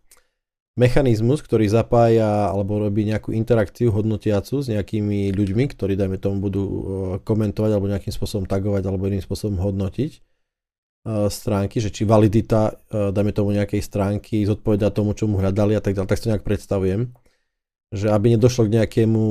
mechanizmus, 0.78 1.42
ktorý 1.42 1.66
zapája 1.66 2.50
alebo 2.50 2.78
robí 2.78 3.02
nejakú 3.02 3.34
interakciu 3.34 3.90
hodnotiacu 3.90 4.62
s 4.62 4.66
nejakými 4.70 5.34
ľuďmi, 5.34 5.64
ktorí 5.74 5.98
dajme 5.98 6.18
tomu 6.22 6.46
budú 6.46 6.62
uh, 6.62 6.80
komentovať 7.26 7.70
alebo 7.74 7.90
nejakým 7.90 8.14
spôsobom 8.14 8.46
tagovať 8.46 8.86
alebo 8.86 9.10
iným 9.10 9.24
spôsobom 9.24 9.58
hodnotiť 9.58 10.12
uh, 11.06 11.26
stránky, 11.26 11.82
že 11.82 11.90
či 11.90 12.06
validita, 12.06 12.74
uh, 12.74 13.10
dajme 13.10 13.34
tomu 13.34 13.50
nejakej 13.50 13.82
stránky, 13.82 14.46
zodpoveda 14.46 14.94
tomu, 14.94 15.12
čo 15.18 15.26
mu 15.26 15.42
hľadali 15.42 15.74
a 15.74 15.82
tak 15.82 15.98
ďalej, 15.98 16.08
tak 16.08 16.18
si 16.18 16.24
to 16.26 16.30
nejak 16.34 16.46
predstavujem. 16.46 17.10
Že 17.90 18.06
aby 18.14 18.26
nedošlo 18.38 18.70
k 18.70 18.74
nejakému 18.78 19.24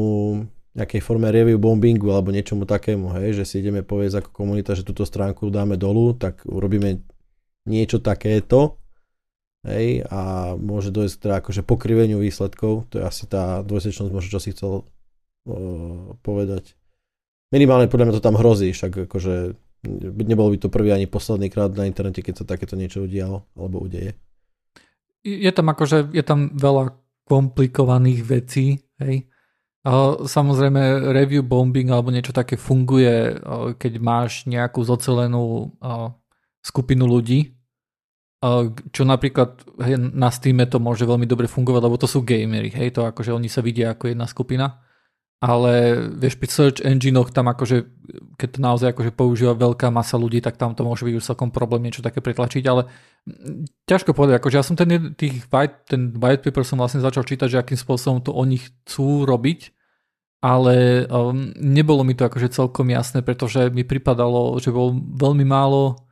nejakej 0.75 1.01
forme 1.01 1.27
review 1.31 1.59
bombingu 1.59 2.11
alebo 2.13 2.31
niečomu 2.31 2.63
takému, 2.63 3.11
hej, 3.19 3.41
že 3.41 3.43
si 3.43 3.55
ideme 3.59 3.83
povedať 3.83 4.23
ako 4.23 4.29
komunita, 4.31 4.77
že 4.77 4.87
túto 4.87 5.03
stránku 5.03 5.51
dáme 5.51 5.75
dolu, 5.75 6.15
tak 6.15 6.43
urobíme 6.47 7.03
niečo 7.67 7.99
takéto, 7.99 8.78
Hej, 9.59 10.07
a 10.07 10.55
môže 10.55 10.87
dojsť 10.87 11.15
teda 11.19 11.35
akože 11.43 11.67
pokriveniu 11.67 12.15
výsledkov, 12.23 12.87
to 12.87 12.99
je 12.99 13.03
asi 13.03 13.27
tá 13.27 13.59
dvojsečnosť, 13.59 14.07
možno 14.07 14.31
čo 14.31 14.39
si 14.39 14.55
chcel 14.55 14.87
uh, 14.87 16.15
povedať. 16.23 16.79
Minimálne 17.51 17.91
podľa 17.91 18.07
mňa 18.07 18.15
to 18.15 18.23
tam 18.23 18.39
hrozí, 18.39 18.71
však 18.71 19.11
akože 19.11 19.59
nebol 20.15 20.55
by 20.55 20.63
to 20.63 20.71
prvý 20.71 20.95
ani 20.95 21.11
posledný 21.11 21.51
krát 21.51 21.75
na 21.75 21.91
internete, 21.91 22.23
keď 22.23 22.39
sa 22.39 22.47
takéto 22.47 22.79
niečo 22.79 23.03
udialo 23.03 23.43
alebo 23.59 23.83
udeje. 23.83 24.15
Je 25.27 25.51
tam 25.51 25.67
akože, 25.67 26.15
je 26.15 26.23
tam 26.23 26.55
veľa 26.55 26.95
komplikovaných 27.27 28.23
vecí, 28.23 28.79
hej. 29.03 29.27
Samozrejme 30.23 31.11
review 31.11 31.43
bombing 31.43 31.91
alebo 31.91 32.15
niečo 32.15 32.31
také 32.31 32.55
funguje, 32.55 33.35
keď 33.75 33.93
máš 33.99 34.47
nejakú 34.47 34.83
zocelenú 34.87 35.75
skupinu 36.63 37.07
ľudí, 37.07 37.58
čo 38.95 39.03
napríklad 39.03 39.59
hej, 39.83 39.99
na 39.99 40.31
Steam 40.31 40.63
to 40.63 40.79
môže 40.79 41.03
veľmi 41.03 41.27
dobre 41.27 41.51
fungovať, 41.51 41.81
lebo 41.83 41.99
to 41.99 42.07
sú 42.07 42.23
gamery, 42.23 42.71
hej, 42.71 42.95
to 42.95 43.03
akože 43.03 43.35
oni 43.35 43.51
sa 43.51 43.59
vidia 43.59 43.91
ako 43.91 44.15
jedna 44.15 44.31
skupina, 44.31 44.79
ale 45.43 46.03
vieš, 46.15 46.39
pri 46.39 46.47
search 46.47 46.79
enginoch 46.83 47.35
tam 47.35 47.51
akože, 47.51 47.83
keď 48.39 48.49
to 48.55 48.59
naozaj 48.59 48.87
akože 48.95 49.11
používa 49.11 49.55
veľká 49.59 49.91
masa 49.91 50.15
ľudí, 50.15 50.39
tak 50.39 50.55
tam 50.55 50.71
to 50.71 50.87
môže 50.87 51.03
byť 51.03 51.15
už 51.19 51.27
celkom 51.27 51.51
problém 51.51 51.83
niečo 51.87 52.03
také 52.03 52.23
pretlačiť, 52.23 52.63
ale 52.63 52.87
ťažko 53.87 54.15
povedať, 54.15 54.39
akože 54.39 54.55
ja 54.55 54.63
som 54.63 54.79
ten, 54.79 55.15
tých 55.19 55.47
white, 55.51 55.91
ten 55.91 56.15
white 56.15 56.43
paper 56.43 56.63
som 56.63 56.79
vlastne 56.79 57.03
začal 57.03 57.27
čítať, 57.27 57.47
že 57.51 57.59
akým 57.59 57.79
spôsobom 57.79 58.23
to 58.23 58.31
oni 58.31 58.59
chcú 58.59 59.27
robiť, 59.27 59.75
ale 60.39 61.07
um, 61.11 61.51
nebolo 61.59 62.07
mi 62.07 62.15
to 62.15 62.23
akože 62.23 62.55
celkom 62.55 62.87
jasné, 62.87 63.19
pretože 63.19 63.67
mi 63.75 63.83
pripadalo, 63.83 64.55
že 64.63 64.71
bol 64.71 64.95
veľmi 64.95 65.43
málo 65.43 66.07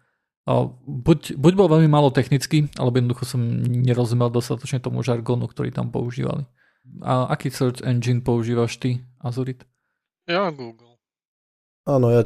Buď, 0.88 1.36
buď 1.36 1.54
bol 1.60 1.68
veľmi 1.68 1.92
málo 1.92 2.08
technický, 2.08 2.72
alebo 2.80 3.04
jednoducho 3.04 3.28
som 3.28 3.44
nerozumel 3.68 4.32
dostatočne 4.32 4.80
tomu 4.80 5.04
žargonu, 5.04 5.44
ktorý 5.44 5.76
tam 5.76 5.92
používali. 5.92 6.48
A 7.04 7.28
aký 7.28 7.52
search 7.52 7.84
engine 7.84 8.24
používaš 8.24 8.80
ty, 8.80 9.04
Azurit? 9.20 9.68
Ja 10.24 10.48
Google. 10.56 10.96
Áno, 11.84 12.08
ja, 12.16 12.24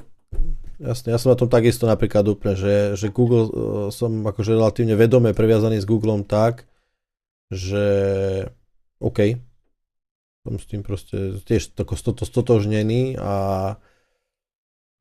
jasne, 0.77 1.13
ja 1.13 1.17
som 1.17 1.33
na 1.33 1.37
tom 1.37 1.49
takisto 1.49 1.89
napríklad 1.89 2.21
úplne, 2.29 2.53
že, 2.53 2.93
že 2.93 3.09
Google 3.09 3.49
uh, 3.49 3.53
som 3.89 4.21
akože 4.21 4.53
relatívne 4.53 4.93
vedome 4.93 5.33
previazaný 5.33 5.81
s 5.81 5.89
Googlem 5.89 6.21
tak, 6.21 6.69
že 7.49 7.81
OK, 9.01 9.33
som 10.45 10.61
s 10.61 10.65
tým 10.69 10.85
proste 10.85 11.41
tiež 11.41 11.73
stotožnený 11.73 13.17
a 13.17 13.33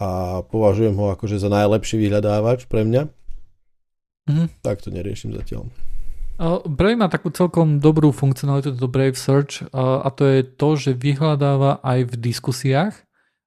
a 0.00 0.40
považujem 0.48 0.96
ho 0.96 1.12
akože 1.12 1.36
za 1.36 1.52
najlepší 1.52 2.00
vyhľadávač 2.00 2.64
pre 2.64 2.88
mňa. 2.88 3.02
Mm-hmm. 4.26 4.46
Tak 4.64 4.80
to 4.80 4.88
neriešim 4.88 5.36
zatiaľ. 5.36 5.68
Brave 6.64 6.96
má 6.96 7.12
takú 7.12 7.28
celkom 7.28 7.84
dobrú 7.84 8.16
funkcionalitu, 8.16 8.72
to 8.72 8.88
Brave 8.88 9.20
Search, 9.20 9.60
a 9.76 10.08
to 10.08 10.24
je 10.24 10.40
to, 10.40 10.68
že 10.72 10.96
vyhľadáva 10.96 11.84
aj 11.84 12.08
v 12.08 12.14
diskusiách 12.16 12.96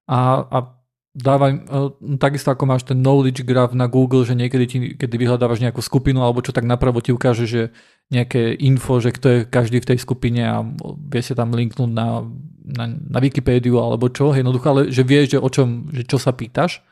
a, 0.06 0.46
a 0.46 0.73
dávaj, 1.14 1.70
takisto 2.18 2.50
ako 2.50 2.64
máš 2.66 2.82
ten 2.82 2.98
knowledge 2.98 3.46
graph 3.46 3.70
na 3.70 3.86
Google, 3.86 4.26
že 4.26 4.34
niekedy 4.34 4.64
ti, 4.66 4.78
keď 4.98 5.10
vyhľadávaš 5.14 5.62
nejakú 5.62 5.78
skupinu 5.78 6.26
alebo 6.26 6.42
čo 6.42 6.50
tak 6.50 6.66
napravo 6.66 6.98
ti 6.98 7.14
ukáže, 7.14 7.46
že 7.46 7.62
nejaké 8.10 8.58
info, 8.58 8.98
že 8.98 9.14
kto 9.14 9.26
je 9.30 9.38
každý 9.46 9.78
v 9.78 9.88
tej 9.94 9.98
skupine 10.02 10.42
a 10.42 10.66
vie 11.06 11.22
sa 11.22 11.38
tam 11.38 11.54
linknúť 11.54 11.90
na, 11.90 12.26
na, 12.66 12.84
na 12.90 13.18
Wikipédiu 13.22 13.78
alebo 13.78 14.10
čo, 14.10 14.34
jednoducho, 14.34 14.66
ale 14.66 14.80
že 14.90 15.06
vie, 15.06 15.22
že 15.30 15.38
o 15.38 15.46
čom, 15.46 15.88
že 15.94 16.02
čo 16.02 16.18
sa 16.18 16.34
pýtaš. 16.34 16.82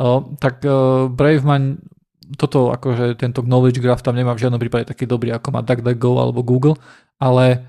Uh, 0.00 0.32
tak 0.40 0.64
uh, 0.64 1.12
Braveman 1.12 1.84
toto 2.40 2.72
akože 2.72 3.20
tento 3.20 3.44
knowledge 3.44 3.82
graph 3.84 4.00
tam 4.00 4.16
nemá 4.16 4.32
v 4.32 4.46
žiadnom 4.46 4.62
prípade 4.62 4.88
taký 4.88 5.04
dobrý 5.04 5.34
ako 5.34 5.50
má 5.50 5.60
DuckDuckGo 5.66 6.12
alebo 6.16 6.46
Google, 6.46 6.78
ale 7.18 7.66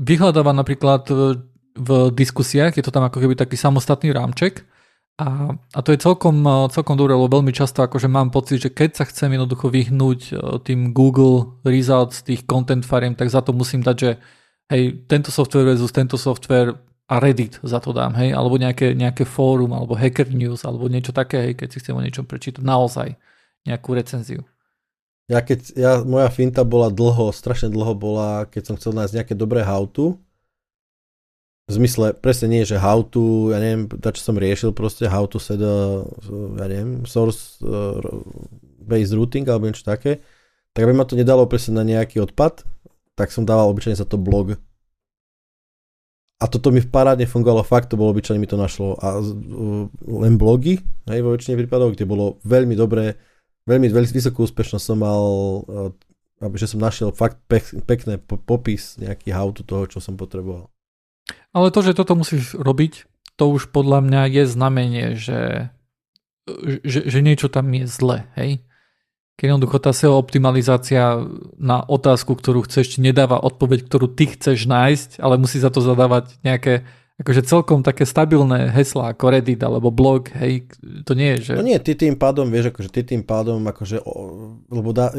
vyhľadáva 0.00 0.56
napríklad 0.56 1.04
v 1.80 2.12
diskusiách, 2.12 2.76
je 2.76 2.84
to 2.84 2.92
tam 2.92 3.08
ako 3.08 3.24
keby 3.24 3.32
taký 3.32 3.56
samostatný 3.56 4.12
rámček. 4.12 4.68
A, 5.20 5.52
a 5.52 5.78
to 5.84 5.92
je 5.92 6.00
celkom, 6.00 6.40
celkom 6.72 6.96
dobré, 6.96 7.12
lebo 7.12 7.28
veľmi 7.28 7.52
často 7.52 7.84
akože 7.84 8.08
mám 8.08 8.32
pocit, 8.32 8.56
že 8.64 8.72
keď 8.72 8.90
sa 8.96 9.04
chcem 9.04 9.36
jednoducho 9.36 9.68
vyhnúť 9.68 10.20
e, 10.32 10.34
tým 10.64 10.96
Google 10.96 11.60
Results 11.60 12.24
tých 12.24 12.48
content 12.48 12.80
fariem, 12.80 13.12
tak 13.12 13.28
za 13.28 13.44
to 13.44 13.52
musím 13.52 13.84
dať, 13.84 13.96
že 14.00 14.10
hej, 14.72 15.04
tento 15.04 15.28
software 15.28 15.68
versus 15.68 15.92
tento 15.92 16.16
software 16.16 16.72
a 17.10 17.20
Reddit 17.20 17.60
za 17.60 17.84
to 17.84 17.92
dám, 17.92 18.16
hej, 18.16 18.32
alebo 18.32 18.56
nejaké, 18.56 18.96
nejaké 18.96 19.28
fórum, 19.28 19.76
alebo 19.76 19.92
Hacker 19.92 20.32
News, 20.32 20.64
alebo 20.64 20.88
niečo 20.88 21.12
také, 21.12 21.52
hej, 21.52 21.54
keď 21.58 21.68
si 21.68 21.80
chcem 21.84 21.92
o 21.92 22.00
niečom 22.00 22.24
prečítať, 22.24 22.64
naozaj 22.64 23.12
nejakú 23.68 23.92
recenziu. 23.92 24.40
Ja 25.28 25.44
keď, 25.44 25.60
ja, 25.76 25.92
moja 26.00 26.32
finta 26.32 26.64
bola 26.64 26.88
dlho, 26.88 27.28
strašne 27.34 27.68
dlho 27.68 27.92
bola, 27.92 28.48
keď 28.48 28.72
som 28.72 28.74
chcel 28.80 28.96
nájsť 28.96 29.14
nejaké 29.20 29.34
dobré 29.36 29.60
how-to, 29.66 30.16
v 31.70 31.78
zmysle, 31.78 32.18
presne 32.18 32.50
nie, 32.50 32.66
že 32.66 32.82
how 32.82 33.06
to, 33.06 33.54
ja 33.54 33.62
neviem, 33.62 33.86
to, 33.86 34.10
čo 34.10 34.22
som 34.26 34.34
riešil 34.34 34.74
proste, 34.74 35.06
how 35.06 35.22
to 35.30 35.38
set 35.38 35.62
a, 35.62 36.02
ja 36.58 36.66
neviem, 36.66 37.06
source 37.06 37.62
uh, 37.62 38.02
based 38.82 39.14
routing 39.14 39.46
alebo 39.46 39.70
niečo 39.70 39.86
také, 39.86 40.18
tak 40.74 40.82
aby 40.82 40.92
ma 40.98 41.06
to 41.06 41.14
nedalo 41.14 41.46
presne 41.46 41.78
na 41.78 41.86
nejaký 41.86 42.18
odpad, 42.26 42.66
tak 43.14 43.30
som 43.30 43.46
dával 43.46 43.70
obyčajne 43.70 43.94
za 43.94 44.02
to 44.02 44.18
blog. 44.18 44.58
A 46.40 46.44
toto 46.50 46.74
mi 46.74 46.82
v 46.82 46.90
parádne 46.90 47.30
fungovalo, 47.30 47.62
fakt 47.62 47.94
to 47.94 48.00
bolo 48.00 48.10
obyčajne 48.10 48.42
mi 48.42 48.50
to 48.50 48.58
našlo. 48.58 48.98
A 48.98 49.22
uh, 49.22 49.86
len 50.02 50.34
blogy, 50.34 50.82
hej, 51.06 51.20
vo 51.22 51.38
väčšine 51.38 51.54
prípadov, 51.54 51.94
kde 51.94 52.02
bolo 52.02 52.42
veľmi 52.42 52.74
dobré, 52.74 53.14
veľmi, 53.70 53.86
veľmi 53.94 54.10
vysokú 54.10 54.42
úspešnosť 54.42 54.82
som 54.82 54.98
mal, 54.98 55.22
uh, 55.70 56.50
že 56.58 56.66
som 56.66 56.82
našiel 56.82 57.14
fakt 57.14 57.38
pek, 57.46 57.62
pekné 57.86 58.18
popis, 58.26 58.98
nejaký 58.98 59.30
how 59.30 59.54
to 59.54 59.62
toho, 59.62 59.86
čo 59.86 60.02
som 60.02 60.18
potreboval. 60.18 60.66
Ale 61.50 61.74
to, 61.74 61.80
že 61.82 61.98
toto 61.98 62.14
musíš 62.14 62.54
robiť, 62.54 63.10
to 63.34 63.44
už 63.50 63.74
podľa 63.74 64.04
mňa 64.06 64.22
je 64.30 64.44
znamenie, 64.46 65.06
že, 65.18 65.72
že, 66.84 67.08
že 67.08 67.18
niečo 67.24 67.50
tam 67.50 67.72
je 67.72 67.88
zle, 67.88 68.28
hej? 68.36 68.62
Keď 69.40 69.56
jednoducho 69.56 69.80
tá 69.80 69.96
SEO 69.96 70.20
optimalizácia 70.20 71.16
na 71.56 71.80
otázku, 71.80 72.36
ktorú 72.36 72.68
chceš, 72.68 73.00
nedáva 73.00 73.40
odpoveď, 73.40 73.88
ktorú 73.88 74.12
ty 74.12 74.28
chceš 74.28 74.68
nájsť, 74.68 75.10
ale 75.16 75.40
musí 75.40 75.56
za 75.56 75.72
to 75.72 75.80
zadávať 75.80 76.36
nejaké 76.44 76.84
akože 77.20 77.44
celkom 77.44 77.84
také 77.84 78.08
stabilné 78.08 78.72
heslá 78.72 79.12
ako 79.12 79.28
Reddit 79.28 79.60
alebo 79.60 79.92
blog, 79.92 80.32
hej, 80.32 80.72
to 81.04 81.12
nie 81.12 81.36
je, 81.36 81.52
že... 81.52 81.60
No 81.60 81.64
nie, 81.64 81.76
ty 81.76 81.92
tým 81.92 82.16
pádom, 82.16 82.48
vieš, 82.48 82.72
akože 82.72 82.88
ty 82.88 83.04
tým 83.04 83.20
pádom, 83.28 83.60
akože, 83.60 84.00
lebo 84.72 84.88
dá, 84.96 85.12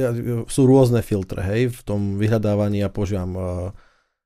sú 0.49 0.65
rôzne 0.65 1.05
filtre, 1.05 1.45
hej, 1.45 1.69
v 1.69 1.81
tom 1.85 2.17
vyhľadávaní 2.17 2.81
ja 2.81 2.89
používam 2.89 3.31
uh, 3.37 3.45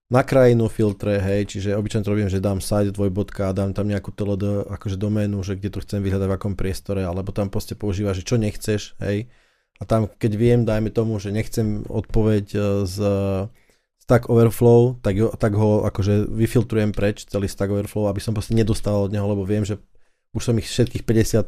na 0.05 0.21
krajinu 0.21 0.69
filtre, 0.69 1.17
hej, 1.17 1.49
čiže 1.49 1.73
obyčajne 1.73 2.05
to 2.05 2.13
robím, 2.13 2.29
že 2.29 2.37
dám 2.37 2.61
site 2.61 2.93
dvojbodka 2.93 3.49
a 3.49 3.55
dám 3.57 3.73
tam 3.73 3.89
nejakú 3.89 4.13
TLD 4.13 4.69
akože 4.69 5.01
doménu, 5.01 5.41
že 5.41 5.57
kde 5.57 5.73
to 5.73 5.81
chcem 5.81 6.05
vyhľadať 6.05 6.29
v 6.29 6.35
akom 6.37 6.53
priestore, 6.53 7.01
alebo 7.01 7.33
tam 7.33 7.49
proste 7.49 7.73
používa, 7.73 8.13
že 8.13 8.21
čo 8.21 8.37
nechceš, 8.37 9.01
hej. 9.01 9.33
A 9.81 9.83
tam, 9.83 10.05
keď 10.07 10.31
viem, 10.37 10.61
dajme 10.63 10.93
tomu, 10.93 11.17
že 11.17 11.33
nechcem 11.33 11.83
odpoveď 11.89 12.45
e, 12.53 12.59
z 12.87 12.97
Stack 14.05 14.29
Overflow, 14.29 15.01
tak, 15.01 15.17
jo, 15.17 15.33
tak 15.33 15.57
ho 15.57 15.83
akože 15.89 16.29
vyfiltrujem 16.31 16.93
preč, 16.93 17.25
celý 17.25 17.49
Stack 17.49 17.73
Overflow, 17.73 18.07
aby 18.07 18.21
som 18.21 18.37
proste 18.37 18.53
nedostal 18.53 19.09
od 19.09 19.11
neho, 19.11 19.25
lebo 19.25 19.41
viem, 19.43 19.65
že 19.65 19.81
už 20.37 20.53
som 20.53 20.55
ich 20.61 20.69
všetkých 20.69 21.03
50 21.03 21.09
uh, 21.09 21.43
e, 21.43 21.45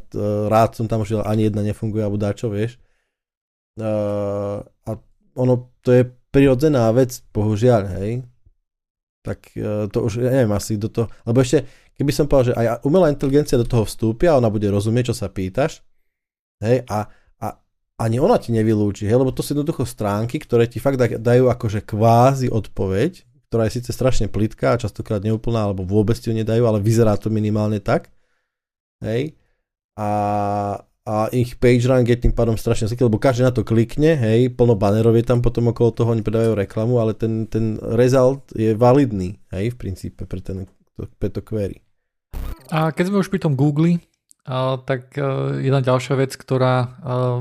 rád 0.50 0.76
som 0.76 0.90
tam 0.90 1.06
užil, 1.06 1.22
ani 1.22 1.48
jedna 1.48 1.62
nefunguje, 1.62 2.02
alebo 2.02 2.18
dáčo, 2.18 2.50
vieš. 2.50 2.82
Uh, 3.78 4.66
a 4.90 4.98
ono, 5.38 5.70
to 5.86 5.94
je 5.94 6.04
prirodzená 6.34 6.90
vec, 6.98 7.22
bohužiaľ, 7.30 8.02
hej 8.02 8.26
tak 9.28 9.52
e, 9.60 9.92
to 9.92 10.08
už, 10.08 10.24
ja 10.24 10.32
neviem 10.32 10.56
asi 10.56 10.80
do 10.80 10.88
toho, 10.88 11.12
lebo 11.28 11.44
ešte, 11.44 11.68
keby 12.00 12.12
som 12.16 12.32
povedal, 12.32 12.56
že 12.56 12.56
aj 12.56 12.88
umelá 12.88 13.12
inteligencia 13.12 13.60
do 13.60 13.68
toho 13.68 13.84
vstúpia 13.84 14.32
a 14.32 14.40
ona 14.40 14.48
bude 14.48 14.72
rozumieť, 14.72 15.12
čo 15.12 15.16
sa 15.20 15.28
pýtaš, 15.28 15.84
hej, 16.64 16.88
a, 16.88 17.12
a 17.44 17.48
ani 18.00 18.24
ona 18.24 18.40
ti 18.40 18.56
nevylúči, 18.56 19.04
hej, 19.04 19.20
lebo 19.20 19.36
to 19.36 19.44
sú 19.44 19.52
jednoducho 19.52 19.84
stránky, 19.84 20.40
ktoré 20.40 20.72
ti 20.72 20.80
fakt 20.80 20.96
dajú 21.20 21.52
akože 21.52 21.84
kvázi 21.84 22.48
odpoveď, 22.48 23.28
ktorá 23.52 23.68
je 23.68 23.84
síce 23.84 23.92
strašne 23.92 24.32
plitká 24.32 24.76
a 24.76 24.82
častokrát 24.82 25.20
neúplná, 25.20 25.68
alebo 25.68 25.84
vôbec 25.84 26.16
ti 26.16 26.32
ju 26.32 26.36
nedajú, 26.36 26.64
ale 26.64 26.80
vyzerá 26.80 27.20
to 27.20 27.28
minimálne 27.28 27.84
tak, 27.84 28.08
hej, 29.04 29.36
a, 30.00 30.10
a 31.08 31.32
ich 31.32 31.56
page 31.56 31.88
rank 31.88 32.12
je 32.12 32.20
tým 32.20 32.36
pádom 32.36 32.60
strašne 32.60 32.92
vysoký, 32.92 33.08
lebo 33.08 33.16
každý 33.16 33.48
na 33.48 33.56
to 33.56 33.64
klikne, 33.64 34.20
hej, 34.20 34.52
plno 34.52 34.76
banerov 34.76 35.16
je 35.16 35.24
tam 35.24 35.40
potom 35.40 35.72
okolo 35.72 35.96
toho, 35.96 36.12
oni 36.12 36.20
predávajú 36.20 36.60
reklamu, 36.60 37.00
ale 37.00 37.16
ten, 37.16 37.48
ten 37.48 37.80
result 37.96 38.52
je 38.52 38.76
validný, 38.76 39.40
hej, 39.56 39.72
v 39.72 39.78
princípe 39.80 40.28
pre, 40.28 40.44
ten, 40.44 40.68
pre 41.00 41.32
to 41.32 41.40
query. 41.40 41.80
A 42.76 42.92
keď 42.92 43.08
sme 43.08 43.24
už 43.24 43.32
pri 43.32 43.40
tom 43.40 43.56
Google, 43.56 44.04
uh, 44.52 44.76
tak 44.84 45.16
uh, 45.16 45.56
jedna 45.64 45.80
ďalšia 45.80 46.20
vec, 46.20 46.36
ktorá, 46.36 47.00
uh, 47.00 47.40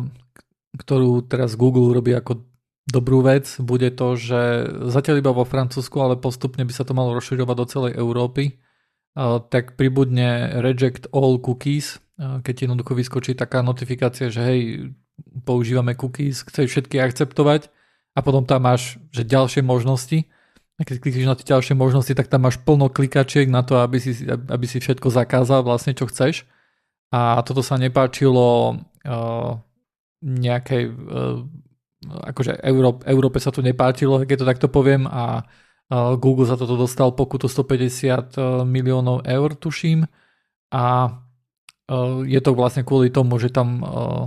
ktorú 0.78 1.26
teraz 1.26 1.58
Google 1.58 1.90
robí 1.90 2.14
ako 2.14 2.46
dobrú 2.86 3.26
vec, 3.26 3.50
bude 3.58 3.90
to, 3.98 4.14
že 4.14 4.70
zatiaľ 4.94 5.18
iba 5.18 5.34
vo 5.34 5.42
Francúzsku, 5.42 5.98
ale 5.98 6.14
postupne 6.14 6.62
by 6.62 6.70
sa 6.70 6.86
to 6.86 6.94
malo 6.94 7.18
rozširovať 7.18 7.56
do 7.58 7.66
celej 7.66 7.92
Európy, 7.98 8.62
tak 9.48 9.80
pribudne 9.80 10.60
reject 10.60 11.08
all 11.16 11.40
cookies, 11.40 11.98
keď 12.20 12.68
jednoducho 12.68 12.92
vyskočí 12.92 13.32
taká 13.32 13.64
notifikácia, 13.64 14.28
že 14.28 14.40
hej, 14.44 14.60
používame 15.48 15.96
cookies, 15.96 16.44
chceš 16.44 16.76
všetky 16.76 17.00
akceptovať 17.00 17.72
a 18.12 18.20
potom 18.20 18.44
tam 18.44 18.68
máš 18.68 19.00
že 19.12 19.24
ďalšie 19.24 19.64
možnosti 19.64 20.28
a 20.76 20.84
keď 20.84 20.96
klikneš 21.00 21.28
na 21.28 21.36
tie 21.36 21.48
ďalšie 21.56 21.72
možnosti, 21.72 22.12
tak 22.12 22.28
tam 22.28 22.44
máš 22.44 22.60
plno 22.60 22.92
klikačiek 22.92 23.48
na 23.48 23.64
to, 23.64 23.80
aby 23.80 23.96
si, 23.96 24.12
aby 24.28 24.66
si 24.68 24.76
všetko 24.76 25.08
zakázal 25.08 25.64
vlastne, 25.64 25.96
čo 25.96 26.04
chceš. 26.04 26.44
A 27.08 27.40
toto 27.40 27.64
sa 27.64 27.80
nepáčilo 27.80 28.76
uh, 28.76 29.50
nejakej, 30.20 30.82
uh, 30.92 31.40
akože 32.28 32.60
Euró- 32.60 33.00
Európe 33.08 33.40
sa 33.40 33.48
to 33.48 33.64
nepáčilo, 33.64 34.20
keď 34.28 34.36
to 34.36 34.50
takto 34.52 34.68
poviem 34.68 35.08
a 35.08 35.48
Google 35.92 36.50
za 36.50 36.58
toto 36.58 36.74
dostal 36.74 37.14
pokutu 37.14 37.46
150 37.46 38.66
miliónov 38.66 39.22
eur, 39.22 39.54
tuším. 39.54 40.02
A 40.74 41.14
Eh, 41.86 42.18
je 42.26 42.40
to 42.42 42.50
vlastne 42.58 42.82
kvôli 42.82 43.14
tomu, 43.14 43.38
že 43.38 43.54
tam 43.54 43.78
eh, 43.82 44.26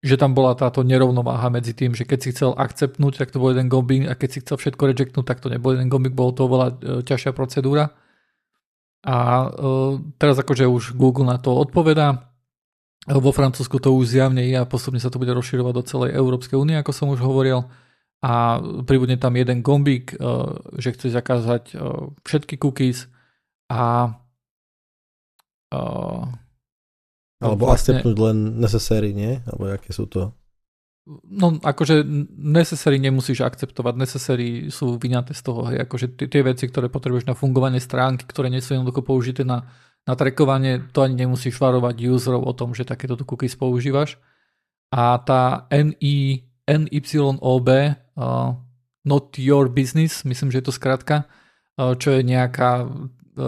že 0.00 0.16
tam 0.16 0.32
bola 0.32 0.56
táto 0.56 0.80
nerovnováha 0.80 1.52
medzi 1.52 1.76
tým, 1.76 1.92
že 1.92 2.08
keď 2.08 2.18
si 2.20 2.32
chcel 2.32 2.56
akceptnúť, 2.56 3.20
tak 3.20 3.36
to 3.36 3.40
bol 3.40 3.52
jeden 3.52 3.68
gombík 3.68 4.08
a 4.08 4.16
keď 4.16 4.28
si 4.32 4.40
chcel 4.40 4.56
všetko 4.56 4.82
rejectnúť, 4.88 5.24
tak 5.28 5.44
to 5.44 5.52
nebol 5.52 5.76
jeden 5.76 5.92
gombík, 5.92 6.16
bolo 6.16 6.32
to 6.32 6.44
oveľa 6.48 6.68
eh, 6.72 6.76
ťažšia 7.04 7.32
procedúra. 7.32 7.96
A 9.00 9.48
teraz 10.20 10.36
akože 10.36 10.68
už 10.68 10.92
Google 10.92 11.24
na 11.24 11.40
to 11.40 11.56
odpovedá. 11.56 12.36
Vo 13.08 13.32
Francúzsku 13.32 13.80
to 13.80 13.96
už 13.96 14.12
zjavne 14.12 14.44
je 14.44 14.52
a 14.60 14.68
postupne 14.68 15.00
sa 15.00 15.08
to 15.08 15.16
bude 15.16 15.32
rozširovať 15.32 15.72
do 15.72 15.84
celej 15.88 16.10
Európskej 16.20 16.60
únie, 16.60 16.76
ako 16.76 16.92
som 16.92 17.08
už 17.08 17.24
hovoril. 17.24 17.64
A 18.20 18.60
pribudne 18.84 19.16
tam 19.16 19.32
jeden 19.32 19.64
gombík, 19.64 20.12
že 20.76 20.92
chce 20.92 21.08
zakázať 21.08 21.72
všetky 22.20 22.60
cookies 22.60 23.08
a 23.72 24.12
Uh, 25.70 26.26
Alebo 27.38 27.70
vlastne, 27.70 28.02
acceptnúť 28.02 28.16
len 28.18 28.36
necessary, 28.58 29.14
nie? 29.14 29.38
Alebo 29.46 29.70
aké 29.70 29.94
sú 29.94 30.10
to? 30.10 30.34
No 31.30 31.56
akože 31.62 32.02
necessary 32.36 32.98
nemusíš 32.98 33.46
akceptovať, 33.46 33.94
necessary 33.96 34.68
sú 34.68 34.98
vyňaté 34.98 35.32
z 35.32 35.42
toho, 35.46 35.70
hej, 35.70 35.78
akože 35.86 36.18
tie, 36.18 36.26
tie 36.26 36.42
veci, 36.42 36.66
ktoré 36.66 36.90
potrebuješ 36.90 37.30
na 37.30 37.38
fungovanie 37.38 37.78
stránky, 37.78 38.26
ktoré 38.26 38.50
nie 38.50 38.60
sú 38.60 38.76
jednoducho 38.76 39.06
použité 39.06 39.46
na, 39.46 39.70
na 40.04 40.14
trackovanie, 40.18 40.90
to 40.90 41.06
ani 41.06 41.24
nemusíš 41.24 41.56
varovať 41.56 42.02
userov 42.10 42.44
o 42.44 42.52
tom, 42.52 42.74
že 42.74 42.84
takéto 42.86 43.16
cookies 43.22 43.54
používaš. 43.54 44.18
A 44.90 45.22
tá 45.22 45.70
NI, 45.70 46.50
NYOB, 46.66 47.68
uh, 48.20 48.52
not 49.08 49.32
your 49.40 49.72
business, 49.72 50.28
myslím, 50.28 50.52
že 50.52 50.60
je 50.60 50.66
to 50.68 50.76
skratka, 50.76 51.24
uh, 51.80 51.96
čo 51.96 52.12
je 52.12 52.20
nejaká 52.20 52.84
E, 53.30 53.42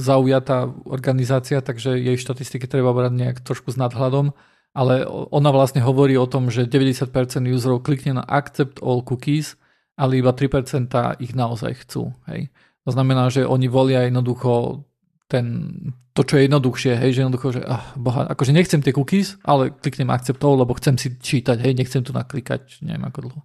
zaujatá 0.00 0.72
organizácia, 0.88 1.62
takže 1.62 2.00
jej 2.00 2.16
štatistiky 2.18 2.66
treba 2.66 2.90
brať 2.90 3.12
nejak 3.14 3.38
trošku 3.44 3.70
s 3.70 3.76
nadhľadom, 3.76 4.34
ale 4.74 5.06
ona 5.06 5.52
vlastne 5.54 5.84
hovorí 5.84 6.18
o 6.18 6.24
tom, 6.24 6.50
že 6.50 6.64
90% 6.64 7.12
userov 7.52 7.84
klikne 7.86 8.18
na 8.18 8.24
accept 8.24 8.82
all 8.82 9.04
cookies, 9.06 9.54
ale 9.94 10.18
iba 10.18 10.32
3% 10.34 11.20
ich 11.22 11.32
naozaj 11.36 11.84
chcú. 11.86 12.16
Hej. 12.26 12.50
To 12.88 12.90
znamená, 12.96 13.28
že 13.28 13.44
oni 13.44 13.68
volia 13.70 14.08
jednoducho 14.08 14.82
ten, 15.28 15.74
to, 16.16 16.24
čo 16.24 16.40
je 16.40 16.42
jednoduchšie, 16.48 16.92
hej, 16.96 17.10
že 17.14 17.20
jednoducho, 17.26 17.48
že 17.54 17.62
ah, 17.66 17.82
boha, 17.92 18.26
akože 18.32 18.56
nechcem 18.56 18.80
tie 18.80 18.94
cookies, 18.96 19.36
ale 19.44 19.68
kliknem 19.68 20.10
akceptov, 20.10 20.58
lebo 20.58 20.72
chcem 20.80 20.96
si 20.96 21.12
čítať, 21.12 21.60
hej, 21.60 21.76
nechcem 21.76 22.00
tu 22.00 22.16
naklikať, 22.16 22.80
neviem 22.82 23.04
ako 23.04 23.18
dlho. 23.30 23.40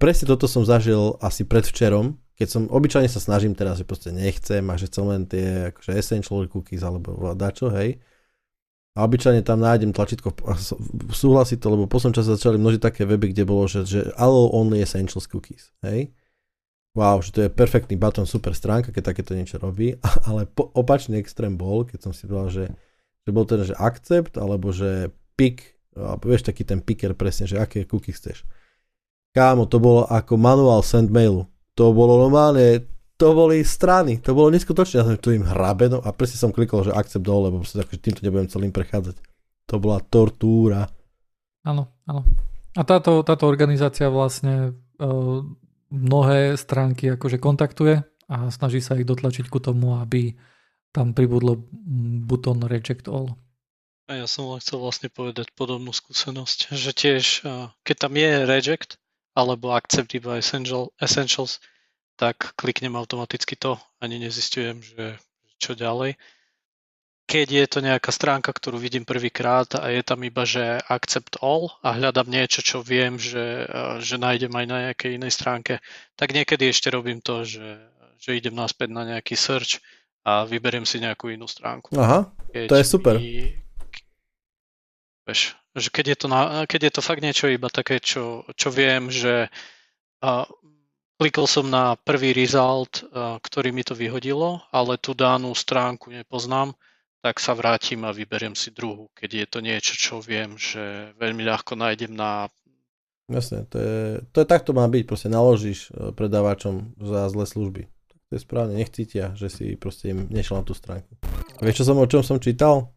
Presne 0.00 0.24
toto 0.24 0.48
som 0.48 0.64
zažil 0.64 1.20
asi 1.20 1.44
predvčerom, 1.44 2.16
keď 2.40 2.48
som, 2.48 2.62
obyčajne 2.72 3.12
sa 3.12 3.20
snažím 3.20 3.52
teraz, 3.52 3.76
že 3.76 3.84
proste 3.84 4.16
nechcem 4.16 4.64
a 4.64 4.74
že 4.80 4.88
chcem 4.88 5.04
len 5.04 5.28
tie 5.28 5.68
akože 5.76 5.92
essential 5.92 6.48
cookies 6.48 6.80
alebo 6.80 7.36
dačo, 7.36 7.68
hej. 7.68 8.00
A 8.96 9.04
obyčajne 9.04 9.44
tam 9.44 9.60
nájdem 9.60 9.92
tlačítko 9.92 10.32
a 10.48 10.56
súhlasí 11.12 11.60
to, 11.60 11.68
lebo 11.68 11.84
po 11.84 12.00
čase 12.00 12.32
začali 12.32 12.56
množiť 12.56 12.80
také 12.80 13.04
weby, 13.04 13.36
kde 13.36 13.44
bolo, 13.44 13.68
že, 13.68 13.84
že 13.84 14.08
allow 14.16 14.50
only 14.56 14.80
essentials 14.80 15.28
cookies, 15.28 15.70
hej 15.84 16.10
wow, 16.94 17.22
že 17.22 17.30
to 17.30 17.40
je 17.46 17.50
perfektný 17.50 17.94
button, 17.94 18.26
super 18.26 18.54
stránka, 18.54 18.90
keď 18.90 19.14
takéto 19.14 19.32
niečo 19.34 19.62
robí, 19.62 19.94
ale 20.28 20.46
po, 20.46 20.70
opačný 20.74 21.18
extrém 21.18 21.54
bol, 21.54 21.86
keď 21.86 22.10
som 22.10 22.12
si 22.12 22.26
povedal, 22.26 22.50
že, 22.50 22.64
že 23.26 23.30
bol 23.30 23.44
teda, 23.46 23.64
že 23.66 23.76
accept, 23.78 24.34
alebo 24.38 24.74
že 24.74 25.14
pick, 25.38 25.78
alebo 25.94 26.30
vieš, 26.30 26.46
taký 26.46 26.66
ten 26.66 26.82
picker 26.82 27.14
presne, 27.14 27.46
že 27.46 27.58
aké 27.58 27.86
cookie 27.86 28.14
chceš. 28.14 28.46
Kámo, 29.30 29.70
to 29.70 29.78
bolo 29.78 30.06
ako 30.10 30.34
manuál 30.34 30.82
send 30.82 31.10
mailu. 31.14 31.46
To 31.78 31.94
bolo 31.94 32.18
normálne, 32.26 32.82
to 33.14 33.36
boli 33.36 33.62
strany, 33.62 34.18
to 34.18 34.34
bolo 34.34 34.50
neskutočné, 34.50 34.96
ja 35.00 35.06
som 35.06 35.14
tu 35.20 35.30
im 35.30 35.46
hrabeno 35.46 36.02
a 36.02 36.10
presne 36.10 36.40
som 36.40 36.50
klikol, 36.50 36.82
že 36.82 36.96
accept 36.96 37.22
dole, 37.22 37.52
lebo 37.52 37.62
proste 37.62 37.84
akože 37.84 38.00
týmto 38.00 38.24
nebudem 38.26 38.50
celým 38.50 38.72
prechádzať. 38.74 39.20
To 39.70 39.74
bola 39.78 40.02
tortúra. 40.02 40.90
Áno, 41.62 41.94
áno. 42.08 42.26
A 42.74 42.82
táto, 42.82 43.22
táto 43.22 43.44
organizácia 43.46 44.10
vlastne 44.10 44.74
uh, 44.98 45.42
mnohé 45.90 46.54
stránky 46.58 47.14
akože 47.14 47.38
kontaktuje 47.42 48.02
a 48.30 48.50
snaží 48.50 48.78
sa 48.78 48.94
ich 48.94 49.06
dotlačiť 49.06 49.50
ku 49.50 49.58
tomu, 49.58 49.98
aby 49.98 50.34
tam 50.94 51.14
pribudlo 51.14 51.58
button 52.26 52.62
reject 52.66 53.10
all. 53.10 53.34
A 54.10 54.18
ja 54.18 54.26
som 54.26 54.50
len 54.50 54.58
chcel 54.58 54.82
vlastne 54.82 55.06
povedať 55.06 55.54
podobnú 55.54 55.94
skúsenosť, 55.94 56.74
že 56.74 56.90
tiež 56.94 57.24
keď 57.86 57.96
tam 57.96 58.12
je 58.18 58.30
reject 58.42 58.99
alebo 59.36 59.72
accept 59.74 60.12
iba 60.14 60.36
essential, 60.36 60.90
essentials, 61.00 61.62
tak 62.16 62.52
kliknem 62.56 62.96
automaticky 62.96 63.56
to, 63.56 63.80
ani 64.02 64.20
nezistujem, 64.20 64.82
že 64.82 65.16
čo 65.60 65.72
ďalej 65.72 66.18
keď 67.30 67.46
je 67.46 67.66
to 67.70 67.78
nejaká 67.78 68.10
stránka, 68.10 68.50
ktorú 68.50 68.82
vidím 68.82 69.06
prvýkrát 69.06 69.70
a 69.78 69.86
je 69.94 70.02
tam 70.02 70.26
iba, 70.26 70.42
že 70.42 70.82
accept 70.90 71.38
all 71.38 71.70
a 71.78 71.94
hľadám 71.94 72.26
niečo, 72.26 72.58
čo 72.58 72.82
viem, 72.82 73.22
že, 73.22 73.70
že 74.02 74.18
nájdem 74.18 74.50
aj 74.50 74.66
na 74.66 74.78
nejakej 74.90 75.14
inej 75.14 75.38
stránke, 75.38 75.78
tak 76.18 76.34
niekedy 76.34 76.66
ešte 76.66 76.90
robím 76.90 77.22
to, 77.22 77.46
že, 77.46 77.86
že 78.18 78.34
idem 78.34 78.58
naspäť 78.58 78.90
na 78.90 79.06
nejaký 79.06 79.38
search 79.38 79.78
a 80.26 80.42
vyberiem 80.42 80.82
si 80.82 80.98
nejakú 80.98 81.30
inú 81.30 81.46
stránku. 81.46 81.94
Aha, 81.94 82.34
keď 82.50 82.66
to 82.66 82.76
je 82.82 82.86
super. 82.90 83.14
Mi, 83.22 83.54
vieš, 85.22 85.54
že 85.74 85.88
keď 85.90 86.06
je, 86.14 86.16
to 86.16 86.26
na, 86.26 86.40
keď 86.66 86.80
je 86.90 86.92
to 86.98 87.02
fakt 87.02 87.22
niečo 87.22 87.46
iba 87.46 87.70
také, 87.70 88.02
čo, 88.02 88.42
čo 88.58 88.68
viem, 88.74 89.06
že 89.10 89.46
a, 90.22 90.44
klikol 91.20 91.46
som 91.46 91.70
na 91.70 91.94
prvý 91.94 92.34
result, 92.34 93.06
a, 93.06 93.38
ktorý 93.38 93.70
mi 93.70 93.86
to 93.86 93.94
vyhodilo, 93.94 94.64
ale 94.74 94.98
tú 94.98 95.14
danú 95.14 95.54
stránku 95.54 96.10
nepoznám, 96.10 96.74
tak 97.20 97.36
sa 97.36 97.52
vrátim 97.52 98.00
a 98.08 98.16
vyberiem 98.16 98.56
si 98.56 98.72
druhú, 98.72 99.12
keď 99.12 99.30
je 99.30 99.46
to 99.46 99.58
niečo, 99.60 99.92
čo 99.94 100.14
viem, 100.24 100.56
že 100.56 101.12
veľmi 101.20 101.44
ľahko 101.44 101.76
nájdem 101.76 102.16
na... 102.16 102.48
Jasne, 103.30 103.68
to 103.70 103.76
je, 103.78 103.98
to 104.34 104.42
je 104.42 104.46
takto 104.48 104.74
má 104.74 104.88
byť, 104.90 105.04
proste 105.06 105.30
naložíš 105.30 105.92
e, 105.92 106.10
predávačom 106.10 106.98
za 106.98 107.30
zlé 107.30 107.44
služby. 107.46 107.82
To 108.26 108.32
je 108.34 108.40
správne, 108.42 108.74
nech 108.74 108.90
cítia, 108.90 109.36
že 109.38 109.52
si 109.52 109.78
proste 109.78 110.10
im 110.10 110.26
nešiel 110.32 110.58
na 110.58 110.66
tú 110.66 110.74
stránku. 110.74 111.14
Vieš, 111.62 111.84
čo 111.84 111.86
som, 111.86 112.00
o 112.00 112.10
čom 112.10 112.26
som 112.26 112.42
čítal? 112.42 112.90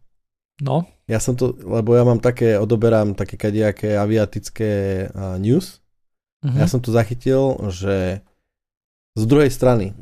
No. 0.62 0.86
Ja 1.10 1.18
som 1.18 1.34
to, 1.34 1.56
lebo 1.56 1.98
ja 1.98 2.06
mám 2.06 2.22
také, 2.22 2.54
odoberám 2.60 3.18
také 3.18 3.34
kadejaké 3.34 3.98
aviatické 3.98 4.72
uh, 5.10 5.36
news. 5.42 5.82
Uh-huh. 6.44 6.54
Ja 6.54 6.70
som 6.70 6.78
to 6.78 6.94
zachytil, 6.94 7.58
že 7.72 8.22
z 9.14 9.30
druhej 9.30 9.46
strany, 9.46 9.94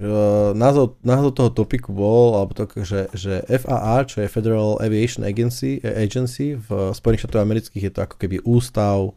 názov, 0.57 0.97
názov 1.05 1.37
toho 1.37 1.51
topiku 1.53 1.93
bol, 1.93 2.33
alebo 2.33 2.57
to, 2.57 2.65
že, 2.81 3.13
že 3.13 3.45
FAA, 3.45 4.09
čo 4.09 4.25
je 4.25 4.33
Federal 4.33 4.81
Aviation 4.81 5.21
Agency, 5.21 5.85
Agency 5.85 6.57
v 6.57 6.97
Spojených 6.97 7.29
štátoch 7.29 7.45
amerických, 7.45 7.85
je 7.85 7.93
to 7.93 8.01
ako 8.09 8.17
keby 8.17 8.41
ústav 8.41 9.13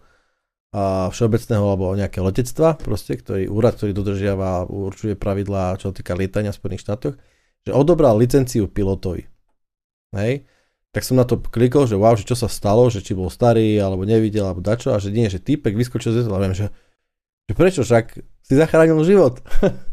a 0.76 1.08
všeobecného 1.16 1.64
alebo 1.64 1.96
nejakého 1.96 2.28
letectva, 2.28 2.76
proste, 2.76 3.16
ktorý, 3.16 3.48
úrad, 3.48 3.80
ktorý 3.80 3.96
dodržiava 3.96 4.68
určuje 4.68 5.16
pravidlá, 5.16 5.80
čo 5.80 5.96
týka 5.96 6.12
lietania 6.12 6.52
v 6.52 6.60
Spojených 6.60 6.84
štátoch, 6.84 7.16
že 7.64 7.72
odobral 7.72 8.20
licenciu 8.20 8.68
pilotovi. 8.68 9.24
Hej? 10.12 10.44
Tak 10.96 11.04
som 11.04 11.20
na 11.20 11.28
to 11.28 11.43
klikol, 11.43 11.84
že 11.84 12.00
wow, 12.00 12.16
že 12.16 12.24
čo 12.24 12.39
sa 12.39 12.48
stalo, 12.48 12.88
že 12.88 13.04
či 13.04 13.12
bol 13.12 13.28
starý, 13.28 13.76
alebo 13.84 14.08
nevidel, 14.08 14.48
alebo 14.48 14.64
dačo, 14.64 14.96
a 14.96 14.98
že 15.04 15.12
nie, 15.12 15.28
že 15.28 15.43
týpek 15.43 15.76
vyskočil 15.76 16.16
z 16.16 16.32
viem, 16.32 16.56
že 16.56 16.72
že 17.46 17.54
prečo 17.54 17.82
však 17.86 18.06
si 18.41 18.54
zachránil 18.58 18.98
život. 19.06 19.41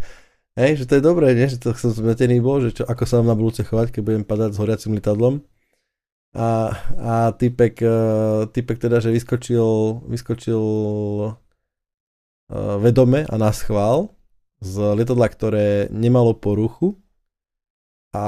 Hej, 0.61 0.85
že 0.85 0.89
to 0.89 1.01
je 1.01 1.03
dobré, 1.05 1.33
nie? 1.33 1.49
že 1.49 1.61
to 1.61 1.73
som 1.73 1.93
zmetený 1.93 2.41
bol, 2.41 2.61
že 2.61 2.77
čo, 2.77 2.83
ako 2.85 3.05
sa 3.09 3.21
mám 3.21 3.33
na 3.33 3.37
budúce 3.37 3.65
chovať, 3.65 3.89
keď 3.93 4.03
budem 4.05 4.25
padať 4.25 4.51
s 4.53 4.61
horiacim 4.61 4.93
lietadlom. 4.97 5.41
A, 6.33 6.73
a 6.97 7.15
typek, 7.37 7.77
uh, 7.85 8.49
typek 8.49 8.81
teda, 8.81 9.05
že 9.05 9.13
vyskočil, 9.13 10.01
vyskočil 10.09 10.65
uh, 11.29 11.37
vedome 12.81 13.29
a 13.29 13.35
nás 13.37 13.61
chvál 13.61 14.17
z 14.65 14.97
lietadla, 14.97 15.29
ktoré 15.29 15.69
nemalo 15.93 16.33
poruchu 16.33 17.01
a 18.13 18.25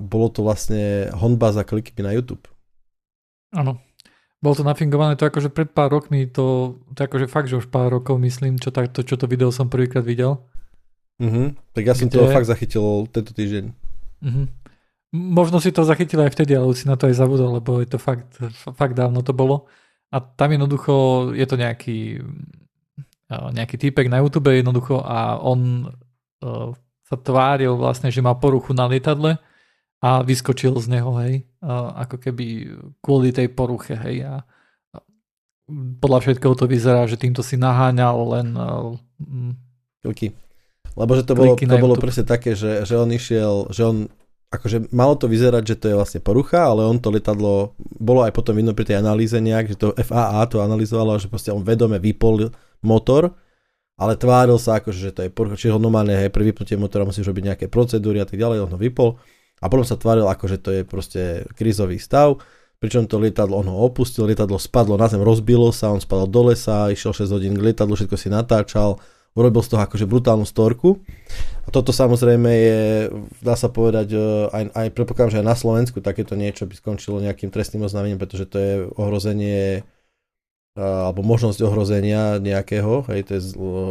bolo 0.00 0.32
to 0.32 0.40
vlastne 0.40 1.12
honba 1.12 1.52
za 1.52 1.62
kliky 1.62 1.92
na 2.00 2.16
YouTube. 2.16 2.48
Áno. 3.52 3.80
Bolo 4.38 4.54
to 4.54 4.62
nafingované 4.62 5.18
to 5.18 5.26
akože 5.26 5.50
pred 5.50 5.66
pár 5.74 5.90
rokmi, 5.90 6.30
to, 6.30 6.78
to 6.94 7.00
akože 7.04 7.26
fakt, 7.26 7.50
že 7.50 7.58
už 7.58 7.74
pár 7.74 7.90
rokov 7.90 8.22
myslím, 8.22 8.56
čo, 8.56 8.70
tak, 8.70 8.94
to, 8.94 9.02
čo 9.02 9.18
to 9.18 9.26
video 9.26 9.50
som 9.50 9.66
prvýkrát 9.66 10.06
videl. 10.06 10.46
Uh-huh. 11.18 11.50
Tak 11.74 11.82
ja 11.82 11.94
som 11.98 12.06
Kde... 12.06 12.22
to 12.22 12.30
fakt 12.30 12.46
zachytil 12.46 13.10
tento 13.10 13.34
týždeň. 13.34 13.74
Uh-huh. 14.22 14.46
Možno 15.10 15.58
si 15.58 15.74
to 15.74 15.82
zachytil 15.82 16.22
aj 16.22 16.38
vtedy, 16.38 16.54
ale 16.54 16.70
už 16.70 16.84
si 16.84 16.86
na 16.86 16.94
to 16.94 17.10
aj 17.10 17.18
zabudol, 17.18 17.58
lebo 17.58 17.82
je 17.82 17.90
to 17.90 17.98
fakt, 17.98 18.38
fakt 18.54 18.94
dávno 18.94 19.26
to 19.26 19.34
bolo. 19.34 19.66
A 20.14 20.22
tam 20.22 20.54
jednoducho 20.54 21.34
je 21.34 21.46
to 21.48 21.58
nejaký, 21.58 22.22
nejaký 23.28 23.74
týpek 23.74 24.06
na 24.06 24.22
YouTube 24.22 24.54
jednoducho 24.54 25.02
a 25.02 25.42
on 25.42 25.90
uh, 26.46 26.70
sa 27.08 27.16
tváril 27.16 27.72
vlastne, 27.80 28.12
že 28.12 28.20
má 28.20 28.36
poruchu 28.36 28.76
na 28.76 28.84
lietadle 28.84 29.40
a 29.98 30.20
vyskočil 30.20 30.76
z 30.78 30.86
neho, 30.92 31.10
hej, 31.24 31.48
ako 31.96 32.20
keby 32.20 32.46
kvôli 33.00 33.32
tej 33.32 33.48
poruche, 33.50 33.96
hej, 33.96 34.28
a 34.28 34.34
podľa 35.98 36.18
všetkého 36.24 36.54
to 36.54 36.68
vyzerá, 36.68 37.08
že 37.08 37.16
týmto 37.16 37.40
si 37.40 37.56
naháňal 37.56 38.16
len 38.36 38.48
kliky. 40.04 40.36
Lebo 40.94 41.12
že 41.16 41.24
to 41.24 41.34
bolo, 41.34 41.56
to 41.56 41.76
bolo 41.80 41.96
presne 41.96 42.28
také, 42.28 42.52
že, 42.54 42.84
že 42.84 42.94
on 42.94 43.08
išiel, 43.10 43.72
že 43.72 43.82
on 43.88 43.96
akože 44.48 44.88
malo 44.96 45.12
to 45.12 45.28
vyzerať, 45.28 45.62
že 45.64 45.76
to 45.76 45.86
je 45.92 45.98
vlastne 45.98 46.20
porucha, 46.24 46.72
ale 46.72 46.88
on 46.88 46.96
to 46.96 47.12
letadlo, 47.12 47.76
bolo 48.00 48.24
aj 48.24 48.32
potom 48.32 48.56
vidno 48.56 48.72
pri 48.72 48.88
tej 48.88 48.96
analýze 48.96 49.36
nejak, 49.36 49.76
že 49.76 49.76
to 49.76 49.92
FAA 49.92 50.40
to 50.48 50.64
analyzovalo, 50.64 51.20
že 51.20 51.28
proste 51.28 51.52
on 51.52 51.60
vedome 51.60 52.00
vypol 52.00 52.48
motor, 52.80 53.36
ale 53.98 54.14
tváril 54.14 54.56
sa 54.62 54.78
ako, 54.78 54.94
že 54.94 55.10
to 55.10 55.26
je 55.26 55.30
porucha, 55.34 55.58
čiže 55.58 55.74
ho 55.74 55.82
normálne 55.82 56.14
hej, 56.14 56.30
pri 56.30 56.54
vypnutie 56.54 56.78
motora 56.78 57.02
musíš 57.02 57.26
robiť 57.26 57.44
nejaké 57.52 57.66
procedúry 57.66 58.22
a 58.22 58.26
tak 58.26 58.38
ďalej, 58.38 58.64
on 58.64 58.72
ho 58.72 58.78
vypol 58.78 59.18
a 59.58 59.66
potom 59.66 59.82
sa 59.82 59.98
tváril 59.98 60.30
ako, 60.30 60.44
že 60.46 60.58
to 60.62 60.70
je 60.70 60.82
proste 60.86 61.22
krízový 61.58 61.98
stav, 61.98 62.38
pričom 62.78 63.10
to 63.10 63.18
lietadlo, 63.18 63.58
on 63.58 63.66
ho 63.66 63.78
opustil, 63.82 64.30
lietadlo 64.30 64.56
spadlo 64.56 64.94
na 64.94 65.10
zem, 65.10 65.18
rozbilo 65.18 65.74
sa, 65.74 65.90
on 65.90 65.98
spadol 65.98 66.30
do 66.30 66.54
lesa, 66.54 66.94
išiel 66.94 67.10
6 67.10 67.34
hodín 67.34 67.58
k 67.58 67.74
lietadlu, 67.74 67.98
všetko 67.98 68.14
si 68.14 68.30
natáčal, 68.30 69.02
urobil 69.34 69.62
z 69.66 69.74
toho 69.74 69.82
akože 69.82 70.06
brutálnu 70.06 70.46
storku. 70.46 71.02
A 71.66 71.68
toto 71.70 71.90
samozrejme 71.94 72.50
je, 72.50 72.80
dá 73.42 73.54
sa 73.54 73.68
povedať, 73.70 74.14
e, 74.14 74.18
aj, 74.50 74.62
aj 74.72 74.86
predpokladám, 74.94 75.32
že 75.34 75.40
aj 75.42 75.46
na 75.46 75.56
Slovensku 75.58 75.98
takéto 76.00 76.34
niečo 76.38 76.64
by 76.64 76.74
skončilo 76.74 77.22
nejakým 77.22 77.52
trestným 77.52 77.86
oznámením, 77.86 78.18
pretože 78.18 78.48
to 78.48 78.56
je 78.58 78.72
ohrozenie 78.96 79.86
alebo 80.78 81.26
možnosť 81.26 81.58
ohrozenia 81.66 82.38
nejakého, 82.38 83.02
hej, 83.10 83.20
to 83.26 83.30
je 83.34 83.42
z, 83.42 83.50
e, 83.58 83.82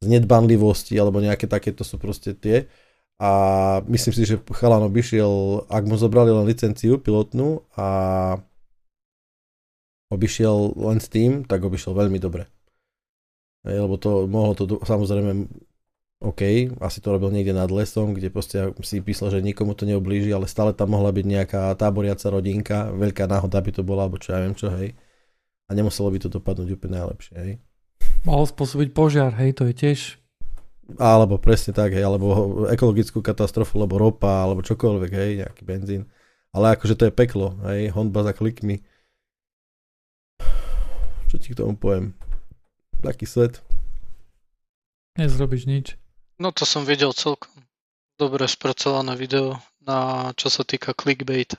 z 0.00 0.06
nedbanlivosti 0.16 0.96
alebo 0.96 1.20
nejaké 1.20 1.44
takéto 1.44 1.84
sú 1.84 2.00
proste 2.00 2.32
tie 2.32 2.64
a 3.16 3.30
myslím 3.88 4.12
si, 4.12 4.22
že 4.28 4.36
chalan 4.52 4.84
obišiel, 4.88 5.64
ak 5.72 5.84
mu 5.88 5.96
zobrali 5.96 6.28
len 6.32 6.44
licenciu 6.44 7.00
pilotnú 7.00 7.64
a 7.76 7.88
obišiel 10.12 10.76
len 10.76 10.98
s 11.00 11.08
tým, 11.08 11.44
tak 11.48 11.64
obišiel 11.64 11.96
veľmi 11.96 12.20
dobre. 12.20 12.44
Hej, 13.64 13.88
lebo 13.88 13.96
to 13.98 14.28
mohlo 14.30 14.52
to 14.54 14.78
samozrejme 14.84 15.48
OK, 16.24 16.72
asi 16.80 16.98
to 17.04 17.12
robil 17.12 17.28
niekde 17.28 17.52
nad 17.52 17.68
lesom, 17.68 18.16
kde 18.16 18.32
proste 18.32 18.72
si 18.80 19.04
písal, 19.04 19.28
že 19.28 19.44
nikomu 19.44 19.76
to 19.76 19.84
neoblíži, 19.84 20.32
ale 20.32 20.48
stále 20.48 20.72
tam 20.72 20.96
mohla 20.96 21.12
byť 21.12 21.26
nejaká 21.28 21.62
táboriaca 21.76 22.32
rodinka, 22.32 22.88
veľká 22.88 23.28
náhoda 23.28 23.60
by 23.60 23.70
to 23.76 23.82
bola, 23.84 24.08
alebo 24.08 24.16
čo 24.16 24.32
ja 24.32 24.40
viem 24.40 24.56
čo, 24.56 24.72
hej. 24.72 24.96
A 25.66 25.74
nemuselo 25.74 26.14
by 26.14 26.18
to 26.22 26.30
dopadnúť 26.30 26.78
úplne 26.78 27.02
najlepšie, 27.02 27.34
hej. 27.42 27.52
Mohol 28.22 28.44
spôsobiť 28.50 28.88
požiar, 28.94 29.34
hej, 29.38 29.58
to 29.58 29.66
je 29.70 29.74
tiež 29.74 30.00
Alebo 30.94 31.42
presne 31.42 31.74
tak, 31.74 31.90
hej, 31.94 32.06
alebo 32.06 32.62
ekologickú 32.70 33.18
katastrofu, 33.18 33.82
alebo 33.82 33.98
ropa, 33.98 34.46
alebo 34.46 34.62
čokoľvek, 34.62 35.10
hej, 35.10 35.30
nejaký 35.42 35.62
benzín. 35.66 36.06
Ale 36.54 36.78
akože 36.78 36.94
to 36.94 37.10
je 37.10 37.12
peklo, 37.12 37.58
hej, 37.66 37.90
honba 37.90 38.22
za 38.22 38.30
klikmi. 38.30 38.86
Čo 41.26 41.42
ti 41.42 41.50
k 41.50 41.58
tomu 41.58 41.74
poviem? 41.74 42.14
Taký 43.02 43.26
svet. 43.26 43.58
Nezrobíš 45.18 45.66
nič. 45.66 45.86
No 46.38 46.54
to 46.54 46.62
som 46.62 46.86
videl 46.86 47.10
celkom 47.10 47.50
dobre 48.14 48.46
spracované 48.46 49.18
video, 49.18 49.58
na 49.82 50.30
čo 50.38 50.46
sa 50.46 50.62
týka 50.62 50.94
clickbait. 50.94 51.58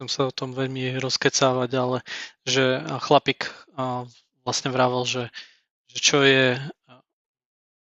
Chcem 0.00 0.08
sa 0.08 0.22
o 0.24 0.32
tom 0.32 0.56
veľmi 0.56 0.96
rozkecávať, 0.96 1.70
ale 1.76 2.00
že 2.48 2.80
chlapík 3.04 3.52
vlastne 4.48 4.72
vravel, 4.72 5.04
že, 5.04 5.28
že 5.92 5.98
čo 6.00 6.24
je, 6.24 6.56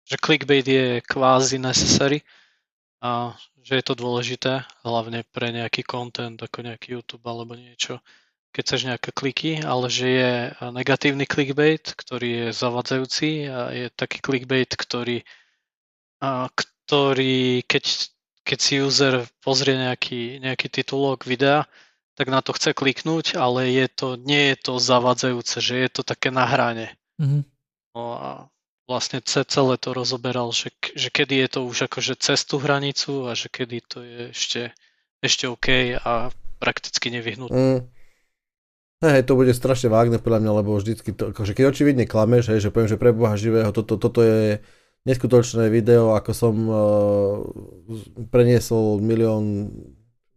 že 0.03 0.19
clickbait 0.19 0.67
je 0.67 0.99
kvázi 1.07 1.55
necessary 1.55 2.19
a 2.99 3.31
že 3.63 3.79
je 3.79 3.83
to 3.87 3.95
dôležité, 3.95 4.67
hlavne 4.83 5.23
pre 5.31 5.55
nejaký 5.55 5.87
content 5.87 6.35
ako 6.35 6.67
nejaký 6.67 6.99
YouTube 6.99 7.23
alebo 7.23 7.55
niečo, 7.55 8.03
keď 8.51 8.61
chceš 8.67 8.81
nejaké 8.91 9.09
kliky, 9.15 9.51
ale 9.63 9.87
že 9.87 10.07
je 10.11 10.31
negatívny 10.67 11.23
clickbait, 11.23 11.95
ktorý 11.95 12.27
je 12.27 12.47
zavadzajúci 12.51 13.47
a 13.47 13.71
je 13.71 13.87
taký 13.87 14.19
clickbait, 14.19 14.67
ktorý, 14.67 15.23
a, 16.19 16.51
ktorý 16.51 17.63
keď, 17.63 18.11
keď 18.43 18.59
si 18.59 18.83
user 18.83 19.23
pozrie 19.39 19.79
nejaký, 19.79 20.43
nejaký 20.43 20.67
titulok 20.67 21.23
videa, 21.23 21.63
tak 22.15 22.27
na 22.27 22.43
to 22.43 22.51
chce 22.53 22.75
kliknúť, 22.75 23.39
ale 23.39 23.71
je 23.71 23.87
to, 23.87 24.07
nie 24.19 24.53
je 24.53 24.57
to 24.59 24.73
zavadzajúce, 24.77 25.57
že 25.63 25.75
je 25.87 25.89
to 25.89 26.01
také 26.03 26.29
na 26.29 26.45
hrane. 26.45 26.93
Mm-hmm. 27.17 27.41
No 27.95 28.03
a 28.15 28.29
vlastne 28.87 29.23
celé 29.23 29.75
to 29.79 29.89
rozoberal, 29.95 30.51
že, 30.51 30.75
že 30.95 31.07
kedy 31.07 31.47
je 31.47 31.47
to 31.47 31.59
už 31.63 31.87
akože 31.87 32.19
cez 32.19 32.43
tú 32.43 32.59
hranicu 32.59 33.31
a 33.31 33.35
že 33.35 33.47
kedy 33.47 33.77
to 33.87 34.03
je 34.03 34.21
ešte, 34.35 34.61
ešte 35.23 35.47
OK 35.47 35.95
a 35.95 36.35
prakticky 36.59 37.07
nevyhnutné. 37.07 37.55
Mm. 37.55 37.81
Hej, 39.01 39.25
to 39.25 39.33
bude 39.33 39.49
strašne 39.57 39.89
vágne 39.89 40.21
podľa 40.21 40.45
mňa, 40.45 40.51
lebo 40.61 40.77
vždycky 40.77 41.09
to, 41.17 41.33
akože 41.33 41.57
keď 41.57 41.73
očividne 41.73 42.05
klameš, 42.05 42.53
hej, 42.53 42.61
že 42.61 42.69
poviem, 42.69 42.85
že 42.85 43.01
pre 43.01 43.09
Boha 43.09 43.33
živého, 43.33 43.73
toto, 43.73 43.97
toto 43.97 44.21
je 44.21 44.61
neskutočné 45.09 45.73
video, 45.73 46.13
ako 46.13 46.31
som 46.37 46.55
uh, 46.69 46.77
preniesol 48.29 49.01
milión 49.01 49.73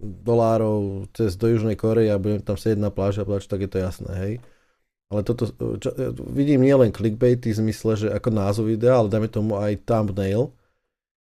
dolárov 0.04 1.08
cez 1.16 1.34
do 1.40 1.48
Južnej 1.48 1.74
Korei 1.74 2.12
a 2.12 2.20
budem 2.20 2.44
tam 2.44 2.60
sedieť 2.60 2.80
na 2.80 2.92
pláži 2.92 3.22
a 3.22 3.26
povedať, 3.26 3.48
tak 3.48 3.64
je 3.64 3.70
to 3.70 3.78
jasné, 3.80 4.12
hej. 4.20 4.34
Ale 5.08 5.20
toto, 5.24 5.48
čo, 5.80 5.90
vidím 6.32 6.64
nielen 6.64 6.92
clickbait 6.92 7.40
v 7.40 7.54
zmysle, 7.54 7.92
že 7.96 8.08
ako 8.12 8.28
názov 8.32 8.64
videa, 8.68 8.98
ale 8.98 9.12
dáme 9.12 9.28
tomu 9.28 9.56
aj 9.60 9.84
thumbnail. 9.84 10.52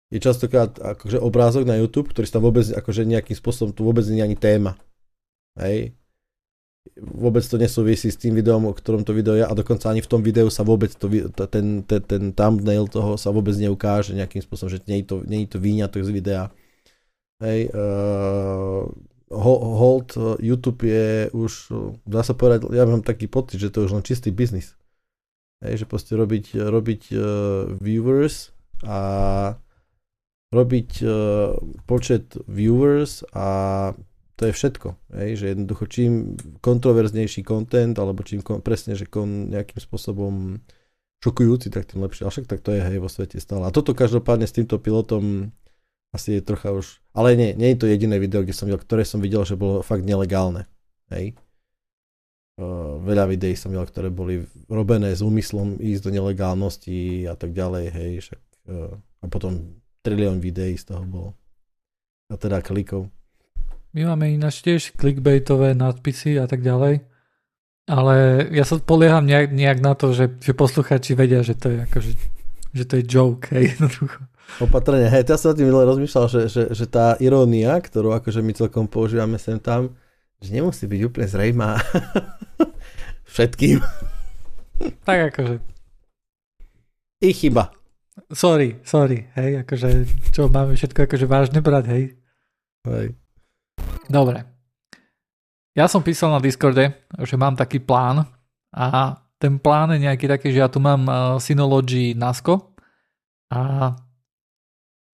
Je 0.10 0.20
častokrát 0.20 0.74
akože 0.78 1.22
obrázok 1.22 1.64
na 1.70 1.78
YouTube, 1.78 2.10
ktorý 2.12 2.28
sa 2.28 2.42
vôbec 2.42 2.66
akože 2.66 3.06
nejakým 3.06 3.38
spôsobom, 3.38 3.72
tu 3.72 3.86
vôbec 3.86 4.04
nie 4.10 4.26
ani 4.26 4.36
téma. 4.36 4.76
Hej 5.56 6.00
vôbec 7.00 7.44
to 7.46 7.56
nesúvisí 7.60 8.10
s 8.12 8.20
tým 8.20 8.36
videom, 8.36 8.68
o 8.68 8.74
ktorom 8.74 9.06
to 9.06 9.16
video 9.16 9.36
je 9.38 9.46
a 9.46 9.54
dokonca 9.54 9.92
ani 9.92 10.04
v 10.04 10.10
tom 10.10 10.22
videu 10.24 10.48
sa 10.52 10.66
vôbec 10.66 10.92
to, 10.96 11.08
ten, 11.48 11.84
ten, 11.86 12.02
ten 12.04 12.24
thumbnail 12.34 12.90
toho 12.90 13.16
sa 13.16 13.30
vôbec 13.32 13.56
neukáže 13.56 14.16
nejakým 14.16 14.44
spôsobom, 14.44 14.72
že 14.72 14.84
nie 14.90 15.04
je 15.04 15.06
to, 15.08 15.16
nie 15.28 15.46
je 15.46 15.50
to 15.56 15.60
výňatok 15.62 16.02
z 16.04 16.12
videa. 16.12 16.44
Hej, 17.40 17.72
uh, 17.72 18.84
hold, 19.32 20.10
YouTube 20.44 20.84
je 20.84 21.32
už, 21.32 21.72
dá 22.04 22.20
sa 22.20 22.36
povedať, 22.36 22.68
ja 22.76 22.84
mám 22.84 23.00
taký 23.00 23.32
pocit, 23.32 23.64
že 23.64 23.72
to 23.72 23.84
je 23.84 23.88
už 23.88 23.96
len 23.96 24.04
čistý 24.04 24.28
biznis. 24.36 24.76
Hej, 25.64 25.84
že 25.84 25.86
proste 25.88 26.20
robiť, 26.20 26.56
robiť 26.56 27.02
uh, 27.16 27.22
viewers 27.80 28.52
a 28.84 29.00
robiť 30.52 30.90
uh, 31.04 31.56
počet 31.88 32.36
viewers 32.48 33.24
a 33.36 33.48
to 34.40 34.48
je 34.48 34.54
všetko. 34.56 34.96
Hej? 35.20 35.30
Že 35.44 35.46
jednoducho 35.52 35.84
čím 35.92 36.12
kontroverznejší 36.64 37.44
content, 37.44 37.96
alebo 38.00 38.24
čím 38.24 38.40
kon, 38.40 38.64
presne, 38.64 38.96
že 38.96 39.04
kon, 39.04 39.52
nejakým 39.52 39.84
spôsobom 39.84 40.64
šokujúci, 41.20 41.68
tak 41.68 41.92
tým 41.92 42.08
lepšie. 42.08 42.24
A 42.24 42.32
však 42.32 42.48
tak 42.48 42.64
to 42.64 42.72
je 42.72 42.80
hej 42.80 43.04
vo 43.04 43.12
svete 43.12 43.36
stále. 43.44 43.68
A 43.68 43.76
toto 43.76 43.92
každopádne 43.92 44.48
s 44.48 44.56
týmto 44.56 44.80
pilotom 44.80 45.52
asi 46.10 46.40
je 46.40 46.42
trocha 46.42 46.74
už... 46.74 47.02
Ale 47.14 47.38
nie, 47.38 47.54
nie 47.54 47.74
je 47.74 47.86
to 47.86 47.92
jediné 47.92 48.18
video, 48.18 48.42
kde 48.42 48.56
som 48.56 48.66
videl, 48.66 48.82
ktoré 48.82 49.04
som 49.06 49.22
videl, 49.22 49.46
že 49.46 49.60
bolo 49.60 49.86
fakt 49.86 50.02
nelegálne. 50.02 50.66
Hej? 51.14 51.38
Uh, 52.60 53.00
veľa 53.06 53.30
videí 53.30 53.56
som 53.56 53.72
videl, 53.72 53.88
ktoré 53.88 54.10
boli 54.12 54.44
robené 54.68 55.16
s 55.16 55.24
úmyslom 55.24 55.80
ísť 55.80 56.10
do 56.10 56.12
nelegálnosti 56.12 57.24
a 57.30 57.38
tak 57.40 57.56
ďalej, 57.56 57.86
hej, 57.88 58.12
však, 58.20 58.42
uh, 58.68 58.92
a 59.24 59.26
potom 59.32 59.80
trilión 60.04 60.44
videí 60.44 60.76
z 60.76 60.92
toho 60.92 61.08
bolo. 61.08 61.30
A 62.28 62.36
teda 62.36 62.60
klikov. 62.60 63.08
My 63.96 64.06
máme 64.06 64.30
ináč 64.36 64.62
tiež 64.62 64.94
clickbaitové 64.94 65.74
nadpisy 65.74 66.38
a 66.38 66.46
tak 66.46 66.62
ďalej. 66.62 67.02
Ale 67.90 68.46
ja 68.54 68.62
sa 68.70 68.78
polieham 68.78 69.26
nejak, 69.26 69.50
nejak 69.50 69.80
na 69.82 69.98
to, 69.98 70.14
že, 70.14 70.38
že 70.38 70.54
posluchači 70.54 71.18
vedia, 71.18 71.42
že 71.42 71.58
to 71.58 71.74
je 71.74 71.78
akože, 71.90 72.12
že 72.70 72.84
to 72.86 72.94
je 73.02 73.04
joke, 73.10 73.50
hej, 73.50 73.66
jednoducho. 73.74 74.22
Opatrne, 74.58 75.06
hej, 75.06 75.24
ja 75.30 75.38
som 75.38 75.54
tým 75.54 75.70
rozmýšľal, 75.70 76.26
že, 76.26 76.42
že, 76.50 76.64
že 76.74 76.86
tá 76.90 77.14
irónia, 77.22 77.78
ktorú 77.78 78.18
akože 78.18 78.42
my 78.42 78.52
celkom 78.58 78.90
používame 78.90 79.38
sem 79.38 79.62
tam, 79.62 79.94
že 80.42 80.50
nemusí 80.58 80.90
byť 80.90 81.02
úplne 81.06 81.28
zrejmá 81.30 81.78
všetkým. 83.38 83.78
Tak 85.06 85.18
akože. 85.36 85.56
I 87.22 87.30
chyba. 87.36 87.70
Sorry, 88.34 88.82
sorry, 88.84 89.30
hej, 89.38 89.64
akože, 89.64 89.90
čo 90.34 90.52
máme 90.52 90.76
všetko 90.76 91.08
akože 91.08 91.26
vážne 91.30 91.60
brať, 91.62 91.86
hej. 91.94 92.04
Hej. 92.90 93.16
Dobre. 94.10 94.44
Ja 95.78 95.88
som 95.88 96.04
písal 96.04 96.34
na 96.36 96.44
Discorde, 96.44 97.08
že 97.24 97.36
mám 97.40 97.56
taký 97.56 97.80
plán 97.80 98.28
a 98.76 99.16
ten 99.40 99.56
plán 99.56 99.96
je 99.96 100.04
nejaký 100.04 100.28
taký, 100.28 100.52
že 100.52 100.60
ja 100.60 100.68
tu 100.68 100.84
mám 100.84 101.08
uh, 101.08 101.16
Synology 101.40 102.12
NASCO 102.12 102.76
a 103.48 103.96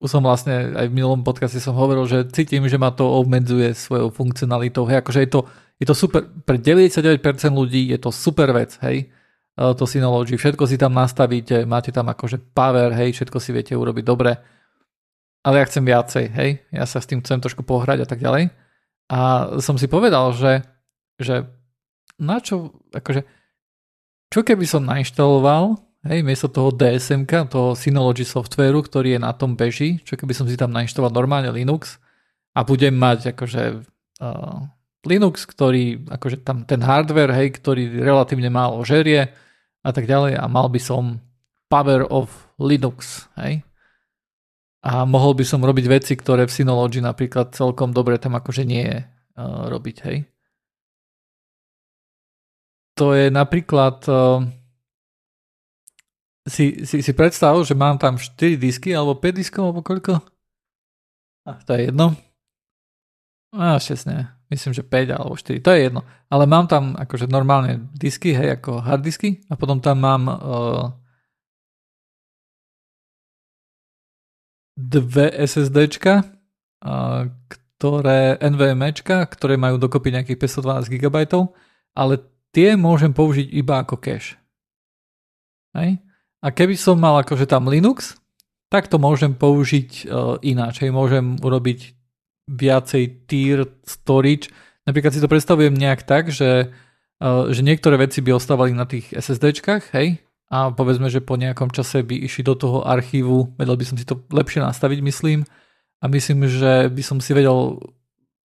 už 0.05 0.11
som 0.13 0.21
vlastne 0.21 0.77
aj 0.77 0.85
v 0.87 0.95
minulom 1.01 1.25
podcaste 1.25 1.57
som 1.57 1.73
hovoril, 1.73 2.05
že 2.05 2.29
cítim, 2.29 2.61
že 2.69 2.77
ma 2.77 2.93
to 2.93 3.09
obmedzuje 3.09 3.73
svojou 3.73 4.13
funkcionalitou. 4.13 4.85
Hej, 4.85 5.01
akože 5.01 5.19
je 5.25 5.29
to, 5.33 5.39
je 5.81 5.85
to 5.89 5.95
super, 5.97 6.21
pre 6.45 6.61
99% 6.61 7.17
ľudí 7.49 7.89
je 7.89 7.97
to 7.97 8.13
super 8.13 8.53
vec, 8.53 8.77
hej, 8.85 9.09
to 9.55 9.83
Synology, 9.87 10.35
všetko 10.35 10.67
si 10.67 10.75
tam 10.75 10.91
nastavíte, 10.91 11.63
máte 11.63 11.89
tam 11.89 12.11
akože 12.11 12.53
power, 12.53 12.91
hej, 12.91 13.15
všetko 13.15 13.37
si 13.39 13.55
viete 13.55 13.73
urobiť 13.73 14.03
dobre, 14.03 14.35
ale 15.45 15.55
ja 15.61 15.65
chcem 15.65 15.83
viacej, 15.83 16.25
hej, 16.35 16.49
ja 16.75 16.83
sa 16.83 16.99
s 16.99 17.07
tým 17.07 17.23
chcem 17.23 17.39
trošku 17.39 17.63
pohrať 17.63 18.03
a 18.03 18.07
tak 18.07 18.19
ďalej. 18.19 18.51
A 19.07 19.19
som 19.61 19.77
si 19.77 19.87
povedal, 19.87 20.33
že, 20.35 20.65
že 21.21 21.47
na 22.19 22.41
čo, 22.43 22.75
akože, 22.91 23.21
čo 24.33 24.39
keby 24.43 24.65
som 24.67 24.83
nainštaloval, 24.83 25.84
hej, 26.05 26.21
miesto 26.21 26.47
toho 26.47 26.69
DSM, 26.69 27.25
toho 27.25 27.73
Synology 27.73 28.23
softwareu, 28.23 28.85
ktorý 28.85 29.17
je 29.17 29.21
na 29.21 29.33
tom 29.33 29.57
beží, 29.57 29.99
čo 30.05 30.13
keby 30.15 30.33
som 30.37 30.45
si 30.45 30.55
tam 30.55 30.69
nainštaloval 30.71 31.11
normálne 31.11 31.49
Linux 31.49 31.97
a 32.53 32.61
budem 32.61 32.93
mať 32.93 33.33
akože 33.33 33.63
uh, 34.21 34.57
Linux, 35.05 35.45
ktorý, 35.49 36.05
akože 36.09 36.45
tam 36.45 36.65
ten 36.65 36.81
hardware, 36.81 37.33
hej, 37.33 37.57
ktorý 37.57 38.01
relatívne 38.01 38.49
málo 38.49 38.81
žerie 38.85 39.33
a 39.85 39.89
tak 39.93 40.05
ďalej 40.09 40.37
a 40.37 40.45
mal 40.45 40.69
by 40.69 40.81
som 40.81 41.21
power 41.69 42.05
of 42.09 42.29
Linux, 42.61 43.27
hej, 43.41 43.65
a 44.85 45.01
mohol 45.01 45.33
by 45.33 45.41
som 45.41 45.65
robiť 45.65 45.85
veci, 45.89 46.13
ktoré 46.13 46.45
v 46.45 46.53
Synology 46.53 47.01
napríklad 47.01 47.57
celkom 47.57 47.89
dobre 47.89 48.21
tam 48.21 48.37
akože 48.37 48.61
nie 48.61 48.85
je 48.85 48.97
uh, 49.01 49.65
robiť, 49.65 49.97
hej. 50.05 50.17
To 52.95 53.11
je 53.11 53.27
napríklad 53.27 54.05
uh, 54.07 54.45
si, 56.45 56.85
si, 56.85 57.01
si 57.01 57.11
predstav, 57.13 57.57
že 57.65 57.73
mám 57.73 57.97
tam 57.97 58.15
4 58.21 58.55
disky 58.55 58.93
alebo 58.93 59.17
5 59.17 59.33
diskov 59.33 59.63
alebo 59.69 59.81
koľko? 59.81 60.21
A 61.45 61.57
to 61.65 61.73
je 61.77 61.89
jedno. 61.89 62.13
A 63.53 63.81
6 63.81 64.09
ne. 64.09 64.29
Myslím, 64.49 64.77
že 64.77 64.85
5 64.85 65.17
alebo 65.17 65.33
4. 65.33 65.61
To 65.65 65.71
je 65.73 65.79
jedno. 65.89 66.01
Ale 66.29 66.45
mám 66.45 66.69
tam 66.69 66.93
akože 66.93 67.25
normálne 67.25 67.89
disky, 67.97 68.33
hej, 68.37 68.61
ako 68.61 68.81
hard 68.81 69.01
disky 69.01 69.41
a 69.49 69.57
potom 69.57 69.81
tam 69.81 69.97
mám 70.01 70.23
uh, 70.29 70.85
dve 74.77 75.31
SSDčka, 75.33 76.21
ktoré 77.49 78.37
NVMEčka, 78.37 79.25
ktoré 79.25 79.57
majú 79.57 79.79
dokopy 79.81 80.13
nejakých 80.13 80.45
512 80.45 80.93
GB, 80.99 81.17
ale 81.95 82.13
tie 82.53 82.75
môžem 82.77 83.09
použiť 83.09 83.49
iba 83.55 83.81
ako 83.81 83.97
cache. 83.97 84.37
Hej? 85.73 86.04
A 86.45 86.53
keby 86.53 86.77
som 86.77 87.01
mal 87.01 87.17
akože 87.25 87.49
tam 87.49 87.65
Linux, 87.65 88.21
tak 88.69 88.85
to 88.85 89.01
môžem 89.01 89.33
použiť 89.33 89.89
uh, 90.05 90.37
ináč. 90.45 90.85
Hej, 90.85 90.93
môžem 90.93 91.41
urobiť 91.41 91.97
viacej 92.45 93.25
tier 93.25 93.65
storage. 93.81 94.53
Napríklad 94.85 95.09
si 95.09 95.21
to 95.21 95.25
predstavujem 95.25 95.73
nejak 95.73 96.05
tak, 96.05 96.29
že, 96.29 96.69
uh, 97.17 97.49
že 97.49 97.65
niektoré 97.65 97.97
veci 97.97 98.21
by 98.21 98.37
ostávali 98.37 98.77
na 98.77 98.85
tých 98.85 99.09
SSDčkách, 99.09 99.89
hej, 99.97 100.21
a 100.53 100.69
povedzme, 100.69 101.09
že 101.09 101.25
po 101.25 101.33
nejakom 101.41 101.73
čase 101.73 102.05
by 102.05 102.13
išli 102.13 102.45
do 102.45 102.53
toho 102.53 102.85
archívu, 102.85 103.57
vedel 103.57 103.73
by 103.73 103.85
som 103.89 103.97
si 103.97 104.05
to 104.05 104.21
lepšie 104.29 104.61
nastaviť, 104.61 105.01
myslím. 105.01 105.41
A 105.97 106.05
myslím, 106.05 106.45
že 106.45 106.93
by 106.93 107.01
som 107.01 107.17
si 107.17 107.33
vedel, 107.33 107.81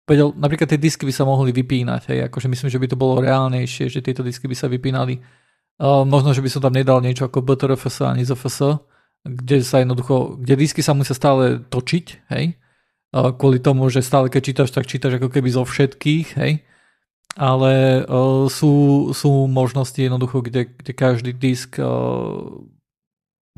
vedel 0.05 0.29
napríklad 0.37 0.69
tie 0.69 0.77
disky 0.77 1.09
by 1.09 1.13
sa 1.15 1.25
mohli 1.25 1.49
vypínať, 1.49 2.13
hej, 2.13 2.19
akože 2.29 2.45
myslím, 2.45 2.69
že 2.69 2.77
by 2.77 2.87
to 2.93 2.97
bolo 3.01 3.17
reálnejšie, 3.25 3.89
že 3.89 4.05
tieto 4.05 4.21
disky 4.21 4.45
by 4.45 4.53
sa 4.53 4.69
vypínali. 4.69 5.17
Možno, 5.81 6.33
že 6.33 6.41
by 6.41 6.49
som 6.49 6.61
tam 6.65 6.73
nedal 6.73 6.99
niečo 7.05 7.29
ako 7.29 7.45
BTRFS 7.45 7.97
a 8.01 8.17
NIZFS, 8.17 8.81
kde 9.21 9.61
sa 9.61 9.85
jednoducho, 9.85 10.41
kde 10.41 10.57
disky 10.57 10.81
sa 10.81 10.97
musia 10.97 11.13
stále 11.13 11.61
točiť, 11.69 12.05
hej, 12.33 12.57
kvôli 13.13 13.61
tomu, 13.61 13.85
že 13.93 14.01
stále 14.01 14.33
keď 14.33 14.41
čítaš, 14.41 14.69
tak 14.73 14.89
čítaš 14.89 15.21
ako 15.21 15.29
keby 15.29 15.49
zo 15.53 15.61
všetkých, 15.61 16.27
hej, 16.41 16.65
ale 17.37 18.01
uh, 18.09 18.49
sú, 18.49 18.73
sú 19.13 19.45
možnosti 19.45 20.01
jednoducho, 20.01 20.41
kde, 20.41 20.73
kde 20.73 20.91
každý 20.97 21.31
disk 21.37 21.77
uh, 21.77 22.41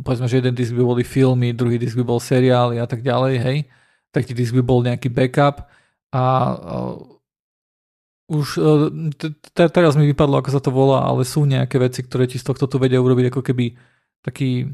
povedzme, 0.03 0.27
že 0.27 0.39
jeden 0.39 0.55
disk 0.55 0.75
by 0.75 0.83
boli 0.83 1.03
filmy, 1.03 1.55
druhý 1.55 1.79
disk 1.79 1.95
by 1.99 2.05
bol 2.07 2.19
seriály 2.19 2.79
a 2.79 2.87
tak 2.87 3.03
ďalej, 3.03 3.35
hej, 3.39 3.57
tretí 4.11 4.35
disk 4.35 4.55
by 4.55 4.63
bol 4.63 4.79
nejaký 4.83 5.11
backup 5.11 5.67
a 6.11 6.23
uh, 6.55 7.18
už 8.29 8.47
uh, 8.61 8.93
teraz 9.57 9.97
mi 9.97 10.05
vypadlo, 10.13 10.39
ako 10.39 10.49
sa 10.53 10.61
to 10.61 10.69
volá, 10.69 11.03
ale 11.03 11.25
sú 11.25 11.49
nejaké 11.49 11.81
veci, 11.81 12.05
ktoré 12.05 12.29
ti 12.29 12.37
z 12.37 12.45
tohto 12.45 12.69
tu 12.69 12.77
vedia 12.77 13.01
urobiť 13.01 13.33
ako 13.33 13.41
keby 13.41 13.73
taký 14.21 14.69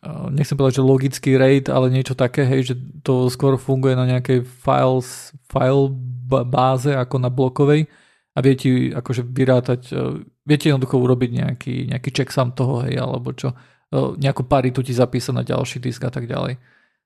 uh, 0.00 0.32
nechcem 0.32 0.56
povedať, 0.56 0.80
že 0.80 0.88
logický 0.88 1.30
RAID, 1.36 1.68
ale 1.68 1.92
niečo 1.92 2.16
také, 2.16 2.48
hej, 2.48 2.72
že 2.72 2.74
to 3.04 3.28
skôr 3.28 3.60
funguje 3.60 3.92
na 3.92 4.08
nejakej 4.08 4.42
files, 4.42 5.36
file 5.52 5.92
báze 6.28 6.90
ako 6.90 7.16
na 7.20 7.28
blokovej 7.28 7.86
a 8.34 8.38
vie 8.42 8.54
ti 8.58 8.70
akože 8.90 9.22
vyrátať, 9.22 9.80
e, 9.94 10.26
viete 10.42 10.66
jednoducho 10.66 10.98
urobiť 10.98 11.30
nejaký, 11.30 11.74
nejaký 11.94 12.10
check 12.10 12.30
sám 12.34 12.50
toho, 12.52 12.82
hej, 12.82 12.98
alebo 12.98 13.30
čo, 13.30 13.54
e, 13.54 13.96
nejakú 14.18 14.42
paritu 14.42 14.82
ti 14.82 14.90
zapísať 14.90 15.34
na 15.34 15.46
ďalší 15.46 15.78
disk 15.78 16.02
a 16.02 16.10
tak 16.10 16.26
ďalej. 16.26 16.58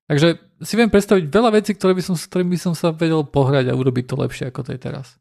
Takže 0.08 0.40
si 0.64 0.74
viem 0.80 0.88
predstaviť 0.88 1.28
veľa 1.28 1.50
vecí, 1.52 1.76
ktoré 1.76 1.92
by 1.92 2.00
som, 2.00 2.16
s 2.16 2.24
ktorými 2.32 2.56
by 2.56 2.60
som 2.64 2.72
sa 2.72 2.96
vedel 2.96 3.20
pohrať 3.28 3.68
a 3.68 3.76
urobiť 3.76 4.04
to 4.08 4.16
lepšie, 4.16 4.48
ako 4.48 4.64
to 4.64 4.72
je 4.72 4.80
teraz. 4.80 5.20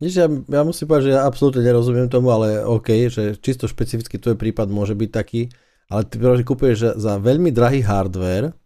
Ja, 0.00 0.26
ja 0.28 0.60
musím 0.64 0.88
povedať, 0.88 1.12
že 1.12 1.14
ja 1.14 1.28
absolútne 1.28 1.60
nerozumiem 1.60 2.08
tomu, 2.08 2.32
ale 2.32 2.64
OK, 2.64 3.12
že 3.12 3.36
čisto 3.36 3.68
špecificky 3.68 4.16
tvoj 4.16 4.40
prípad 4.40 4.72
môže 4.72 4.96
byť 4.96 5.10
taký, 5.12 5.52
ale 5.92 6.08
ty 6.08 6.16
práve 6.16 6.40
kúpuješ 6.40 6.96
za 6.96 7.20
veľmi 7.20 7.52
drahý 7.52 7.84
hardware, 7.84 8.56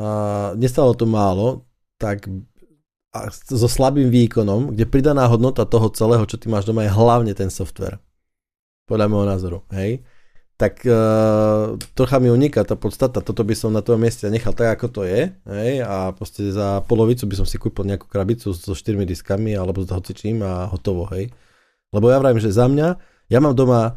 a 0.00 0.08
nestalo 0.56 0.96
to 0.96 1.04
málo, 1.04 1.68
tak 2.00 2.24
a 3.10 3.28
so 3.34 3.68
slabým 3.68 4.08
výkonom, 4.08 4.72
kde 4.72 4.86
pridaná 4.86 5.26
hodnota 5.26 5.66
toho 5.66 5.90
celého, 5.90 6.22
čo 6.24 6.38
ty 6.38 6.46
máš 6.46 6.64
doma, 6.64 6.86
je 6.86 6.94
hlavne 6.94 7.34
ten 7.34 7.50
software. 7.50 7.98
Podľa 8.86 9.06
môjho 9.10 9.26
názoru, 9.26 9.58
hej? 9.74 10.00
Tak 10.60 10.84
uh, 10.84 11.80
trocha 11.96 12.20
mi 12.20 12.28
uniká 12.28 12.60
tá 12.68 12.76
podstata, 12.76 13.24
toto 13.24 13.40
by 13.48 13.56
som 13.56 13.72
na 13.72 13.80
tvojom 13.80 14.04
mieste 14.04 14.28
nechal 14.28 14.52
tak, 14.52 14.76
ako 14.76 14.86
to 14.92 15.00
je, 15.08 15.32
hej? 15.32 15.72
A 15.80 16.12
proste 16.12 16.52
za 16.52 16.84
polovicu 16.84 17.24
by 17.24 17.40
som 17.40 17.48
si 17.48 17.56
kúpil 17.56 17.88
nejakú 17.88 18.04
krabicu 18.04 18.52
so 18.52 18.76
štyrmi 18.76 19.08
diskami 19.08 19.56
alebo 19.56 19.80
s 19.80 19.88
hocičím 19.88 20.44
a 20.44 20.68
hotovo, 20.68 21.08
hej? 21.16 21.32
Lebo 21.96 22.12
ja 22.12 22.20
vravím, 22.20 22.44
že 22.44 22.52
za 22.52 22.68
mňa, 22.68 22.88
ja 23.32 23.38
mám 23.40 23.56
doma 23.56 23.96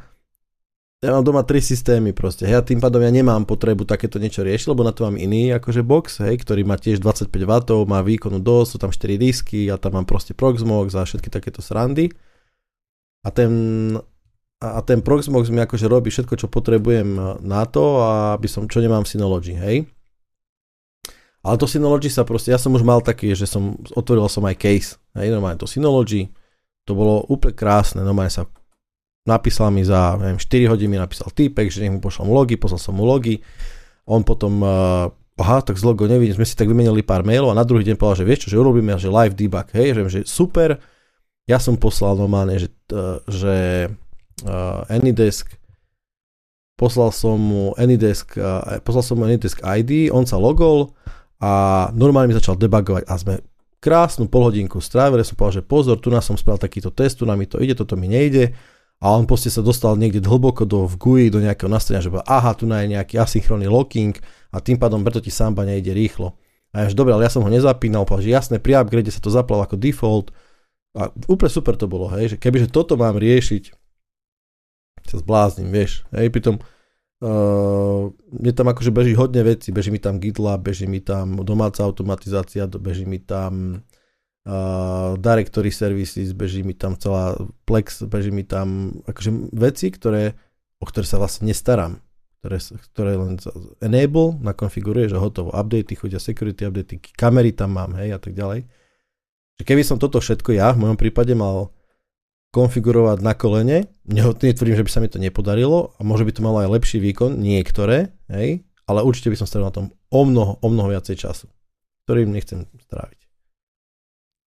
ja 1.04 1.12
mám 1.12 1.28
doma 1.28 1.44
tri 1.44 1.60
systémy 1.60 2.16
proste. 2.16 2.48
Ja 2.48 2.64
tým 2.64 2.80
pádom 2.80 3.04
ja 3.04 3.12
nemám 3.12 3.44
potrebu 3.44 3.84
takéto 3.84 4.24
niečo 4.24 4.40
riešiť, 4.40 4.72
lebo 4.72 4.88
na 4.88 4.96
to 4.96 5.04
mám 5.04 5.20
iný 5.20 5.52
akože 5.52 5.84
box, 5.84 6.24
hej, 6.24 6.40
ktorý 6.40 6.64
má 6.64 6.80
tiež 6.80 7.04
25 7.04 7.28
W, 7.28 7.84
má 7.84 8.00
výkonu 8.00 8.40
dosť, 8.40 8.70
sú 8.72 8.78
tam 8.80 8.92
4 8.96 9.20
disky, 9.20 9.68
ja 9.68 9.76
tam 9.76 10.00
mám 10.00 10.08
proste 10.08 10.32
Proxmox 10.32 10.96
a 10.96 11.04
všetky 11.04 11.28
takéto 11.28 11.60
srandy. 11.60 12.08
A 13.20 13.36
ten, 13.36 13.52
a 14.64 14.80
ten 14.80 15.04
Proxmox 15.04 15.52
mi 15.52 15.60
akože 15.60 15.92
robí 15.92 16.08
všetko, 16.08 16.40
čo 16.40 16.48
potrebujem 16.48 17.40
na 17.44 17.68
to, 17.68 18.00
aby 18.40 18.48
som, 18.48 18.64
čo 18.72 18.80
nemám 18.80 19.04
v 19.04 19.12
Synology, 19.12 19.54
hej. 19.60 19.78
Ale 21.44 21.60
to 21.60 21.68
Synology 21.68 22.08
sa 22.08 22.24
proste, 22.24 22.56
ja 22.56 22.60
som 22.62 22.72
už 22.72 22.88
mal 22.88 23.04
taký, 23.04 23.36
že 23.36 23.44
som, 23.44 23.76
otvoril 23.92 24.32
som 24.32 24.48
aj 24.48 24.56
case, 24.56 24.96
hej, 25.20 25.28
normálne 25.28 25.60
to 25.60 25.68
Synology, 25.68 26.32
to 26.88 26.96
bolo 26.96 27.28
úplne 27.28 27.52
krásne, 27.52 28.00
normálne 28.00 28.32
sa 28.32 28.48
napísal 29.24 29.72
mi 29.72 29.84
za 29.84 30.20
neviem, 30.20 30.40
4 30.40 30.72
hodiny 30.72 30.96
napísal 31.00 31.32
týpek, 31.32 31.72
že 31.72 31.84
nech 31.84 31.96
mu 31.96 32.00
pošlom 32.04 32.28
logy, 32.28 32.60
poslal 32.60 32.80
som 32.80 32.96
mu 32.96 33.08
logy. 33.08 33.40
On 34.04 34.20
potom, 34.20 34.60
uh, 34.60 35.08
aha, 35.40 35.64
tak 35.64 35.80
z 35.80 35.84
logo 35.88 36.04
nevidím, 36.04 36.36
sme 36.36 36.48
si 36.48 36.60
tak 36.60 36.68
vymenili 36.68 37.04
pár 37.08 37.24
mailov 37.24 37.56
a 37.56 37.60
na 37.60 37.64
druhý 37.64 37.88
deň 37.88 37.96
povedal, 37.96 38.24
že 38.24 38.28
vieš 38.28 38.40
čo, 38.48 38.52
že 38.56 38.60
urobíme, 38.60 38.92
že 39.00 39.08
live 39.08 39.36
debug, 39.36 39.68
hej, 39.72 39.96
že, 39.96 40.02
že 40.12 40.20
super. 40.28 40.80
Ja 41.48 41.60
som 41.60 41.76
poslal 41.76 42.20
normálne, 42.20 42.60
že, 42.60 42.72
uh, 42.92 43.24
že 43.32 43.56
uh, 44.44 44.84
Anydesk, 44.92 45.56
poslal 46.76 47.12
som 47.16 47.40
mu 47.40 47.72
Anydesk, 47.80 48.38
uh, 48.38 48.80
poslal 48.84 49.04
som 49.04 49.16
mu 49.20 49.28
Anydesk 49.28 49.64
ID, 49.64 50.12
on 50.12 50.28
sa 50.28 50.40
logol 50.40 50.94
a 51.44 51.88
normálne 51.92 52.32
mi 52.32 52.40
začal 52.40 52.56
debugovať 52.60 53.04
a 53.08 53.14
sme 53.20 53.36
krásnu 53.84 54.32
polhodinku 54.32 54.80
strávili, 54.80 55.28
som 55.28 55.36
povedal, 55.36 55.60
že 55.60 55.68
pozor, 55.68 56.00
tu 56.00 56.08
nás 56.08 56.24
som 56.24 56.40
spravil 56.40 56.64
takýto 56.64 56.96
test, 56.96 57.20
tu 57.20 57.28
nám 57.28 57.36
mi 57.36 57.48
to 57.52 57.60
ide, 57.60 57.76
toto 57.76 58.00
mi 58.00 58.08
nejde. 58.08 58.56
A 59.04 59.12
on 59.12 59.28
proste 59.28 59.52
sa 59.52 59.60
dostal 59.60 60.00
niekde 60.00 60.24
hlboko 60.24 60.64
do 60.64 60.88
v 60.88 60.96
GUI, 60.96 61.26
do 61.28 61.44
nejakého 61.44 61.68
nastavenia, 61.68 62.00
že 62.00 62.08
povedal, 62.08 62.32
aha, 62.32 62.56
tu 62.56 62.64
je 62.64 62.88
nejaký 62.96 63.20
asynchronný 63.20 63.68
locking 63.68 64.16
a 64.56 64.64
tým 64.64 64.80
pádom 64.80 65.04
preto 65.04 65.20
ti 65.20 65.28
samba 65.28 65.68
nejde 65.68 65.92
rýchlo. 65.92 66.40
A 66.72 66.88
až 66.88 66.96
dobre, 66.96 67.12
ale 67.12 67.28
ja 67.28 67.32
som 67.36 67.44
ho 67.44 67.52
nezapínal, 67.52 68.08
povedal, 68.08 68.24
že 68.24 68.32
jasné, 68.32 68.56
pri 68.64 68.80
upgrade 68.80 69.12
sa 69.12 69.20
to 69.20 69.28
zaplalo 69.28 69.68
ako 69.68 69.76
default. 69.76 70.32
A 70.96 71.12
úplne 71.28 71.52
super 71.52 71.76
to 71.76 71.92
bolo, 71.92 72.08
hej, 72.16 72.32
že 72.32 72.38
kebyže 72.40 72.72
toto 72.72 72.96
mám 72.96 73.20
riešiť, 73.20 73.83
sa 75.08 75.20
zbláznim, 75.20 75.70
vieš, 75.70 76.08
hej, 76.16 76.32
pritom 76.32 76.60
uh, 76.60 78.12
mne 78.32 78.52
tam 78.56 78.68
akože 78.72 78.92
beží 78.92 79.14
hodne 79.16 79.44
veci, 79.44 79.72
beží 79.76 79.92
mi 79.92 80.00
tam 80.00 80.20
GitLab, 80.20 80.64
beží 80.64 80.88
mi 80.88 81.04
tam 81.04 81.40
domáca 81.44 81.84
automatizácia, 81.84 82.68
beží 82.68 83.08
mi 83.08 83.20
tam 83.20 83.84
uh, 84.48 85.20
directory 85.20 85.72
services, 85.72 86.32
beží 86.36 86.64
mi 86.64 86.76
tam 86.76 86.96
celá 87.00 87.36
Plex, 87.68 88.04
beží 88.08 88.32
mi 88.32 88.44
tam 88.48 88.98
akože 89.08 89.52
veci, 89.56 89.92
ktoré, 89.92 90.36
o 90.80 90.86
ktoré 90.88 91.06
sa 91.08 91.20
vlastne 91.20 91.52
nestaram, 91.52 92.00
ktoré, 92.44 92.58
ktoré 92.92 93.12
len 93.16 93.40
enable, 93.80 94.36
nakonfiguruješ 94.44 95.16
a 95.16 95.24
hotovo. 95.24 95.56
Updaty, 95.56 95.96
chodia 95.96 96.20
security 96.20 96.68
updaty, 96.68 97.00
kamery 97.16 97.56
tam 97.56 97.76
mám, 97.80 97.96
hej, 97.96 98.16
a 98.16 98.20
tak 98.20 98.36
ďalej. 98.36 98.68
Keby 99.64 99.86
som 99.86 100.02
toto 100.02 100.20
všetko 100.20 100.52
ja 100.52 100.76
v 100.76 100.82
mojom 100.84 100.98
prípade 101.00 101.32
mal 101.38 101.72
konfigurovať 102.54 103.26
na 103.26 103.34
kolene, 103.34 103.90
netvrdím, 104.06 104.78
že 104.78 104.86
by 104.86 104.92
sa 104.94 105.02
mi 105.02 105.10
to 105.10 105.18
nepodarilo 105.18 105.98
a 105.98 106.06
môže 106.06 106.22
by 106.22 106.32
to 106.38 106.46
malo 106.46 106.62
aj 106.62 106.70
lepší 106.70 107.02
výkon, 107.02 107.42
niektoré, 107.42 108.14
hej, 108.30 108.62
ale 108.86 109.02
určite 109.02 109.34
by 109.34 109.42
som 109.42 109.50
strávil 109.50 109.74
na 109.74 109.76
tom 109.76 109.88
o 110.14 110.22
mnoho, 110.22 110.62
o 110.62 110.68
mnoho 110.70 110.94
viacej 110.94 111.18
času, 111.18 111.50
ktorým 112.06 112.30
nechcem 112.30 112.70
stráviť. 112.78 113.26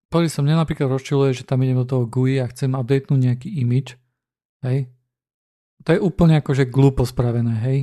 Pozri 0.06 0.30
sa, 0.30 0.46
mňa 0.46 0.62
napríklad 0.62 0.86
rozčiluje, 0.86 1.34
že 1.34 1.42
tam 1.42 1.66
idem 1.66 1.82
do 1.82 1.90
toho 1.90 2.06
GUI 2.06 2.38
a 2.38 2.46
chcem 2.46 2.78
updatenúť 2.78 3.20
nejaký 3.26 3.48
image. 3.58 3.98
Hej. 4.62 4.86
To 5.82 5.90
je 5.90 5.98
úplne 5.98 6.38
akože 6.38 6.70
glúpo 6.70 7.02
spravené, 7.02 7.58
hej. 7.66 7.78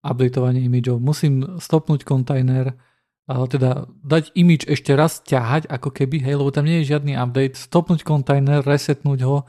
Updateovanie 0.00 0.64
imidžov. 0.64 1.04
Musím 1.04 1.60
stopnúť 1.60 2.08
kontajner, 2.08 2.80
ale 3.28 3.44
teda 3.50 3.90
dať 4.06 4.32
image 4.40 4.64
ešte 4.64 4.96
raz 4.96 5.20
ťahať, 5.20 5.68
ako 5.68 5.92
keby, 5.92 6.24
hej, 6.24 6.40
lebo 6.40 6.48
tam 6.48 6.64
nie 6.64 6.80
je 6.80 6.96
žiadny 6.96 7.12
update, 7.12 7.60
stopnúť 7.60 8.08
kontajner, 8.08 8.64
resetnúť 8.64 9.20
ho. 9.28 9.44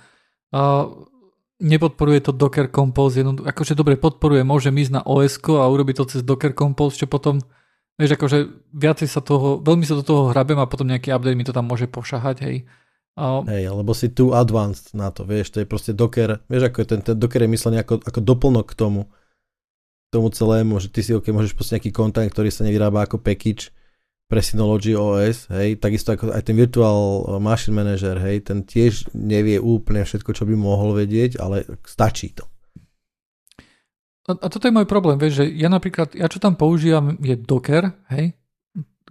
A 0.54 0.88
nepodporuje 1.58 2.20
to 2.24 2.32
Docker 2.32 2.70
Compose, 2.70 3.26
akože 3.26 3.74
dobre 3.74 3.98
podporuje, 3.98 4.45
môžem 4.45 4.76
ísť 4.78 4.93
na 4.93 5.02
OS 5.04 5.41
a 5.50 5.66
urobiť 5.66 5.95
to 6.00 6.06
cez 6.06 6.22
Docker 6.22 6.54
Compose, 6.54 7.02
čo 7.02 7.10
potom 7.10 7.41
Vieš, 7.98 8.14
akože 8.14 8.38
viacej 8.78 9.10
sa 9.10 9.26
toho, 9.26 9.58
veľmi 9.58 9.82
sa 9.82 9.98
do 9.98 10.06
toho 10.06 10.30
hrabem 10.30 10.62
a 10.62 10.70
potom 10.70 10.86
nejaký 10.86 11.10
update 11.10 11.34
mi 11.34 11.41
to 11.41 11.50
tam 11.50 11.66
môže 11.66 11.89
pošahať, 11.89 12.45
hej. 12.45 12.56
A... 13.18 13.41
Hej, 13.50 13.74
alebo 13.74 13.98
si 13.98 14.14
too 14.14 14.38
advanced 14.38 14.93
na 14.93 15.10
to, 15.10 15.26
vieš, 15.26 15.50
to 15.50 15.66
je 15.66 15.68
proste 15.68 15.98
Docker, 15.98 16.38
vieš, 16.45 16.70
ako 16.70 16.78
je 16.86 16.88
ten, 16.93 17.02
ten 17.02 17.18
Docker 17.18 17.41
je 17.41 17.50
myslený 17.50 17.82
ako, 17.82 18.06
ako 18.06 18.20
doplnok 18.22 18.70
k 18.70 18.78
tomu, 18.78 19.10
tomu 20.14 20.30
celému, 20.30 20.78
že 20.78 20.93
ty 20.93 21.02
si, 21.02 21.10
ok, 21.18 21.26
môžeš 21.34 21.58
proste 21.58 21.82
nejaký 21.82 21.89
kontent, 21.89 22.30
ktorý 22.30 22.54
sa 22.54 22.62
nevyrába 22.70 23.02
ako 23.02 23.18
package 23.18 23.74
pre 24.28 24.43
Synology 24.43 24.91
OS, 24.91 25.47
hej, 25.47 25.80
takisto 25.80 26.11
ako 26.11 26.36
aj 26.36 26.43
ten 26.43 26.59
Virtual 26.59 27.23
Machine 27.39 27.80
Manager, 27.80 28.19
hej, 28.19 28.43
ten 28.43 28.67
tiež 28.67 29.15
nevie 29.15 29.55
úplne 29.55 30.03
všetko, 30.03 30.36
čo 30.36 30.43
by 30.43 30.55
mohol 30.59 30.99
vedieť, 30.99 31.39
ale 31.39 31.63
stačí 31.88 32.36
to. 32.36 32.43
A, 34.28 34.36
a 34.36 34.47
toto 34.51 34.67
je 34.67 34.75
môj 34.75 34.84
problém, 34.84 35.15
vieš, 35.15 35.43
že 35.43 35.45
ja 35.55 35.71
napríklad, 35.71 36.11
ja 36.11 36.28
čo 36.28 36.43
tam 36.43 36.59
používam 36.59 37.15
je 37.23 37.39
Docker, 37.39 37.95
hej, 38.11 38.36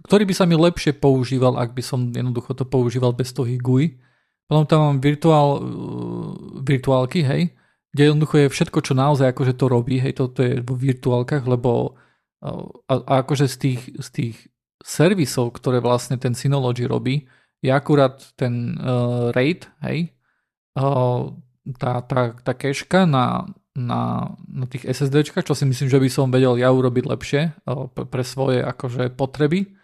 ktorý 0.05 0.23
by 0.29 0.33
sa 0.37 0.45
mi 0.45 0.53
lepšie 0.53 0.93
používal, 1.01 1.57
ak 1.57 1.73
by 1.73 1.81
som 1.81 2.13
jednoducho 2.13 2.53
to 2.53 2.69
používal 2.69 3.17
bez 3.17 3.33
toho 3.33 3.49
GUI. 3.49 3.97
Potom 4.47 4.63
tam 4.63 4.79
mám 4.85 4.97
virtuál, 5.03 5.59
uh, 5.59 6.31
virtuálky, 6.63 7.25
hej, 7.25 7.51
kde 7.91 8.13
jednoducho 8.13 8.35
je 8.45 8.53
všetko, 8.53 8.79
čo 8.85 8.93
naozaj 8.93 9.33
akože 9.33 9.57
to 9.57 9.65
robí, 9.65 9.97
hej, 9.97 10.15
toto 10.15 10.45
je 10.45 10.61
vo 10.61 10.77
virtuálkach, 10.77 11.43
lebo 11.49 11.97
uh, 12.45 12.63
a, 12.87 12.93
a 13.01 13.13
akože 13.25 13.49
z 13.49 13.55
tých, 13.57 13.81
z 13.97 14.07
tých 14.13 14.35
servisov, 14.83 15.57
ktoré 15.57 15.81
vlastne 15.81 16.17
ten 16.17 16.37
Synology 16.37 16.85
robí, 16.85 17.25
je 17.61 17.73
akurát 17.73 18.21
ten 18.37 18.77
uh, 18.77 19.33
RAID, 19.33 19.65
hej, 19.85 20.13
uh, 20.77 21.33
tá, 21.81 22.05
tá, 22.05 22.37
tá 22.37 22.53
keška 22.53 23.09
na 23.09 23.49
na, 23.77 24.33
na 24.49 24.65
tých 24.65 24.89
SSDčkách, 24.89 25.45
čo 25.45 25.53
si 25.53 25.69
myslím, 25.69 25.87
že 25.87 26.01
by 26.01 26.09
som 26.09 26.33
vedel 26.33 26.57
ja 26.57 26.73
urobiť 26.73 27.05
lepšie 27.05 27.41
pre 27.93 28.23
svoje 28.25 28.65
akože 28.65 29.13
potreby. 29.13 29.77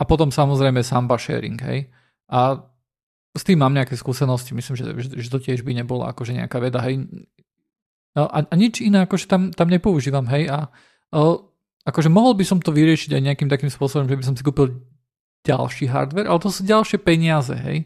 A 0.00 0.08
potom 0.08 0.32
samozrejme 0.32 0.80
samba 0.80 1.20
sharing, 1.20 1.60
hej. 1.60 1.92
A 2.32 2.64
s 3.36 3.44
tým 3.44 3.60
mám 3.60 3.76
nejaké 3.76 3.94
skúsenosti, 3.94 4.56
myslím, 4.56 4.74
že, 4.74 4.84
že 5.20 5.28
to 5.28 5.38
tiež 5.38 5.62
by 5.62 5.76
nebolo 5.76 6.08
akože 6.08 6.34
nejaká 6.34 6.58
veda, 6.58 6.80
hej. 6.82 7.04
A, 8.16 8.42
a 8.42 8.54
nič 8.56 8.80
iné 8.80 9.04
akože 9.04 9.28
tam, 9.28 9.52
tam 9.52 9.68
nepoužívam, 9.68 10.24
hej. 10.32 10.48
A, 10.50 10.72
a 11.14 11.18
akože 11.84 12.08
mohol 12.08 12.32
by 12.34 12.44
som 12.44 12.58
to 12.60 12.72
vyriešiť 12.72 13.12
aj 13.14 13.22
nejakým 13.22 13.48
takým 13.48 13.68
spôsobom, 13.68 14.08
že 14.08 14.16
by 14.16 14.24
som 14.24 14.34
si 14.34 14.42
kúpil 14.42 14.80
ďalší 15.44 15.92
hardware, 15.92 16.26
ale 16.26 16.40
to 16.40 16.48
sú 16.48 16.64
ďalšie 16.64 16.98
peniaze, 17.04 17.52
hej. 17.52 17.84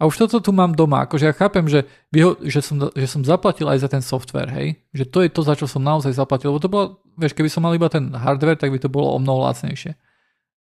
A 0.00 0.10
už 0.10 0.26
toto 0.26 0.42
tu 0.42 0.50
mám 0.50 0.74
doma, 0.74 1.06
akože 1.06 1.30
ja 1.30 1.34
chápem, 1.36 1.70
že, 1.70 1.86
vyho- 2.10 2.40
že, 2.42 2.58
som, 2.64 2.90
že 2.90 3.06
som 3.06 3.22
zaplatil 3.22 3.70
aj 3.70 3.78
za 3.78 3.88
ten 3.92 4.02
software, 4.02 4.50
hej, 4.50 4.80
že 4.90 5.06
to 5.06 5.22
je 5.22 5.30
to, 5.30 5.40
za 5.44 5.54
čo 5.54 5.70
som 5.70 5.84
naozaj 5.84 6.10
zaplatil, 6.16 6.50
lebo 6.50 6.58
to 6.58 6.72
bolo, 6.72 6.84
vieš, 7.14 7.36
keby 7.36 7.46
som 7.46 7.62
mal 7.62 7.76
iba 7.76 7.86
ten 7.86 8.10
hardware, 8.10 8.58
tak 8.58 8.74
by 8.74 8.80
to 8.80 8.90
bolo 8.90 9.14
o 9.14 9.18
mnoho 9.22 9.46
lacnejšie. 9.46 9.94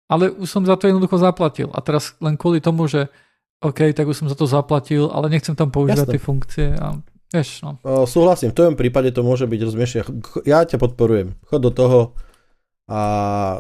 Ale 0.08 0.32
už 0.32 0.48
som 0.48 0.64
za 0.64 0.80
to 0.80 0.88
jednoducho 0.88 1.20
zaplatil 1.20 1.68
a 1.76 1.84
teraz 1.84 2.16
len 2.24 2.40
kvôli 2.40 2.64
tomu, 2.64 2.88
že 2.88 3.12
OK, 3.60 3.92
tak 3.92 4.08
už 4.08 4.24
som 4.24 4.30
za 4.30 4.38
to 4.38 4.48
zaplatil, 4.48 5.12
ale 5.12 5.28
nechcem 5.28 5.52
tam 5.52 5.68
používať 5.68 6.08
Jasne. 6.08 6.14
tie 6.14 6.22
funkcie 6.22 6.66
a 6.78 6.96
vieš, 7.28 7.60
no. 7.66 7.76
O, 7.84 8.08
súhlasím, 8.08 8.54
v 8.54 8.56
tvojom 8.56 8.76
prípade 8.78 9.12
to 9.12 9.20
môže 9.20 9.44
byť, 9.44 9.60
rozumieš, 9.60 9.90
ja, 9.98 10.04
ja 10.46 10.58
ťa 10.64 10.80
podporujem, 10.80 11.36
chod 11.44 11.60
do 11.60 11.74
toho 11.74 12.16
a 12.88 13.00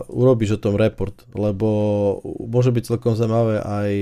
urobíš 0.08 0.56
o 0.56 0.62
tom 0.62 0.80
report, 0.80 1.28
lebo 1.36 1.68
môže 2.48 2.72
byť 2.72 2.96
celkom 2.96 3.12
zaujímavé 3.12 3.60
aj 3.60 3.92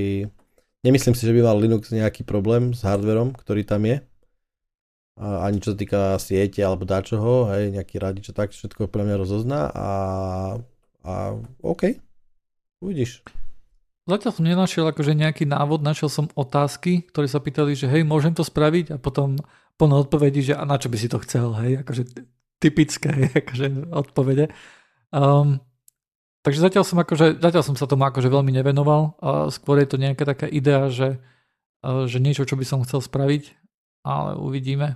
Nemyslím 0.87 1.19
si, 1.19 1.27
že 1.27 1.35
by 1.35 1.43
mal 1.43 1.59
Linux 1.59 1.91
nejaký 1.91 2.23
problém 2.23 2.71
s 2.71 2.87
hardverom, 2.87 3.35
ktorý 3.35 3.67
tam 3.67 3.83
je. 3.91 3.99
A 5.19 5.51
ani 5.51 5.59
čo 5.59 5.75
sa 5.75 5.79
týka 5.83 6.01
siete 6.23 6.63
alebo 6.63 6.87
dačoho, 6.87 7.51
hej, 7.51 7.75
nejaký 7.75 7.99
radič 7.99 8.31
tak 8.31 8.55
všetko 8.55 8.87
pre 8.87 9.03
mňa 9.03 9.17
rozozná 9.19 9.67
a, 9.75 9.91
a 11.03 11.13
OK, 11.59 11.99
uvidíš. 12.85 13.27
Zatiaľ 14.07 14.31
som 14.31 14.47
nenašiel 14.47 14.87
akože 14.87 15.19
nejaký 15.19 15.51
návod, 15.51 15.83
našiel 15.83 16.07
som 16.07 16.31
otázky, 16.39 17.03
ktoré 17.11 17.27
sa 17.27 17.43
pýtali, 17.43 17.75
že 17.75 17.91
hej, 17.91 18.07
môžem 18.07 18.31
to 18.31 18.47
spraviť 18.47 18.95
a 18.95 18.97
potom 19.03 19.43
plno 19.75 20.07
odpovedí, 20.07 20.53
že 20.53 20.55
a 20.55 20.63
na 20.63 20.79
čo 20.79 20.87
by 20.87 20.97
si 21.03 21.11
to 21.11 21.19
chcel, 21.27 21.51
hej, 21.59 21.83
akože 21.83 22.15
typické 22.63 23.11
akože 23.43 23.91
odpovede. 23.91 24.55
Um, 25.15 25.61
Takže 26.47 26.63
zatiaľ 26.63 26.87
som, 26.87 27.03
akože, 27.03 27.43
zatiaľ 27.43 27.65
som 27.67 27.75
sa 27.75 27.91
tomu 27.91 28.07
akože 28.07 28.31
veľmi 28.31 28.55
nevenoval. 28.55 29.19
A 29.19 29.51
skôr 29.51 29.83
je 29.83 29.91
to 29.91 29.99
nejaká 29.99 30.23
taká 30.23 30.47
idea, 30.47 30.87
že, 30.95 31.19
že 31.83 32.23
niečo, 32.23 32.47
čo 32.47 32.55
by 32.55 32.63
som 32.63 32.87
chcel 32.87 33.03
spraviť, 33.03 33.51
ale 34.07 34.39
uvidíme. 34.39 34.95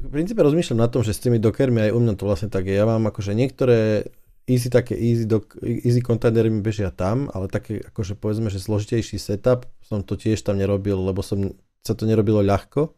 V 0.00 0.08
princípe 0.08 0.40
rozmýšľam 0.40 0.80
na 0.80 0.88
tom, 0.88 1.04
že 1.04 1.12
s 1.12 1.20
tými 1.20 1.36
dockermi 1.36 1.84
aj 1.84 1.92
u 1.92 2.00
mňa 2.00 2.16
to 2.16 2.24
vlastne 2.24 2.48
tak 2.48 2.64
je. 2.64 2.80
Ja 2.80 2.88
mám 2.88 3.04
akože 3.04 3.36
niektoré 3.36 4.08
easy, 4.48 4.72
také 4.72 4.96
easy, 4.96 5.28
doc, 5.28 5.52
easy 5.60 6.00
kontajnery 6.00 6.48
mi 6.48 6.64
bežia 6.64 6.88
tam, 6.88 7.28
ale 7.36 7.52
také 7.52 7.84
akože 7.84 8.16
povedzme, 8.16 8.48
že 8.48 8.56
zložitejší 8.56 9.20
setup 9.20 9.68
som 9.84 10.00
to 10.00 10.16
tiež 10.16 10.40
tam 10.40 10.56
nerobil, 10.56 10.96
lebo 10.96 11.20
som, 11.20 11.52
sa 11.84 11.92
to 11.92 12.08
nerobilo 12.08 12.40
ľahko 12.40 12.88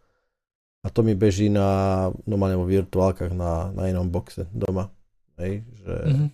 a 0.82 0.90
to 0.94 1.02
mi 1.02 1.18
beží 1.18 1.50
na 1.50 2.08
normálne 2.30 2.54
vo 2.54 2.70
virtuálkach 2.70 3.34
na, 3.34 3.74
na 3.74 3.90
inom 3.90 4.06
boxe 4.06 4.46
doma. 4.54 4.94
Hej, 5.36 5.64
že 5.84 5.94
mm-hmm 5.94 6.30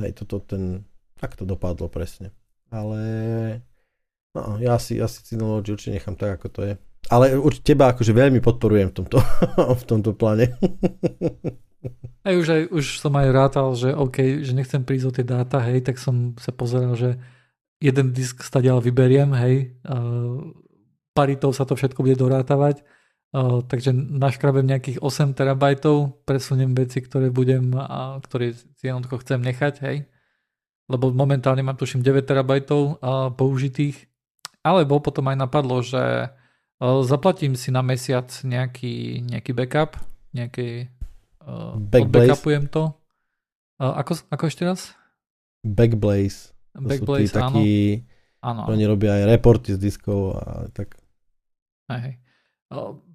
Hej, 0.00 0.24
toto 0.24 0.40
ten, 0.40 0.88
tak 1.20 1.36
to 1.36 1.44
dopadlo 1.44 1.92
presne. 1.92 2.32
Ale 2.72 3.00
no, 4.32 4.56
ja 4.56 4.80
si, 4.80 4.96
ja 4.96 5.04
si 5.04 5.20
Synology 5.20 5.76
určite 5.76 6.00
nechám 6.00 6.16
tak, 6.16 6.40
ako 6.40 6.48
to 6.48 6.60
je. 6.72 6.74
Ale 7.12 7.36
určite 7.36 7.76
teba 7.76 7.92
akože 7.92 8.16
veľmi 8.16 8.40
podporujem 8.40 8.88
v 8.88 8.96
tomto, 8.96 9.18
v 9.80 9.84
tomto 9.84 10.16
pláne. 10.16 10.48
Aj 12.22 12.38
už, 12.38 12.46
aj, 12.46 12.62
už 12.70 13.02
som 13.02 13.10
aj 13.18 13.34
rátal, 13.34 13.74
že 13.74 13.90
OK, 13.90 14.46
že 14.46 14.54
nechcem 14.54 14.86
prísť 14.86 15.06
o 15.10 15.14
tie 15.18 15.26
dáta, 15.26 15.58
hej, 15.66 15.82
tak 15.82 15.98
som 15.98 16.38
sa 16.38 16.54
pozeral, 16.54 16.94
že 16.94 17.18
jeden 17.82 18.14
disk 18.14 18.38
stadiaľ 18.46 18.78
vyberiem, 18.78 19.34
hej, 19.34 19.74
uh, 19.90 20.54
paritou 21.10 21.50
sa 21.50 21.66
to 21.66 21.74
všetko 21.74 22.06
bude 22.06 22.14
dorátavať, 22.14 22.86
uh, 23.32 23.60
takže 23.66 23.92
naškrabem 23.96 24.64
nejakých 24.68 25.00
8 25.00 25.34
terabajtov, 25.34 26.24
presuniem 26.28 26.76
veci, 26.76 27.02
ktoré 27.02 27.32
budem, 27.32 27.72
a 27.76 28.20
ktoré 28.22 28.54
si 28.54 28.84
jednoducho 28.84 29.20
chcem 29.24 29.40
nechať, 29.42 29.74
hej, 29.88 29.96
lebo 30.86 31.10
momentálne 31.10 31.64
mám 31.64 31.76
tuším 31.76 32.04
9 32.04 32.22
terabajtov 32.24 32.80
uh, 33.00 33.28
použitých, 33.32 34.08
alebo 34.62 35.02
potom 35.02 35.26
aj 35.32 35.36
napadlo, 35.40 35.82
že 35.82 36.30
uh, 36.30 37.00
zaplatím 37.02 37.56
si 37.58 37.74
na 37.74 37.82
mesiac 37.82 38.28
nejaký, 38.44 39.24
nejaký 39.26 39.52
backup, 39.56 39.98
nejaký 40.32 40.92
Uh, 41.42 41.74
to. 42.70 42.84
Uh, 43.82 43.94
ako, 43.98 44.12
ako 44.30 44.44
ešte 44.46 44.62
raz? 44.62 44.94
Backblaze. 45.66 46.54
Backblaze, 46.78 47.34
áno. 47.34 47.58
Takí, 47.58 47.70
áno. 48.38 48.60
Oni 48.70 48.84
robia 48.86 49.18
aj 49.18 49.22
reporty 49.26 49.74
z 49.74 49.78
diskov 49.82 50.38
a 50.38 50.70
tak. 50.70 50.94
Hej, 51.90 52.16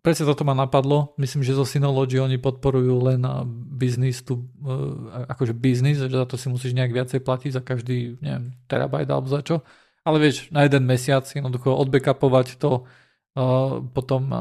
presne 0.05 0.25
toto 0.27 0.43
ma 0.47 0.53
napadlo. 0.53 1.13
Myslím, 1.19 1.43
že 1.43 1.57
zo 1.57 1.65
Synology 1.65 2.21
oni 2.21 2.37
podporujú 2.37 3.11
len 3.11 3.21
business 3.75 4.23
to, 4.23 4.43
uh, 4.63 5.27
akože 5.31 5.53
business, 5.57 5.99
že 5.99 6.13
za 6.13 6.27
to 6.27 6.35
si 6.39 6.47
musíš 6.47 6.73
nejak 6.77 6.93
viacej 6.93 7.19
platiť 7.21 7.51
za 7.55 7.61
každý, 7.61 8.17
neviem, 8.21 8.55
terabajt 8.69 9.07
alebo 9.09 9.27
za 9.27 9.41
čo. 9.41 9.65
Ale 10.07 10.23
vieš, 10.23 10.47
na 10.55 10.63
jeden 10.63 10.87
mesiac 10.87 11.27
jednoducho 11.27 11.75
odbackupovať 11.75 12.55
to, 12.61 12.87
uh, 13.37 13.83
potom 13.91 14.31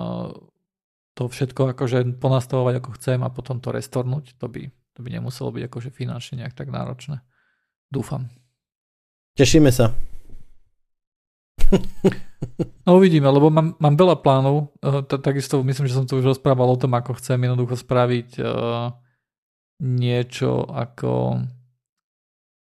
to 1.16 1.32
všetko 1.32 1.72
akože 1.72 2.20
ponastavovať 2.20 2.74
ako 2.84 2.90
chcem 3.00 3.18
a 3.24 3.32
potom 3.32 3.56
to 3.56 3.72
restornúť, 3.72 4.36
to 4.36 4.52
by, 4.52 4.68
to 4.92 5.00
by 5.00 5.08
nemuselo 5.08 5.48
byť 5.48 5.62
akože 5.64 5.90
finančne 5.90 6.44
nejak 6.44 6.52
tak 6.52 6.68
náročné. 6.68 7.24
Dúfam. 7.88 8.28
Tešíme 9.40 9.72
sa. 9.72 9.96
No 12.86 13.02
uvidíme, 13.02 13.26
lebo 13.26 13.50
mám, 13.50 13.74
mám 13.82 13.94
veľa 13.98 14.22
plánov. 14.22 14.70
Uh, 14.78 15.02
takisto 15.02 15.58
myslím, 15.66 15.90
že 15.90 15.96
som 15.98 16.06
tu 16.06 16.20
už 16.22 16.36
rozprával 16.36 16.70
o 16.70 16.78
tom, 16.78 16.94
ako 16.94 17.18
chcem 17.18 17.40
jednoducho 17.42 17.74
spraviť 17.80 18.38
uh, 18.38 18.94
niečo 19.82 20.64
ako 20.70 21.42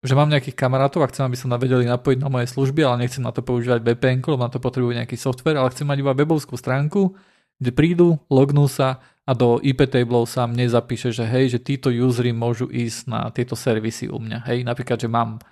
že 0.06 0.14
mám 0.14 0.30
nejakých 0.30 0.54
kamarátov 0.54 1.02
a 1.02 1.10
chcem, 1.10 1.26
aby 1.26 1.34
sa 1.34 1.50
vedeli 1.58 1.82
napojiť 1.82 2.18
na 2.22 2.30
moje 2.30 2.46
služby, 2.54 2.86
ale 2.86 3.04
nechcem 3.04 3.26
na 3.26 3.34
to 3.34 3.42
používať 3.42 3.82
VPN, 3.82 4.22
lebo 4.22 4.38
na 4.38 4.52
to 4.52 4.62
potrebujú 4.62 4.94
nejaký 4.94 5.18
software, 5.18 5.58
ale 5.58 5.74
chcem 5.74 5.82
mať 5.82 5.98
iba 5.98 6.14
webovskú 6.14 6.54
stránku, 6.54 7.18
kde 7.58 7.70
prídu, 7.74 8.08
lognú 8.30 8.70
sa 8.70 9.02
a 9.26 9.34
do 9.34 9.58
IP 9.58 9.90
tableov 9.90 10.30
sa 10.30 10.46
mne 10.46 10.70
zapíše, 10.70 11.10
že 11.10 11.26
hej, 11.26 11.58
že 11.58 11.58
títo 11.58 11.90
usery 11.90 12.30
môžu 12.30 12.70
ísť 12.70 13.10
na 13.10 13.26
tieto 13.34 13.58
servisy 13.58 14.06
u 14.06 14.22
mňa. 14.22 14.46
Hej, 14.46 14.62
napríklad, 14.62 15.02
že 15.02 15.10
mám, 15.10 15.42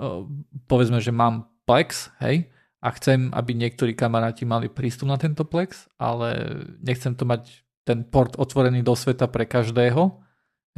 eh, 0.00 0.24
povedzme, 0.64 1.04
že 1.04 1.12
mám 1.12 1.44
Plex, 1.68 2.08
hej, 2.24 2.48
a 2.78 2.88
chcem, 2.94 3.34
aby 3.34 3.58
niektorí 3.58 3.92
kamaráti 3.98 4.46
mali 4.46 4.70
prístup 4.70 5.10
na 5.10 5.18
tento 5.18 5.42
Plex, 5.42 5.90
ale 5.98 6.62
nechcem 6.78 7.14
to 7.18 7.26
mať 7.26 7.66
ten 7.82 8.06
port 8.06 8.38
otvorený 8.38 8.86
do 8.86 8.94
sveta 8.94 9.26
pre 9.26 9.48
každého, 9.48 10.22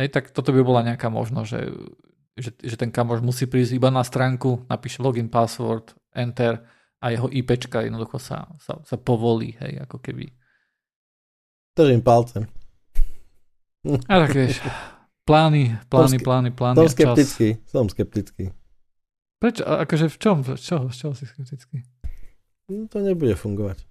hej, 0.01 0.09
tak 0.09 0.33
toto 0.33 0.55
by 0.55 0.63
bola 0.65 0.81
nejaká 0.87 1.13
možnosť, 1.13 1.49
že, 1.49 1.63
že, 2.41 2.51
že 2.57 2.77
ten 2.81 2.89
kamoš 2.89 3.21
musí 3.21 3.45
prísť 3.45 3.77
iba 3.77 3.93
na 3.93 4.01
stránku, 4.01 4.65
napíše 4.71 5.05
login, 5.05 5.29
password, 5.29 5.93
enter 6.17 6.65
a 7.03 7.13
jeho 7.13 7.29
IPčka 7.29 7.85
jednoducho 7.85 8.17
sa, 8.17 8.49
sa, 8.63 8.81
sa 8.81 8.97
povolí, 8.97 9.59
hej, 9.61 9.85
ako 9.85 10.01
keby 10.01 10.33
Držím 11.77 12.03
palce. 12.03 12.47
A 14.09 14.15
tak 14.27 14.37
vieš, 14.37 14.61
plány, 15.25 15.79
plány, 15.89 16.19
plány, 16.19 16.51
plány. 16.51 16.77
Som 16.77 16.93
skeptický, 16.93 17.49
som 17.65 17.89
skeptický. 17.89 18.53
Prečo? 19.41 19.65
Akože 19.65 20.13
v 20.13 20.17
čom? 20.21 20.37
Z 20.45 20.61
čoho? 20.61 20.93
Z 20.93 20.97
čoho 21.01 21.13
si 21.17 21.25
skeptický? 21.25 21.81
No, 22.71 22.87
to 22.87 23.03
nebude 23.03 23.35
fungovať. 23.35 23.83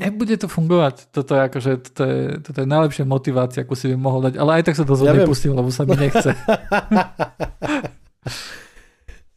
Nebude 0.00 0.34
to 0.40 0.48
fungovať. 0.48 1.12
Toto 1.12 1.36
je, 1.36 1.40
akože, 1.46 1.70
toto 1.84 2.02
je, 2.08 2.20
toto 2.40 2.58
je 2.64 2.66
najlepšia 2.66 3.04
motivácia, 3.04 3.62
akú 3.62 3.76
si 3.76 3.92
by 3.92 3.96
mohol 4.00 4.24
dať. 4.24 4.40
Ale 4.40 4.58
aj 4.58 4.62
tak 4.66 4.74
sa 4.80 4.88
to 4.88 4.96
ja 4.98 5.12
nepustím, 5.12 5.52
lebo 5.52 5.68
sa 5.68 5.84
mi 5.84 5.94
nechce. 5.94 6.32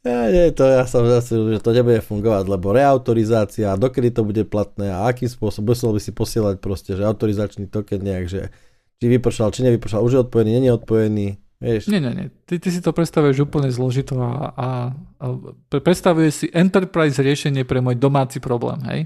Ja, 0.06 0.30
nie, 0.30 0.54
to 0.54 0.70
ja 0.70 0.86
som 0.86 1.02
zase, 1.02 1.34
že 1.34 1.66
to 1.66 1.74
nebude 1.74 1.98
fungovať, 1.98 2.46
lebo 2.46 2.70
reautorizácia, 2.70 3.74
dokedy 3.74 4.14
to 4.14 4.22
bude 4.22 4.46
platné 4.46 4.94
a 4.94 5.10
akým 5.10 5.26
spôsobom, 5.26 5.74
musel 5.74 5.90
by 5.90 5.98
si 5.98 6.14
posielať 6.14 6.62
proste, 6.62 6.94
že 6.94 7.02
autorizačný 7.02 7.66
token 7.66 8.06
nejak, 8.06 8.30
že 8.30 8.54
či 9.02 9.06
vypršal, 9.10 9.50
či 9.50 9.66
nevypršal, 9.66 10.06
už 10.06 10.14
je 10.14 10.22
odpojený, 10.30 10.62
nie 10.62 10.70
je 10.70 10.78
odpojený, 10.78 11.28
vieš. 11.60 11.88
Nie, 11.88 12.00
nie, 12.00 12.12
nie, 12.14 12.28
ty, 12.46 12.60
ty 12.60 12.70
si 12.72 12.80
to 12.80 12.92
predstavuješ 12.92 13.48
úplne 13.48 13.70
zložito 13.72 14.20
a, 14.20 14.52
a, 14.56 14.68
a 15.20 15.26
predstavuješ 15.70 16.34
si 16.34 16.48
enterprise 16.52 17.20
riešenie 17.20 17.64
pre 17.64 17.80
môj 17.80 17.96
domáci 18.00 18.40
problém, 18.44 18.80
hej? 18.90 19.02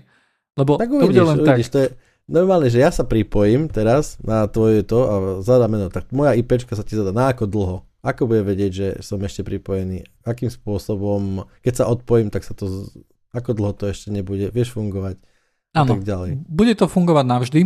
Lebo 0.58 0.76
tak 0.76 0.92
uvidíš, 0.92 1.06
to 1.06 1.12
bude 1.14 1.30
len 1.30 1.38
uvidíš, 1.40 1.68
tak. 1.70 1.74
To 1.74 1.80
je 1.80 1.90
normálne, 2.30 2.68
že 2.70 2.80
ja 2.84 2.92
sa 2.94 3.04
pripojím 3.08 3.72
teraz 3.72 4.20
na 4.22 4.46
tvoje 4.46 4.86
to 4.86 5.00
a 5.08 5.16
zadáme, 5.42 5.82
no 5.82 5.88
tak 5.90 6.12
moja 6.14 6.38
IPčka 6.38 6.78
sa 6.78 6.86
ti 6.86 6.94
zadá 7.00 7.16
na 7.16 7.32
ako 7.34 7.50
dlho? 7.50 7.78
Ako 8.00 8.32
bude 8.32 8.48
vedieť, 8.48 8.72
že 8.72 8.88
som 9.04 9.20
ešte 9.20 9.44
pripojený? 9.44 10.08
Akým 10.24 10.48
spôsobom, 10.48 11.44
keď 11.60 11.84
sa 11.84 11.86
odpojím, 11.92 12.32
tak 12.32 12.48
sa 12.48 12.56
to, 12.56 12.88
ako 13.36 13.52
dlho 13.52 13.74
to 13.76 13.92
ešte 13.92 14.08
nebude, 14.08 14.48
vieš 14.56 14.72
fungovať? 14.72 15.20
A 15.76 15.84
Áno, 15.84 16.00
tak 16.00 16.08
ďalej. 16.08 16.48
bude 16.48 16.74
to 16.80 16.88
fungovať 16.88 17.26
navždy. 17.28 17.62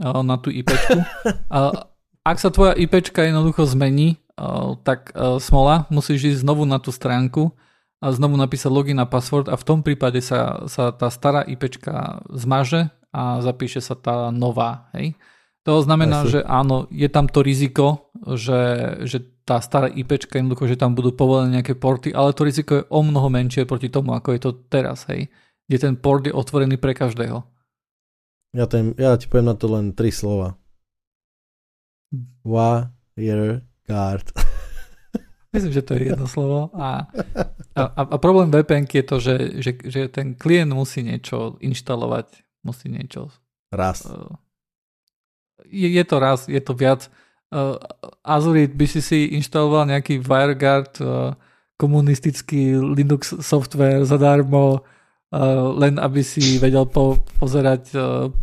na 0.00 0.36
tú 0.40 0.48
IP. 0.50 0.72
A 1.54 1.86
ak 2.24 2.36
sa 2.40 2.48
tvoja 2.48 2.72
IP 2.74 2.98
jednoducho 3.04 3.68
zmení, 3.68 4.16
tak 4.82 5.14
smola, 5.38 5.86
musíš 5.88 6.34
ísť 6.34 6.42
znovu 6.42 6.66
na 6.66 6.82
tú 6.82 6.90
stránku 6.90 7.54
a 8.02 8.12
znovu 8.12 8.36
napísať 8.36 8.68
login 8.68 8.98
a 9.00 9.08
password 9.08 9.48
a 9.48 9.56
v 9.56 9.64
tom 9.64 9.80
prípade 9.80 10.20
sa, 10.20 10.66
sa 10.68 10.92
tá 10.92 11.08
stará 11.08 11.46
IP 11.46 11.80
zmaže 12.34 12.90
a 13.14 13.38
zapíše 13.40 13.78
sa 13.80 13.94
tá 13.94 14.28
nová. 14.34 14.90
Hej? 14.92 15.14
To 15.64 15.80
znamená, 15.80 16.28
že 16.28 16.44
áno, 16.44 16.84
je 16.92 17.08
tam 17.08 17.24
to 17.24 17.40
riziko, 17.40 18.12
že, 18.36 18.60
že 19.08 19.24
tá 19.48 19.62
stará 19.64 19.88
IP, 19.88 20.20
jednoducho, 20.28 20.68
že 20.68 20.76
tam 20.76 20.92
budú 20.92 21.16
povolené 21.16 21.60
nejaké 21.60 21.78
porty, 21.78 22.12
ale 22.12 22.36
to 22.36 22.44
riziko 22.44 22.72
je 22.82 22.84
o 22.92 23.00
mnoho 23.00 23.32
menšie 23.32 23.64
proti 23.64 23.88
tomu, 23.88 24.12
ako 24.12 24.36
je 24.36 24.40
to 24.40 24.50
teraz, 24.68 25.08
hej. 25.08 25.32
Kde 25.64 25.78
ten 25.80 25.94
port 25.96 26.28
je 26.28 26.36
otvorený 26.36 26.76
pre 26.76 26.92
každého. 26.92 27.40
Ja, 28.52 28.68
ten, 28.68 28.92
ja 29.00 29.16
ti 29.16 29.24
poviem 29.24 29.48
na 29.48 29.56
to 29.56 29.72
len 29.72 29.96
tri 29.96 30.12
slova. 30.12 30.60
Wire 32.44 33.64
guard. 33.88 34.26
Myslím, 35.54 35.72
že 35.72 35.86
to 35.86 35.94
je 35.94 36.10
jedno 36.10 36.26
slovo. 36.26 36.74
A, 36.74 37.06
a, 37.78 37.82
a 37.94 38.16
problém 38.18 38.50
VPN 38.50 38.90
je 38.90 39.04
to, 39.06 39.16
že, 39.22 39.36
že, 39.62 39.70
že 39.86 40.00
ten 40.10 40.34
klient 40.34 40.74
musí 40.74 41.06
niečo 41.06 41.54
inštalovať, 41.62 42.42
musí 42.66 42.90
niečo... 42.90 43.30
Raz. 43.70 44.02
Uh, 44.02 44.34
je, 45.70 45.86
je 45.94 46.04
to 46.04 46.16
raz, 46.18 46.50
je 46.50 46.58
to 46.58 46.74
viac. 46.74 47.06
Uh, 47.54 47.78
Azurit 48.26 48.74
by 48.74 48.86
si 48.90 48.98
si 48.98 49.30
inštaloval 49.38 49.94
nejaký 49.94 50.18
WireGuard, 50.18 50.94
uh, 50.98 51.38
komunistický 51.78 52.74
Linux 52.78 53.38
software 53.42 54.06
zadarmo, 54.06 54.86
len 55.74 55.98
aby 55.98 56.22
si 56.22 56.62
vedel 56.62 56.86
po, 56.86 57.18
pozerať 57.42 57.90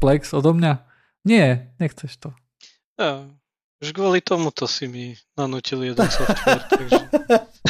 Plex 0.04 0.36
odo 0.36 0.52
mňa? 0.52 0.84
Nie, 1.24 1.72
nechceš 1.80 2.20
to. 2.20 2.30
Ja, 3.00 3.24
už 3.82 3.90
kvôli 3.98 4.22
tomuto 4.22 4.70
si 4.70 4.86
mi 4.86 5.18
nanútil 5.34 5.82
jeden 5.82 6.06
software. 6.06 6.64
takže... 6.70 7.02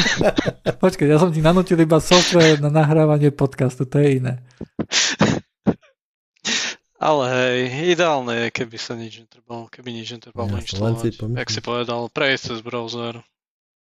Počkaj, 0.83 1.07
ja 1.07 1.17
som 1.17 1.31
ti 1.31 1.39
nanútil 1.39 1.79
iba 1.79 2.03
software 2.03 2.59
na 2.59 2.67
nahrávanie 2.67 3.31
podcastu, 3.31 3.87
to 3.87 3.97
je 4.03 4.19
iné. 4.19 4.43
Ale 7.01 7.23
hej, 7.33 7.57
ideálne 7.97 8.45
je, 8.45 8.47
keby 8.53 8.77
sa 8.77 8.93
nič 8.93 9.25
netrebalo, 9.25 9.65
keby 9.73 9.89
nič 9.89 10.13
netrebalo 10.13 10.53
ja, 10.53 10.61
inštalovať. 10.61 11.17
Jak 11.17 11.49
si 11.49 11.61
povedal, 11.65 12.11
prejsť 12.13 12.43
cez 12.53 12.59
browser. 12.61 13.25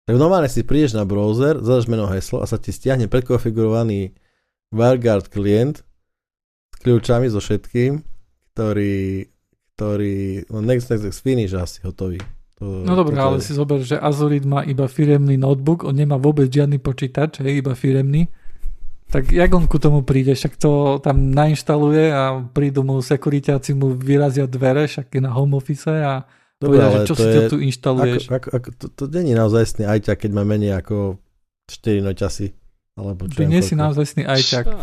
Tak 0.09 0.15
normálne 0.17 0.49
si 0.49 0.65
prídeš 0.65 0.97
na 0.97 1.05
browser, 1.05 1.61
zadaš 1.61 1.85
meno 1.85 2.09
heslo 2.09 2.41
a 2.41 2.49
sa 2.49 2.57
ti 2.57 2.73
stiahne 2.73 3.11
predkonfigurovaný 3.13 4.17
WireGuard 4.73 5.29
klient 5.29 5.85
s 6.73 6.77
kľúčami 6.81 7.29
so 7.29 7.45
všetkým, 7.45 8.01
ktorý, 8.57 9.29
ktorý, 9.75 10.47
no 10.51 10.63
next, 10.63 10.91
next, 10.91 11.05
next, 11.07 11.21
finish 11.21 11.55
asi 11.55 11.83
hotový. 11.83 12.23
To, 12.63 12.87
no 12.87 12.95
dobré, 12.95 13.19
ale 13.19 13.43
je. 13.43 13.51
si 13.51 13.53
zober, 13.59 13.83
že 13.83 13.99
Azurit 13.99 14.47
má 14.47 14.63
iba 14.63 14.87
firemný 14.87 15.35
notebook, 15.35 15.83
on 15.83 15.99
nemá 15.99 16.15
vôbec 16.15 16.47
žiadny 16.47 16.79
počítač, 16.79 17.43
hej, 17.43 17.63
iba 17.63 17.75
firemný 17.75 18.31
tak 19.15 19.31
jak 19.31 19.47
on 19.55 19.71
ku 19.71 19.79
tomu 19.79 20.03
príde? 20.03 20.35
Však 20.35 20.59
to 20.59 20.99
tam 20.99 21.31
nainštaluje 21.31 22.11
a 22.11 22.43
prídu 22.51 22.83
mu 22.83 22.99
sekuritáci 22.99 23.71
mu 23.71 23.95
vyrazia 23.95 24.51
dvere, 24.51 24.91
však 24.91 25.15
je 25.15 25.23
na 25.23 25.31
home 25.31 25.55
office 25.55 25.87
a 25.87 26.27
Dobre, 26.59 26.83
povedia, 26.83 26.91
že 26.91 26.99
čo 27.07 27.15
si 27.15 27.29
je, 27.31 27.47
tu 27.47 27.63
inštaluješ. 27.63 28.27
Ako, 28.27 28.35
ako, 28.35 28.49
ako, 28.59 28.69
to, 28.75 28.87
to 28.91 29.05
není 29.15 29.39
naozaj 29.39 29.87
ajťak, 29.87 30.19
keď 30.19 30.31
má 30.35 30.43
menej 30.43 30.75
ako 30.75 31.23
4 31.71 32.03
noťasy. 32.03 32.59
Alebo 32.99 33.31
čo 33.31 33.39
Ty 33.39 33.47
nie 33.47 33.63
si 33.63 33.79
naozaj 33.79 34.27
ajťak. 34.27 34.67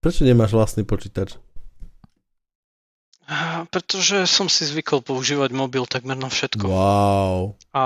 Prečo 0.00 0.24
nemáš 0.24 0.56
vlastný 0.56 0.82
počítač? 0.88 1.36
Pretože 3.70 4.26
som 4.26 4.50
si 4.50 4.66
zvykol 4.66 5.04
používať 5.06 5.54
mobil 5.54 5.86
takmer 5.86 6.18
na 6.18 6.26
všetko. 6.26 6.66
Wow. 6.66 7.54
A 7.70 7.84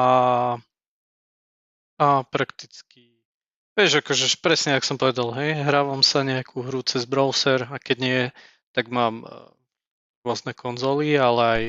a 1.94 2.26
prakticky, 2.26 3.22
vieš, 3.78 4.02
akože 4.02 4.42
presne, 4.42 4.74
ako 4.74 4.86
som 4.86 4.98
povedal, 4.98 5.30
hej, 5.38 5.62
hrávam 5.62 6.02
sa 6.02 6.26
nejakú 6.26 6.66
hru 6.66 6.82
cez 6.82 7.06
browser 7.06 7.70
a 7.70 7.78
keď 7.78 7.96
nie, 8.02 8.20
tak 8.74 8.90
mám 8.90 9.22
e, 9.22 9.26
rôzne 10.26 10.58
konzoly, 10.58 11.14
ale 11.14 11.42
aj 11.42 11.62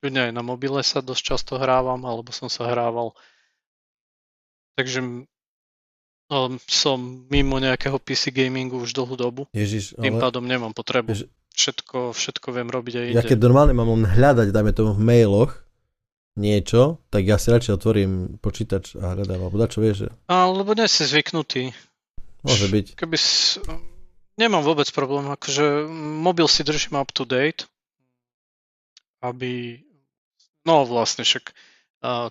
kľudne 0.00 0.30
aj 0.30 0.32
na 0.32 0.40
mobile 0.40 0.80
sa 0.80 1.04
dosť 1.04 1.22
často 1.22 1.52
hrávam, 1.60 2.00
alebo 2.08 2.32
som 2.32 2.48
sa 2.48 2.64
hrával. 2.64 3.12
Takže 4.80 5.28
som 6.68 7.24
mimo 7.32 7.56
nejakého 7.56 7.96
PC 7.96 8.30
gamingu 8.30 8.84
už 8.84 8.92
dlhú 8.92 9.16
dobu. 9.16 9.42
Ježiš, 9.56 9.96
ale... 9.96 10.04
Tým 10.08 10.14
pádom 10.20 10.44
nemám 10.44 10.76
potrebu. 10.76 11.16
Ježiš... 11.16 11.32
Všetko, 11.58 12.14
všetko 12.14 12.54
viem 12.54 12.70
robiť 12.70 12.94
aj. 12.94 13.06
Ja 13.18 13.26
keď 13.26 13.50
normálne 13.50 13.74
mám 13.74 13.90
len 13.90 14.06
hľadať, 14.06 14.54
dajme 14.54 14.70
tomu 14.70 14.94
v 14.94 15.02
mailoch, 15.02 15.58
niečo, 16.38 17.02
tak 17.10 17.26
ja 17.26 17.34
si 17.34 17.50
radšej 17.50 17.74
otvorím 17.74 18.38
počítač 18.38 18.94
a 18.94 19.18
hľadám, 19.18 19.42
alebo 19.42 19.66
čo 19.66 19.82
vieš. 19.82 20.06
Že... 20.06 20.08
Alebo 20.30 20.70
nie 20.78 20.86
si 20.86 21.02
zvyknutý. 21.02 21.74
Môže 22.46 22.70
byť. 22.70 22.86
Keby 22.94 23.16
si... 23.18 23.58
Nemám 24.38 24.62
vôbec 24.62 24.86
problém, 24.94 25.26
akože 25.34 25.90
mobil 26.22 26.46
si 26.46 26.62
držím 26.62 26.94
up 26.94 27.10
to 27.10 27.26
date, 27.26 27.66
aby... 29.18 29.82
No 30.62 30.86
vlastne 30.86 31.26
však 31.26 31.50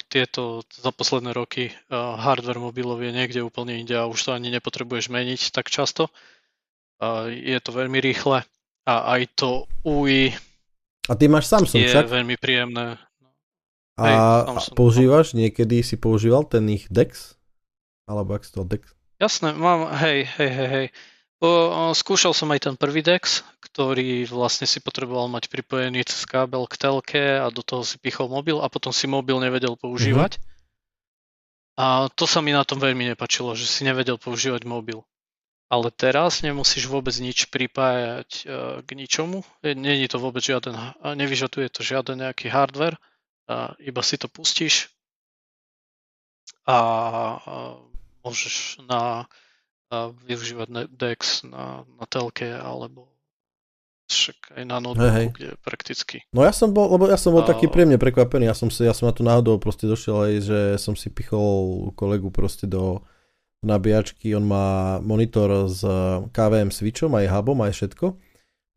tieto 0.07 0.63
za 0.71 0.95
posledné 0.95 1.35
roky 1.35 1.75
hardware 1.91 2.59
mobilov 2.61 3.03
je 3.03 3.11
niekde 3.11 3.43
úplne 3.43 3.75
inde 3.75 3.99
a 3.99 4.07
už 4.07 4.19
to 4.19 4.29
ani 4.31 4.47
nepotrebuješ 4.47 5.11
meniť 5.11 5.51
tak 5.51 5.67
často. 5.67 6.07
Uh, 6.97 7.29
je 7.29 7.59
to 7.61 7.75
veľmi 7.75 7.99
rýchle 8.01 8.41
a 8.87 8.93
aj 9.13 9.21
to 9.37 9.69
UI 9.85 10.33
a 11.07 11.15
ty 11.15 11.31
máš 11.31 11.47
Samsung, 11.47 11.79
je 11.79 11.87
však? 11.87 12.11
veľmi 12.11 12.35
príjemné. 12.35 12.99
A, 13.97 14.03
hej, 14.03 14.15
a 14.19 14.59
používaš, 14.75 15.33
niekedy 15.33 15.81
si 15.81 15.95
používal 15.95 16.45
ten 16.45 16.67
ich 16.67 16.85
Dex? 16.91 17.39
Alebo 18.05 18.35
ak 18.35 18.43
to 18.45 18.67
Dex? 18.67 18.91
Jasné, 19.17 19.55
mám, 19.55 19.89
hej, 20.03 20.27
hej, 20.37 20.51
hej, 20.51 20.69
hej. 20.69 20.87
O, 21.37 21.93
skúšal 21.93 22.33
som 22.33 22.49
aj 22.49 22.65
ten 22.65 22.75
prvý 22.75 23.05
Dex, 23.05 23.45
ktorý 23.61 24.25
vlastne 24.25 24.65
si 24.65 24.81
potreboval 24.81 25.29
mať 25.29 25.53
pripojený 25.53 26.01
cez 26.01 26.25
kábel 26.25 26.65
k 26.65 26.75
telke 26.81 27.23
a 27.37 27.45
do 27.53 27.61
toho 27.61 27.85
si 27.85 28.01
pichol 28.01 28.25
mobil 28.25 28.57
a 28.57 28.65
potom 28.73 28.89
si 28.89 29.05
mobil 29.05 29.37
nevedel 29.37 29.77
používať. 29.77 30.41
Mm-hmm. 30.41 30.55
A 31.77 32.09
to 32.09 32.25
sa 32.25 32.41
mi 32.41 32.49
na 32.49 32.65
tom 32.65 32.81
veľmi 32.81 33.13
nepačilo, 33.13 33.53
že 33.53 33.69
si 33.69 33.85
nevedel 33.85 34.17
používať 34.17 34.65
mobil. 34.65 35.05
Ale 35.69 35.93
teraz 35.93 36.41
nemusíš 36.41 36.89
vôbec 36.89 37.13
nič 37.21 37.53
pripájať 37.53 38.29
e, 38.33 38.43
k 38.81 38.89
ničomu. 38.97 39.45
Není 39.61 40.09
to 40.09 40.17
vôbec 40.17 40.41
žiaden, 40.41 40.73
nevyžaduje 41.05 41.69
to 41.69 41.85
žiaden 41.85 42.25
nejaký 42.25 42.49
hardware 42.49 42.97
a 43.45 43.77
iba 43.77 44.01
si 44.01 44.17
to 44.17 44.25
pustíš 44.25 44.89
a, 46.67 46.77
môžeš 48.21 48.83
na, 48.83 49.23
a 49.87 50.11
využívať 50.11 50.91
Dex 50.91 51.47
na, 51.47 51.87
na 51.97 52.05
telke 52.07 52.51
alebo 52.51 53.07
však 54.07 54.55
aj 54.55 54.63
na 54.63 54.79
notebooku, 54.79 55.11
hey, 55.11 55.27
hey. 55.27 55.35
kde 55.35 55.49
prakticky. 55.59 56.17
No 56.31 56.47
ja 56.47 56.55
som 56.55 56.71
bol, 56.71 56.87
lebo 56.95 57.11
ja 57.11 57.19
som 57.19 57.35
bol 57.35 57.43
a... 57.43 57.49
taký 57.51 57.67
príjemne 57.67 57.99
prekvapený, 57.99 58.47
ja 58.47 58.55
som, 58.55 58.71
si, 58.71 58.87
ja 58.87 58.95
som 58.95 59.11
na 59.11 59.15
to 59.15 59.23
náhodou 59.23 59.59
proste 59.59 59.83
došiel 59.83 60.15
aj, 60.15 60.33
že 60.47 60.59
som 60.79 60.95
si 60.95 61.11
pichol 61.11 61.91
kolegu 61.99 62.31
proste 62.31 62.63
do 62.63 63.03
nabíjačky, 63.67 64.31
on 64.31 64.47
má 64.47 64.99
monitor 65.03 65.67
s 65.67 65.83
KVM 66.31 66.71
switchom, 66.71 67.11
aj 67.19 67.27
hubom, 67.27 67.59
aj 67.67 67.75
všetko 67.75 68.15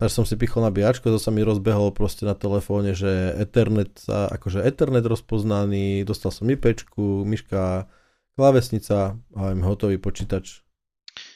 Takže 0.01 0.17
som 0.17 0.25
si 0.25 0.41
pichol 0.41 0.65
nabíjačku, 0.65 1.13
to 1.13 1.21
sa 1.21 1.29
mi 1.29 1.45
rozbehlo 1.45 1.93
proste 1.93 2.25
na 2.25 2.33
telefóne, 2.33 2.97
že 2.97 3.37
Ethernet, 3.37 4.01
akože 4.09 4.65
Ethernet 4.65 5.05
rozpoznaný, 5.05 6.09
dostal 6.09 6.33
som 6.33 6.49
IPčku, 6.49 7.29
myška, 7.29 7.85
klávesnica 8.33 9.21
a 9.37 9.43
im 9.53 9.61
hotový 9.61 10.01
počítač. 10.01 10.65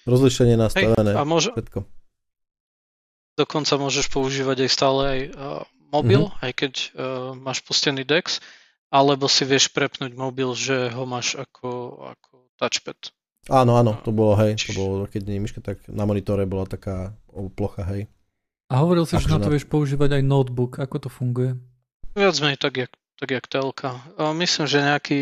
Rozlišenie 0.04 0.56
nastavené, 0.60 1.12
Hej, 1.12 1.20
a 1.20 1.22
môže... 1.24 1.50
všetko. 1.56 1.84
Dokonca 3.34 3.74
môžeš 3.80 4.06
používať 4.14 4.68
aj 4.68 4.70
stále 4.70 5.00
aj 5.02 5.20
uh, 5.32 5.62
mobil, 5.90 6.30
mm-hmm. 6.30 6.44
aj 6.44 6.52
keď 6.54 6.72
uh, 6.76 6.86
máš 7.34 7.66
pustený 7.66 8.06
DeX, 8.06 8.38
alebo 8.94 9.26
si 9.26 9.42
vieš 9.42 9.74
prepnúť 9.74 10.14
mobil, 10.14 10.54
že 10.54 10.92
ho 10.94 11.02
máš 11.02 11.34
ako, 11.34 11.98
ako 12.14 12.32
touchpad. 12.60 13.10
Áno, 13.50 13.76
áno, 13.76 13.98
to 14.00 14.14
bolo, 14.14 14.38
hej, 14.40 14.56
to 14.56 14.72
bolo, 14.72 15.04
keď 15.04 15.22
nie 15.28 15.42
myška, 15.42 15.60
tak 15.60 15.82
na 15.90 16.06
monitore 16.06 16.46
bola 16.46 16.64
taká 16.64 17.12
plocha, 17.58 17.84
hej. 17.90 18.08
A 18.72 18.80
hovoril 18.80 19.04
si, 19.04 19.20
že 19.20 19.28
na 19.28 19.36
to 19.36 19.52
vieš 19.52 19.68
používať 19.68 20.16
aj 20.16 20.22
notebook. 20.24 20.80
Ako 20.80 20.96
to 20.96 21.12
funguje? 21.12 21.52
Viac 22.16 22.38
menej 22.40 22.56
tak, 22.56 22.80
jak, 22.80 22.92
tak 23.20 23.28
jak 23.28 23.44
telka. 23.44 24.00
Myslím, 24.32 24.64
že 24.64 24.78
nejaký... 24.80 25.20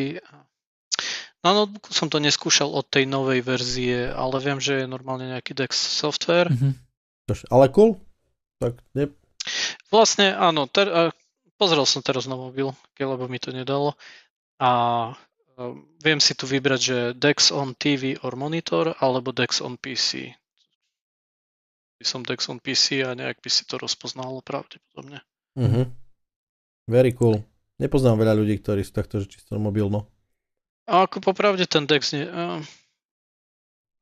Na 1.42 1.50
notebooku 1.50 1.90
som 1.90 2.06
to 2.06 2.22
neskúšal 2.22 2.70
od 2.70 2.86
tej 2.86 3.10
novej 3.10 3.42
verzie, 3.42 4.06
ale 4.10 4.38
viem, 4.38 4.62
že 4.62 4.82
je 4.82 4.86
normálne 4.86 5.26
nejaký 5.26 5.58
DeX 5.58 5.74
software. 5.74 6.50
Mm-hmm. 6.50 6.72
Ale 7.50 7.66
cool. 7.74 7.98
Tak 8.62 8.78
ne... 8.94 9.10
Vlastne 9.90 10.32
áno, 10.38 10.70
ter, 10.70 10.86
pozrel 11.58 11.82
som 11.82 11.98
teraz 12.00 12.30
na 12.30 12.38
mobil, 12.38 12.70
lebo 12.94 13.26
mi 13.26 13.42
to 13.42 13.50
nedalo. 13.50 13.98
A 14.62 14.70
viem 15.98 16.22
si 16.22 16.38
tu 16.38 16.46
vybrať, 16.46 16.80
že 16.80 16.98
DeX 17.18 17.50
on 17.50 17.74
TV 17.74 18.14
or 18.22 18.38
monitor 18.38 18.94
alebo 19.02 19.34
DeX 19.34 19.58
on 19.58 19.74
PC 19.74 20.38
by 22.02 22.04
som 22.10 22.26
Dex 22.26 22.50
on 22.50 22.58
PC 22.58 23.06
a 23.06 23.14
nejak 23.14 23.38
by 23.38 23.46
si 23.46 23.62
to 23.62 23.78
rozpoznalo 23.78 24.42
pravdepodobne. 24.42 25.22
Uh-huh. 25.54 25.86
Very 26.90 27.14
cool. 27.14 27.46
Nepoznám 27.78 28.18
veľa 28.18 28.34
ľudí, 28.34 28.58
ktorí 28.58 28.82
sú 28.82 28.90
takto 28.90 29.22
že 29.22 29.30
čisto 29.30 29.54
mobilno. 29.54 30.10
A 30.90 31.06
ako 31.06 31.22
popravde 31.22 31.64
ten 31.70 31.86
Dex 31.86 32.10
nie, 32.10 32.26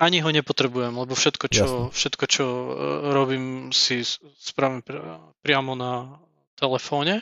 ani 0.01 0.25
ho 0.25 0.31
nepotrebujem, 0.33 0.97
lebo 0.97 1.13
všetko, 1.13 1.47
čo, 1.53 1.67
všetko, 1.93 2.25
čo 2.25 2.45
uh, 2.49 2.67
robím, 3.13 3.69
si 3.69 4.01
spravím 4.41 4.81
pr- 4.81 5.21
priamo 5.45 5.77
na 5.77 6.17
telefóne. 6.57 7.21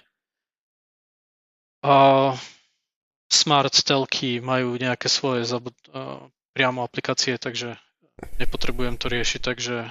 A 1.82 1.94
smart 3.26 3.74
telky 3.82 4.39
majú 4.39 4.78
nejaké 4.78 5.10
svoje 5.10 5.43
uh, 5.51 5.62
priamo 6.55 6.86
aplikácie, 6.86 7.35
takže 7.35 7.74
nepotrebujem 8.39 8.94
to 8.94 9.10
riešiť, 9.10 9.40
takže 9.43 9.90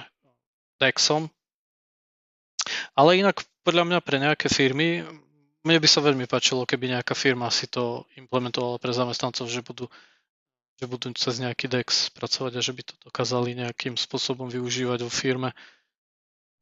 Dexom. 0.80 1.28
Ale 2.96 3.20
inak 3.20 3.44
podľa 3.68 3.84
mňa 3.84 3.98
pre 4.00 4.16
nejaké 4.16 4.48
firmy, 4.48 5.04
mne 5.66 5.78
by 5.82 5.88
sa 5.90 6.04
veľmi 6.04 6.26
páčilo, 6.30 6.68
keby 6.68 6.94
nejaká 6.94 7.18
firma 7.18 7.50
si 7.50 7.66
to 7.66 8.06
implementovala 8.14 8.78
pre 8.78 8.94
zamestnancov, 8.94 9.50
že 9.50 9.64
budú, 9.64 9.90
že 10.78 10.86
budú 10.86 11.10
cez 11.18 11.42
nejaký 11.42 11.66
DEX 11.66 12.14
pracovať 12.14 12.52
a 12.58 12.64
že 12.64 12.72
by 12.74 12.82
to 12.86 12.94
dokázali 13.02 13.58
nejakým 13.58 13.98
spôsobom 13.98 14.46
využívať 14.46 15.02
vo 15.02 15.10
firme. 15.10 15.50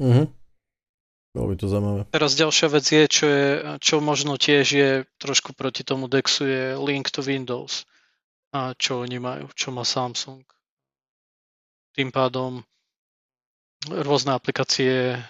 Mhm. 0.00 0.32
Bolo 1.36 1.52
by 1.52 1.56
to 1.60 1.68
zaujímavé. 1.68 2.00
Teraz 2.16 2.32
ďalšia 2.32 2.68
vec 2.72 2.86
je, 2.88 3.04
čo, 3.12 3.26
je, 3.28 3.50
čo 3.84 4.00
možno 4.00 4.40
tiež 4.40 4.66
je 4.72 4.90
trošku 5.20 5.52
proti 5.52 5.84
tomu 5.84 6.08
DEXu, 6.08 6.48
je 6.48 6.64
link 6.80 7.12
to 7.12 7.20
Windows. 7.20 7.84
A 8.56 8.72
čo 8.72 9.04
oni 9.04 9.20
majú, 9.20 9.52
čo 9.52 9.68
má 9.68 9.84
Samsung. 9.84 10.40
Tým 11.92 12.08
pádom 12.08 12.64
rôzne 13.84 14.32
aplikácie 14.32 15.20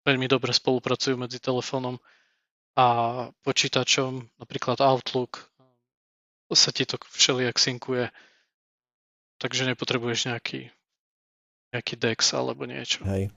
veľmi 0.00 0.26
dobre 0.32 0.56
spolupracujú 0.56 1.20
medzi 1.20 1.44
telefónom 1.44 2.00
a 2.76 2.86
počítačom, 3.40 4.36
napríklad 4.36 4.84
Outlook 4.84 5.48
sa 6.52 6.70
ti 6.70 6.86
to 6.86 7.00
všelijak 7.10 7.56
synkuje, 7.58 8.12
takže 9.42 9.66
nepotrebuješ 9.66 10.30
nejaký, 10.30 10.70
nejaký 11.74 11.94
DeX 11.98 12.36
alebo 12.36 12.68
niečo. 12.68 13.02
Hej. 13.08 13.34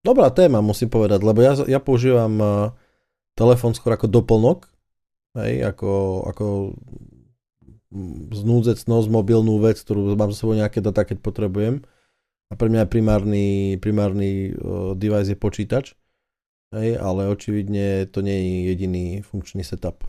Dobrá 0.00 0.32
téma, 0.32 0.64
musím 0.64 0.88
povedať, 0.88 1.20
lebo 1.20 1.44
ja, 1.44 1.52
ja 1.68 1.76
používam 1.76 2.34
uh, 2.40 2.50
telefón 3.36 3.76
skôr 3.76 3.92
ako 3.92 4.08
doplnok, 4.08 4.64
hej, 5.36 5.68
ako, 5.68 6.24
ako 6.32 6.46
znúdzecnosť, 8.32 9.06
mobilnú 9.12 9.60
vec, 9.60 9.76
ktorú 9.82 10.16
mám 10.16 10.32
za 10.32 10.40
sebou 10.40 10.56
nejaké 10.56 10.80
data, 10.80 11.04
keď 11.04 11.20
potrebujem. 11.20 11.84
A 12.48 12.56
pre 12.56 12.72
mňa 12.72 12.88
primárny, 12.88 13.76
primárny 13.76 14.56
uh, 14.56 14.96
device 14.96 15.34
je 15.34 15.38
počítač, 15.38 15.92
hej, 16.74 16.98
ale 16.98 17.30
očividne 17.30 18.06
to 18.06 18.22
nie 18.22 18.38
je 18.38 18.56
jediný 18.74 19.04
funkčný 19.22 19.66
setup. 19.66 20.06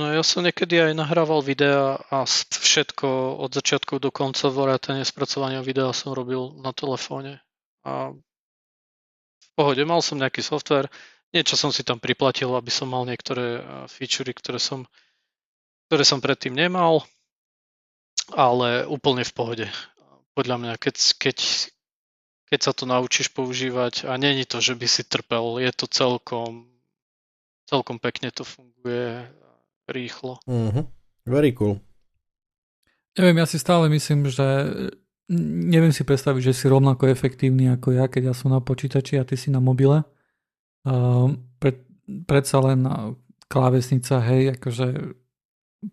No 0.00 0.08
ja 0.08 0.24
som 0.24 0.40
niekedy 0.40 0.80
aj 0.80 0.96
nahrával 0.96 1.44
videa 1.44 2.00
a 2.00 2.24
všetko 2.24 3.38
od 3.44 3.52
začiatku 3.52 4.00
do 4.00 4.08
konca 4.08 4.48
vrátane 4.48 5.04
spracovania 5.04 5.60
videa 5.60 5.92
som 5.92 6.16
robil 6.16 6.56
na 6.64 6.72
telefóne. 6.72 7.44
A 7.84 8.16
v 9.42 9.48
pohode, 9.52 9.84
mal 9.84 10.00
som 10.00 10.16
nejaký 10.16 10.40
software, 10.40 10.88
niečo 11.36 11.60
som 11.60 11.68
si 11.68 11.84
tam 11.84 12.00
priplatil, 12.00 12.48
aby 12.56 12.72
som 12.72 12.88
mal 12.88 13.04
niektoré 13.04 13.60
featurey, 13.84 14.32
ktoré 14.32 14.56
som, 14.56 14.88
ktoré 15.92 16.08
som 16.08 16.24
predtým 16.24 16.56
nemal, 16.56 17.04
ale 18.32 18.88
úplne 18.88 19.28
v 19.28 19.32
pohode. 19.36 19.66
Podľa 20.32 20.56
mňa, 20.56 20.72
keď, 20.80 20.96
keď, 21.20 21.38
keď 22.52 22.60
sa 22.60 22.76
to 22.76 22.84
naučíš 22.84 23.32
používať 23.32 24.04
a 24.04 24.20
není 24.20 24.44
to, 24.44 24.60
že 24.60 24.76
by 24.76 24.84
si 24.84 25.08
trpel, 25.08 25.56
je 25.56 25.72
to 25.72 25.88
celkom, 25.88 26.68
celkom 27.64 27.96
pekne 27.96 28.28
to 28.28 28.44
funguje 28.44 29.24
rýchlo. 29.88 30.36
Uh-huh. 30.44 30.84
Very 31.24 31.56
cool. 31.56 31.80
Neviem, 33.16 33.40
ja 33.40 33.48
si 33.48 33.56
stále 33.56 33.88
myslím, 33.88 34.28
že 34.28 34.44
neviem 35.64 35.96
si 35.96 36.04
predstaviť, 36.04 36.52
že 36.52 36.56
si 36.56 36.68
rovnako 36.68 37.08
efektívny 37.08 37.72
ako 37.72 37.96
ja, 37.96 38.04
keď 38.04 38.32
ja 38.32 38.34
som 38.36 38.52
na 38.52 38.60
počítači 38.60 39.16
a 39.16 39.24
ty 39.24 39.40
si 39.40 39.48
na 39.48 39.64
mobile. 39.64 40.04
Uh, 40.84 41.32
pred, 41.56 41.80
predsa 42.28 42.60
len 42.60 42.84
klávesnica, 43.48 44.20
hej, 44.28 44.60
akože 44.60 45.16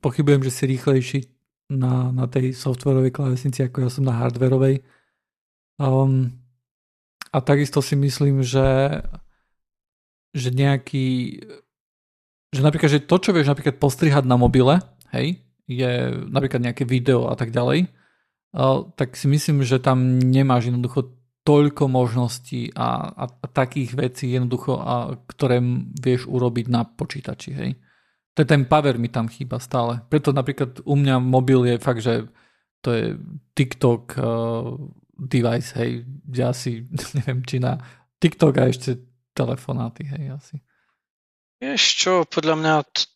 pochybujem, 0.03 0.43
že 0.43 0.51
si 0.51 0.63
rýchlejší 0.67 1.19
na, 1.71 2.11
na 2.11 2.27
tej 2.27 2.51
softwarovej 2.51 3.15
klávesnici, 3.15 3.63
ako 3.63 3.87
ja 3.87 3.89
som 3.91 4.03
na 4.03 4.19
hardwarovej. 4.19 4.83
Um, 5.79 6.38
a 7.29 7.37
takisto 7.41 7.81
si 7.81 7.95
myslím, 7.95 8.41
že, 8.41 9.01
že 10.33 10.49
nejaký 10.49 11.39
že 12.49 12.65
napríklad, 12.65 12.89
že 12.89 13.05
to, 13.05 13.21
čo 13.21 13.29
vieš 13.29 13.53
napríklad 13.53 13.77
postrihať 13.77 14.25
na 14.25 14.33
mobile, 14.33 14.81
hej, 15.13 15.45
je 15.69 16.17
napríklad 16.33 16.65
nejaké 16.65 16.81
video 16.81 17.29
a 17.29 17.37
tak 17.37 17.53
ďalej, 17.53 17.93
tak 18.97 19.13
si 19.13 19.29
myslím, 19.29 19.61
že 19.61 19.77
tam 19.77 20.17
nemáš 20.17 20.73
jednoducho 20.73 21.13
toľko 21.45 21.85
možností 21.89 22.73
a, 22.73 23.13
a, 23.13 23.25
a 23.29 23.45
takých 23.49 23.93
vecí 23.93 24.33
jednoducho, 24.33 24.81
a, 24.81 25.13
ktoré 25.29 25.61
vieš 25.97 26.25
urobiť 26.25 26.65
na 26.69 26.85
počítači. 26.85 27.49
Hej. 27.53 27.71
To 28.33 28.41
je 28.41 28.47
ten 28.49 28.65
power 28.65 28.97
mi 28.97 29.09
tam 29.13 29.29
chýba 29.29 29.61
stále. 29.61 30.01
Preto 30.09 30.33
napríklad 30.33 30.81
u 30.85 30.95
mňa 30.97 31.21
mobil 31.21 31.69
je 31.69 31.75
fakt, 31.77 32.01
že 32.01 32.29
to 32.81 32.89
je 32.93 33.05
TikTok 33.53 34.17
device, 35.19 35.75
hej, 35.75 36.07
kde 36.07 36.43
asi 36.47 36.71
neviem, 37.17 37.43
či 37.43 37.59
na 37.59 37.77
TikTok 38.19 38.53
a 38.59 38.71
ešte 38.71 38.99
telefonáty, 39.35 40.07
hej, 40.07 40.23
asi. 40.35 40.55
Vieš 41.59 41.83
čo, 41.99 42.13
podľa 42.23 42.55
mňa 42.55 42.75
t- 42.87 43.11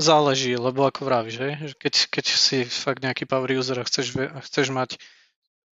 záleží, 0.00 0.56
lebo 0.56 0.88
ako 0.88 1.04
vravíš, 1.04 1.34
že? 1.36 1.48
Keď, 1.76 1.94
keď 2.08 2.24
si 2.24 2.64
fakt 2.64 3.04
nejaký 3.04 3.28
power 3.28 3.52
user 3.52 3.76
a 3.80 3.84
chceš, 3.84 4.16
a 4.16 4.40
chceš 4.40 4.72
mať 4.72 4.96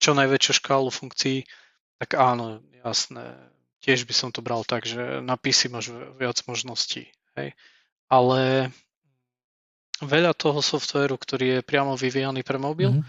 čo 0.01 0.11
najväčšiu 0.11 0.51
škálu 0.59 0.91
funkcií, 0.91 1.47
tak 2.01 2.19
áno, 2.19 2.59
jasné, 2.83 3.31
tiež 3.79 4.03
by 4.03 4.13
som 4.17 4.29
to 4.33 4.43
bral 4.43 4.67
tak, 4.67 4.83
že 4.83 5.23
na 5.23 5.39
PC 5.39 5.71
máš 5.71 5.93
viac 6.19 6.41
možností. 6.49 7.07
Hej. 7.39 7.55
Ale 8.11 8.73
veľa 10.03 10.35
toho 10.35 10.59
softvéru, 10.59 11.15
ktorý 11.15 11.59
je 11.59 11.67
priamo 11.67 11.95
vyvíjaný 11.95 12.43
pre 12.43 12.59
mobil, 12.59 12.91
mm-hmm. 12.91 13.07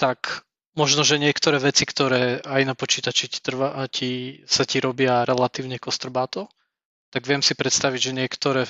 tak 0.00 0.46
možno, 0.74 1.04
že 1.04 1.20
niektoré 1.20 1.60
veci, 1.60 1.84
ktoré 1.84 2.40
aj 2.42 2.62
na 2.64 2.74
počítači 2.76 3.28
ti, 3.28 3.40
trvá, 3.40 3.84
ti, 3.88 4.42
sa 4.48 4.64
ti 4.64 4.80
robia 4.80 5.24
relatívne 5.24 5.76
kostrbáto, 5.76 6.48
tak 7.12 7.28
viem 7.28 7.44
si 7.44 7.52
predstaviť, 7.52 8.00
že 8.00 8.12
niektoré 8.16 8.62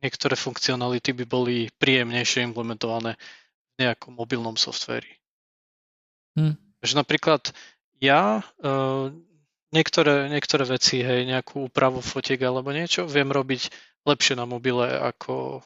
niektoré 0.00 0.34
funkcionality 0.36 1.12
by 1.12 1.24
boli 1.28 1.68
príjemnejšie 1.76 2.44
implementované 2.44 3.16
v 3.16 3.86
nejakom 3.86 4.16
mobilnom 4.16 4.56
softvéri. 4.56 5.20
Hmm. 6.36 6.56
Že 6.80 7.04
napríklad 7.04 7.52
ja 8.00 8.40
uh, 8.40 9.12
niektoré, 9.76 10.32
niektoré 10.32 10.64
veci, 10.64 11.04
hej, 11.04 11.28
nejakú 11.28 11.68
úpravu 11.68 12.00
fotiek 12.00 12.40
alebo 12.40 12.72
niečo, 12.72 13.04
viem 13.04 13.28
robiť 13.28 13.68
lepšie 14.08 14.34
na 14.40 14.48
mobile 14.48 14.88
ako 14.88 15.60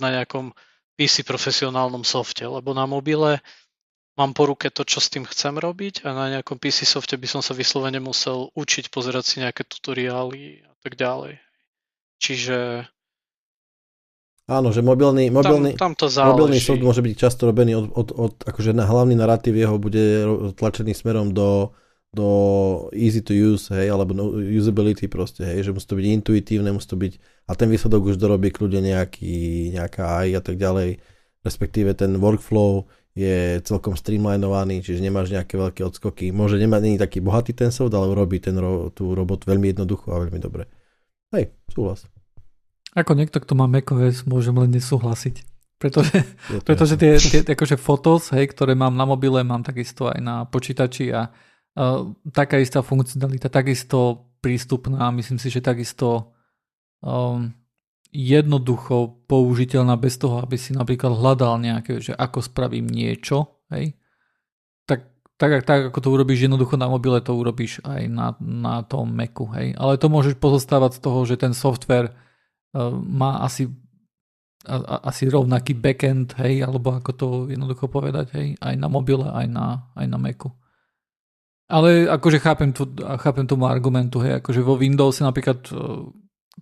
na 0.00 0.08
nejakom 0.20 0.56
PC 0.96 1.28
profesionálnom 1.28 2.04
softe, 2.04 2.48
lebo 2.48 2.72
na 2.72 2.88
mobile 2.88 3.44
mám 4.20 4.36
po 4.36 4.44
ruke 4.44 4.68
to, 4.68 4.84
čo 4.84 5.00
s 5.00 5.08
tým 5.08 5.24
chcem 5.24 5.56
robiť 5.56 6.04
a 6.04 6.12
na 6.12 6.28
nejakom 6.28 6.60
PC 6.60 6.84
softe 6.84 7.16
by 7.16 7.24
som 7.24 7.40
sa 7.40 7.56
vyslovene 7.56 8.04
musel 8.04 8.52
učiť, 8.52 8.92
pozerať 8.92 9.24
si 9.24 9.36
nejaké 9.40 9.64
tutoriály 9.64 10.60
a 10.60 10.74
tak 10.84 11.00
ďalej. 11.00 11.40
Čiže 12.20 12.84
Áno, 14.50 14.74
že 14.74 14.82
mobilný, 14.82 15.30
mobilný, 15.30 15.78
tam, 15.78 15.94
tam 15.94 16.10
to 16.10 16.10
mobilný 16.10 16.58
soft 16.58 16.82
môže 16.82 17.06
byť 17.06 17.14
často 17.14 17.46
robený 17.46 17.78
od, 17.78 17.86
od, 17.94 18.08
od 18.10 18.34
akože 18.50 18.74
na 18.74 18.82
hlavný 18.82 19.14
narratív 19.14 19.54
jeho 19.54 19.78
bude 19.78 20.26
tlačený 20.58 20.90
smerom 20.90 21.30
do, 21.30 21.70
do 22.10 22.26
easy 22.90 23.22
to 23.22 23.30
use, 23.30 23.70
hej, 23.70 23.94
alebo 23.94 24.10
no, 24.10 24.34
usability 24.34 25.06
proste, 25.06 25.46
hej, 25.46 25.70
že 25.70 25.70
musí 25.70 25.86
to 25.86 25.94
byť 25.94 26.06
intuitívne, 26.18 26.74
musí 26.74 26.90
to 26.90 26.98
byť, 26.98 27.12
a 27.46 27.54
ten 27.54 27.70
výsledok 27.70 28.10
už 28.10 28.18
dorobí 28.18 28.50
kľude 28.50 28.82
nejaký, 28.82 29.70
nejaká 29.70 30.26
AI 30.26 30.34
a 30.34 30.42
tak 30.42 30.58
ďalej, 30.58 30.98
respektíve 31.46 31.94
ten 31.94 32.18
workflow 32.18 32.90
je 33.20 33.60
celkom 33.68 33.92
streamlinovaný, 33.92 34.80
čiže 34.80 35.04
nemáš 35.04 35.28
nejaké 35.28 35.60
veľké 35.60 35.84
odskoky. 35.84 36.32
Môže 36.32 36.56
nemať, 36.56 36.80
není 36.80 36.96
taký 36.96 37.20
bohatý 37.20 37.52
ten 37.52 37.68
soft, 37.68 37.92
ale 37.92 38.08
urobí 38.08 38.40
ten, 38.40 38.56
tú 38.96 39.12
robot 39.12 39.44
veľmi 39.44 39.76
jednoducho 39.76 40.08
a 40.08 40.24
veľmi 40.24 40.40
dobre. 40.40 40.64
Hej, 41.36 41.52
súhlas. 41.68 42.08
Ako 42.96 43.14
niekto, 43.14 43.38
kto 43.38 43.54
má 43.54 43.70
macOS, 43.70 44.26
môžem 44.26 44.56
len 44.56 44.72
nesúhlasiť. 44.74 45.46
Pretože, 45.80 46.16
pretože 46.68 46.96
tie, 46.96 47.16
tie 47.16 47.54
akože 47.56 47.76
fotos, 47.80 48.32
hej, 48.32 48.50
ktoré 48.50 48.72
mám 48.72 48.96
na 48.96 49.04
mobile, 49.04 49.44
mám 49.44 49.62
takisto 49.62 50.08
aj 50.08 50.20
na 50.20 50.34
počítači 50.48 51.12
a 51.12 51.28
uh, 51.30 52.10
taká 52.32 52.58
istá 52.58 52.80
funkcionalita, 52.80 53.52
takisto 53.52 54.28
prístupná, 54.40 55.12
myslím 55.12 55.36
si, 55.36 55.52
že 55.52 55.60
takisto 55.60 56.32
um, 57.04 57.52
jednoducho 58.10 59.22
použiteľná 59.30 59.94
bez 59.94 60.18
toho, 60.18 60.42
aby 60.42 60.58
si 60.58 60.74
napríklad 60.74 61.14
hľadal 61.14 61.62
nejaké, 61.62 62.02
že 62.02 62.12
ako 62.14 62.42
spravím 62.42 62.90
niečo, 62.90 63.62
hej, 63.70 63.94
tak 64.84 65.10
tak, 65.40 65.64
tak 65.64 65.88
ako 65.88 65.98
to 66.04 66.08
urobíš 66.12 66.44
jednoducho 66.44 66.76
na 66.76 66.84
mobile, 66.84 67.16
to 67.24 67.32
urobíš 67.32 67.80
aj 67.80 68.12
na, 68.12 68.36
na 68.44 68.84
tom 68.84 69.08
Macu, 69.08 69.48
hej. 69.56 69.72
Ale 69.72 69.96
to 69.96 70.12
môžeš 70.12 70.36
pozostávať 70.36 71.00
z 71.00 71.00
toho, 71.00 71.24
že 71.24 71.40
ten 71.40 71.56
software 71.56 72.12
uh, 72.12 72.92
má 72.92 73.40
asi 73.40 73.72
a, 74.68 75.08
asi 75.08 75.32
rovnaký 75.32 75.72
backend, 75.72 76.36
hej, 76.36 76.60
alebo 76.60 76.92
ako 76.92 77.10
to 77.16 77.26
jednoducho 77.48 77.88
povedať, 77.88 78.26
hej, 78.36 78.46
aj 78.60 78.74
na 78.76 78.88
mobile, 78.92 79.24
aj 79.24 79.46
na, 79.48 79.88
aj 79.96 80.06
na 80.08 80.18
Macu. 80.20 80.52
Ale 81.70 82.10
akože 82.10 82.42
chápem, 82.42 82.74
tu, 82.74 82.84
chápem 82.98 83.46
tomu 83.46 83.64
argumentu, 83.64 84.20
hej, 84.20 84.42
akože 84.42 84.60
vo 84.60 84.76
Windowse 84.76 85.24
napríklad, 85.24 85.64
uh, 85.72 86.04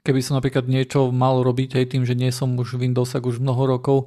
keby 0.02 0.20
som 0.22 0.38
napríklad 0.38 0.66
niečo 0.68 1.10
mal 1.10 1.40
robiť, 1.42 1.78
hej, 1.78 1.86
tým, 1.94 2.02
že 2.04 2.18
nie 2.18 2.30
som 2.34 2.54
už 2.58 2.76
v 2.76 2.88
Windowsach 2.88 3.24
už 3.24 3.42
mnoho 3.42 3.64
rokov, 3.66 3.98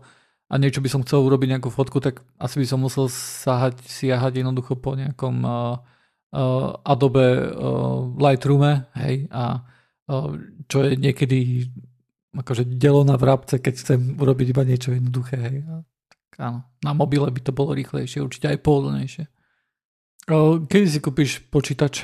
a 0.52 0.60
niečo 0.60 0.84
by 0.84 0.90
som 0.92 1.04
chcel 1.08 1.24
urobiť 1.24 1.48
nejakú 1.56 1.72
fotku, 1.72 2.04
tak 2.04 2.28
asi 2.36 2.60
by 2.60 2.66
som 2.68 2.84
musel 2.84 3.08
sahať, 3.08 3.80
siahať 3.88 4.44
jednoducho 4.44 4.76
po 4.76 5.00
nejakom 5.00 5.36
uh, 5.48 5.80
uh, 6.36 6.76
Adobe 6.84 7.48
uh, 7.48 8.12
Lightroome, 8.20 8.92
hej, 9.00 9.32
a 9.32 9.64
uh, 9.64 10.36
čo 10.68 10.78
je 10.84 11.00
niekedy 11.00 11.72
akože 12.36 12.68
delo 12.68 13.08
na 13.08 13.16
vrabce, 13.16 13.64
keď 13.64 13.74
chcem 13.80 14.00
urobiť 14.20 14.48
iba 14.52 14.64
niečo 14.68 14.92
jednoduché, 14.92 15.40
hej. 15.40 15.58
A, 15.72 15.88
tak 16.12 16.34
áno, 16.44 16.60
na 16.84 16.92
mobile 16.92 17.32
by 17.32 17.40
to 17.40 17.56
bolo 17.56 17.72
rýchlejšie, 17.72 18.20
určite 18.20 18.52
aj 18.52 18.60
pohodlnejšie. 18.60 19.24
Uh, 20.28 20.68
kedy 20.68 20.88
si 20.88 21.00
kúpiš 21.00 21.32
počítač? 21.48 22.04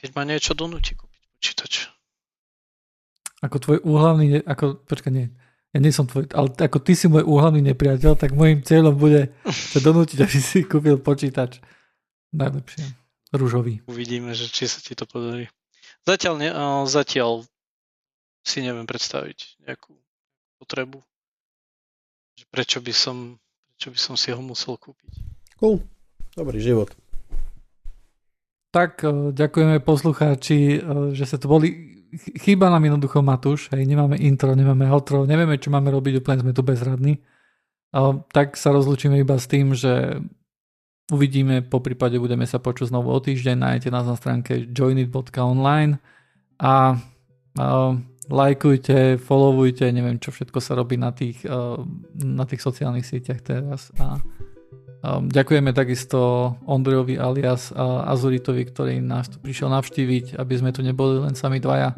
Keď 0.00 0.08
ma 0.16 0.24
niečo 0.24 0.56
donúti 0.56 0.96
kúpiť 0.96 1.22
počítač. 1.36 1.99
Ako 3.40 3.56
tvoj 3.56 3.78
úhlavný, 3.84 4.44
ako, 4.44 4.84
počkaj, 4.84 5.12
nie, 5.12 5.32
ja 5.70 5.78
nie 5.80 5.94
som 5.94 6.04
tvoj, 6.04 6.28
ale 6.34 6.52
ako 6.52 6.78
ty 6.82 6.92
si 6.92 7.06
môj 7.08 7.24
úhlavný 7.24 7.64
nepriateľ, 7.72 8.18
tak 8.18 8.36
môjim 8.36 8.60
cieľom 8.60 8.96
bude 8.98 9.32
sa 9.48 9.78
donútiť, 9.86 10.18
aby 10.20 10.38
si 10.38 10.66
kúpil 10.66 11.00
počítač. 11.00 11.62
Najlepšie. 12.30 12.84
Rúžový. 13.30 13.78
Uvidíme, 13.86 14.34
že 14.34 14.50
či 14.50 14.66
sa 14.66 14.82
ti 14.82 14.98
to 14.98 15.06
podarí. 15.06 15.46
Zatiaľ, 16.02 16.34
ne, 16.38 16.50
zatiaľ 16.90 17.46
si 18.42 18.64
neviem 18.64 18.88
predstaviť 18.88 19.62
nejakú 19.66 19.94
potrebu. 20.58 20.98
Prečo 22.50 22.82
by 22.82 22.92
som, 22.94 23.38
prečo 23.76 23.88
by 23.94 23.98
som 24.00 24.14
si 24.18 24.34
ho 24.34 24.40
musel 24.42 24.74
kúpiť. 24.74 25.12
Cool. 25.60 25.78
Dobrý 26.34 26.58
život. 26.58 26.90
Tak 28.70 29.02
e, 29.02 29.34
ďakujeme 29.34 29.82
poslucháči, 29.82 30.78
e, 30.78 30.80
že 31.14 31.26
sa 31.26 31.36
to 31.36 31.50
boli 31.50 31.89
chýba 32.16 32.70
nám 32.70 32.84
jednoducho 32.84 33.22
Matúš, 33.22 33.70
hej, 33.74 33.86
nemáme 33.86 34.18
intro, 34.18 34.54
nemáme 34.54 34.86
outro, 34.90 35.26
nevieme, 35.26 35.58
čo 35.58 35.70
máme 35.70 35.90
robiť, 35.90 36.22
úplne 36.22 36.42
sme 36.42 36.52
tu 36.52 36.62
bezradní. 36.62 37.22
A, 37.94 38.18
tak 38.30 38.58
sa 38.58 38.74
rozlučíme 38.74 39.18
iba 39.18 39.38
s 39.38 39.46
tým, 39.46 39.74
že 39.74 40.18
uvidíme, 41.10 41.62
po 41.66 41.82
prípade 41.82 42.18
budeme 42.18 42.46
sa 42.46 42.62
počuť 42.62 42.94
znovu 42.94 43.10
o 43.10 43.18
týždeň, 43.18 43.56
nájdete 43.58 43.90
nás 43.90 44.06
na 44.06 44.14
stránke 44.14 44.70
joinit.online 44.70 45.98
a, 46.62 46.74
a 47.58 47.66
lajkujte, 48.30 49.18
followujte, 49.18 49.90
neviem 49.90 50.22
čo 50.22 50.30
všetko 50.30 50.58
sa 50.62 50.78
robí 50.78 50.94
na 50.94 51.10
tých, 51.10 51.42
na 52.14 52.44
tých 52.46 52.62
sociálnych 52.62 53.02
sieťach 53.02 53.42
teraz 53.42 53.90
a 53.98 54.22
ďakujeme 55.04 55.72
takisto 55.72 56.52
Ondrejovi 56.68 57.16
alias 57.16 57.72
Azuritovi, 57.76 58.68
ktorý 58.68 59.00
nás 59.00 59.32
tu 59.32 59.40
prišiel 59.40 59.72
navštíviť, 59.72 60.36
aby 60.36 60.54
sme 60.56 60.70
tu 60.76 60.84
neboli 60.84 61.24
len 61.24 61.32
sami 61.32 61.60
dvaja. 61.60 61.96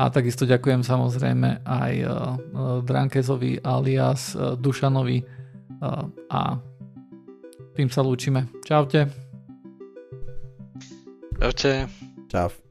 A 0.00 0.08
takisto 0.08 0.48
ďakujem 0.48 0.82
samozrejme 0.82 1.62
aj 1.62 1.92
uh, 2.02 2.10
Drankezovi 2.82 3.60
alias 3.60 4.32
uh, 4.34 4.56
Dušanovi 4.56 5.42
a 6.30 6.62
tým 7.74 7.88
sa 7.90 8.06
lúčime. 8.06 8.46
Čaute. 8.62 9.10
Čaute. 11.42 11.90
Čau. 12.30 12.61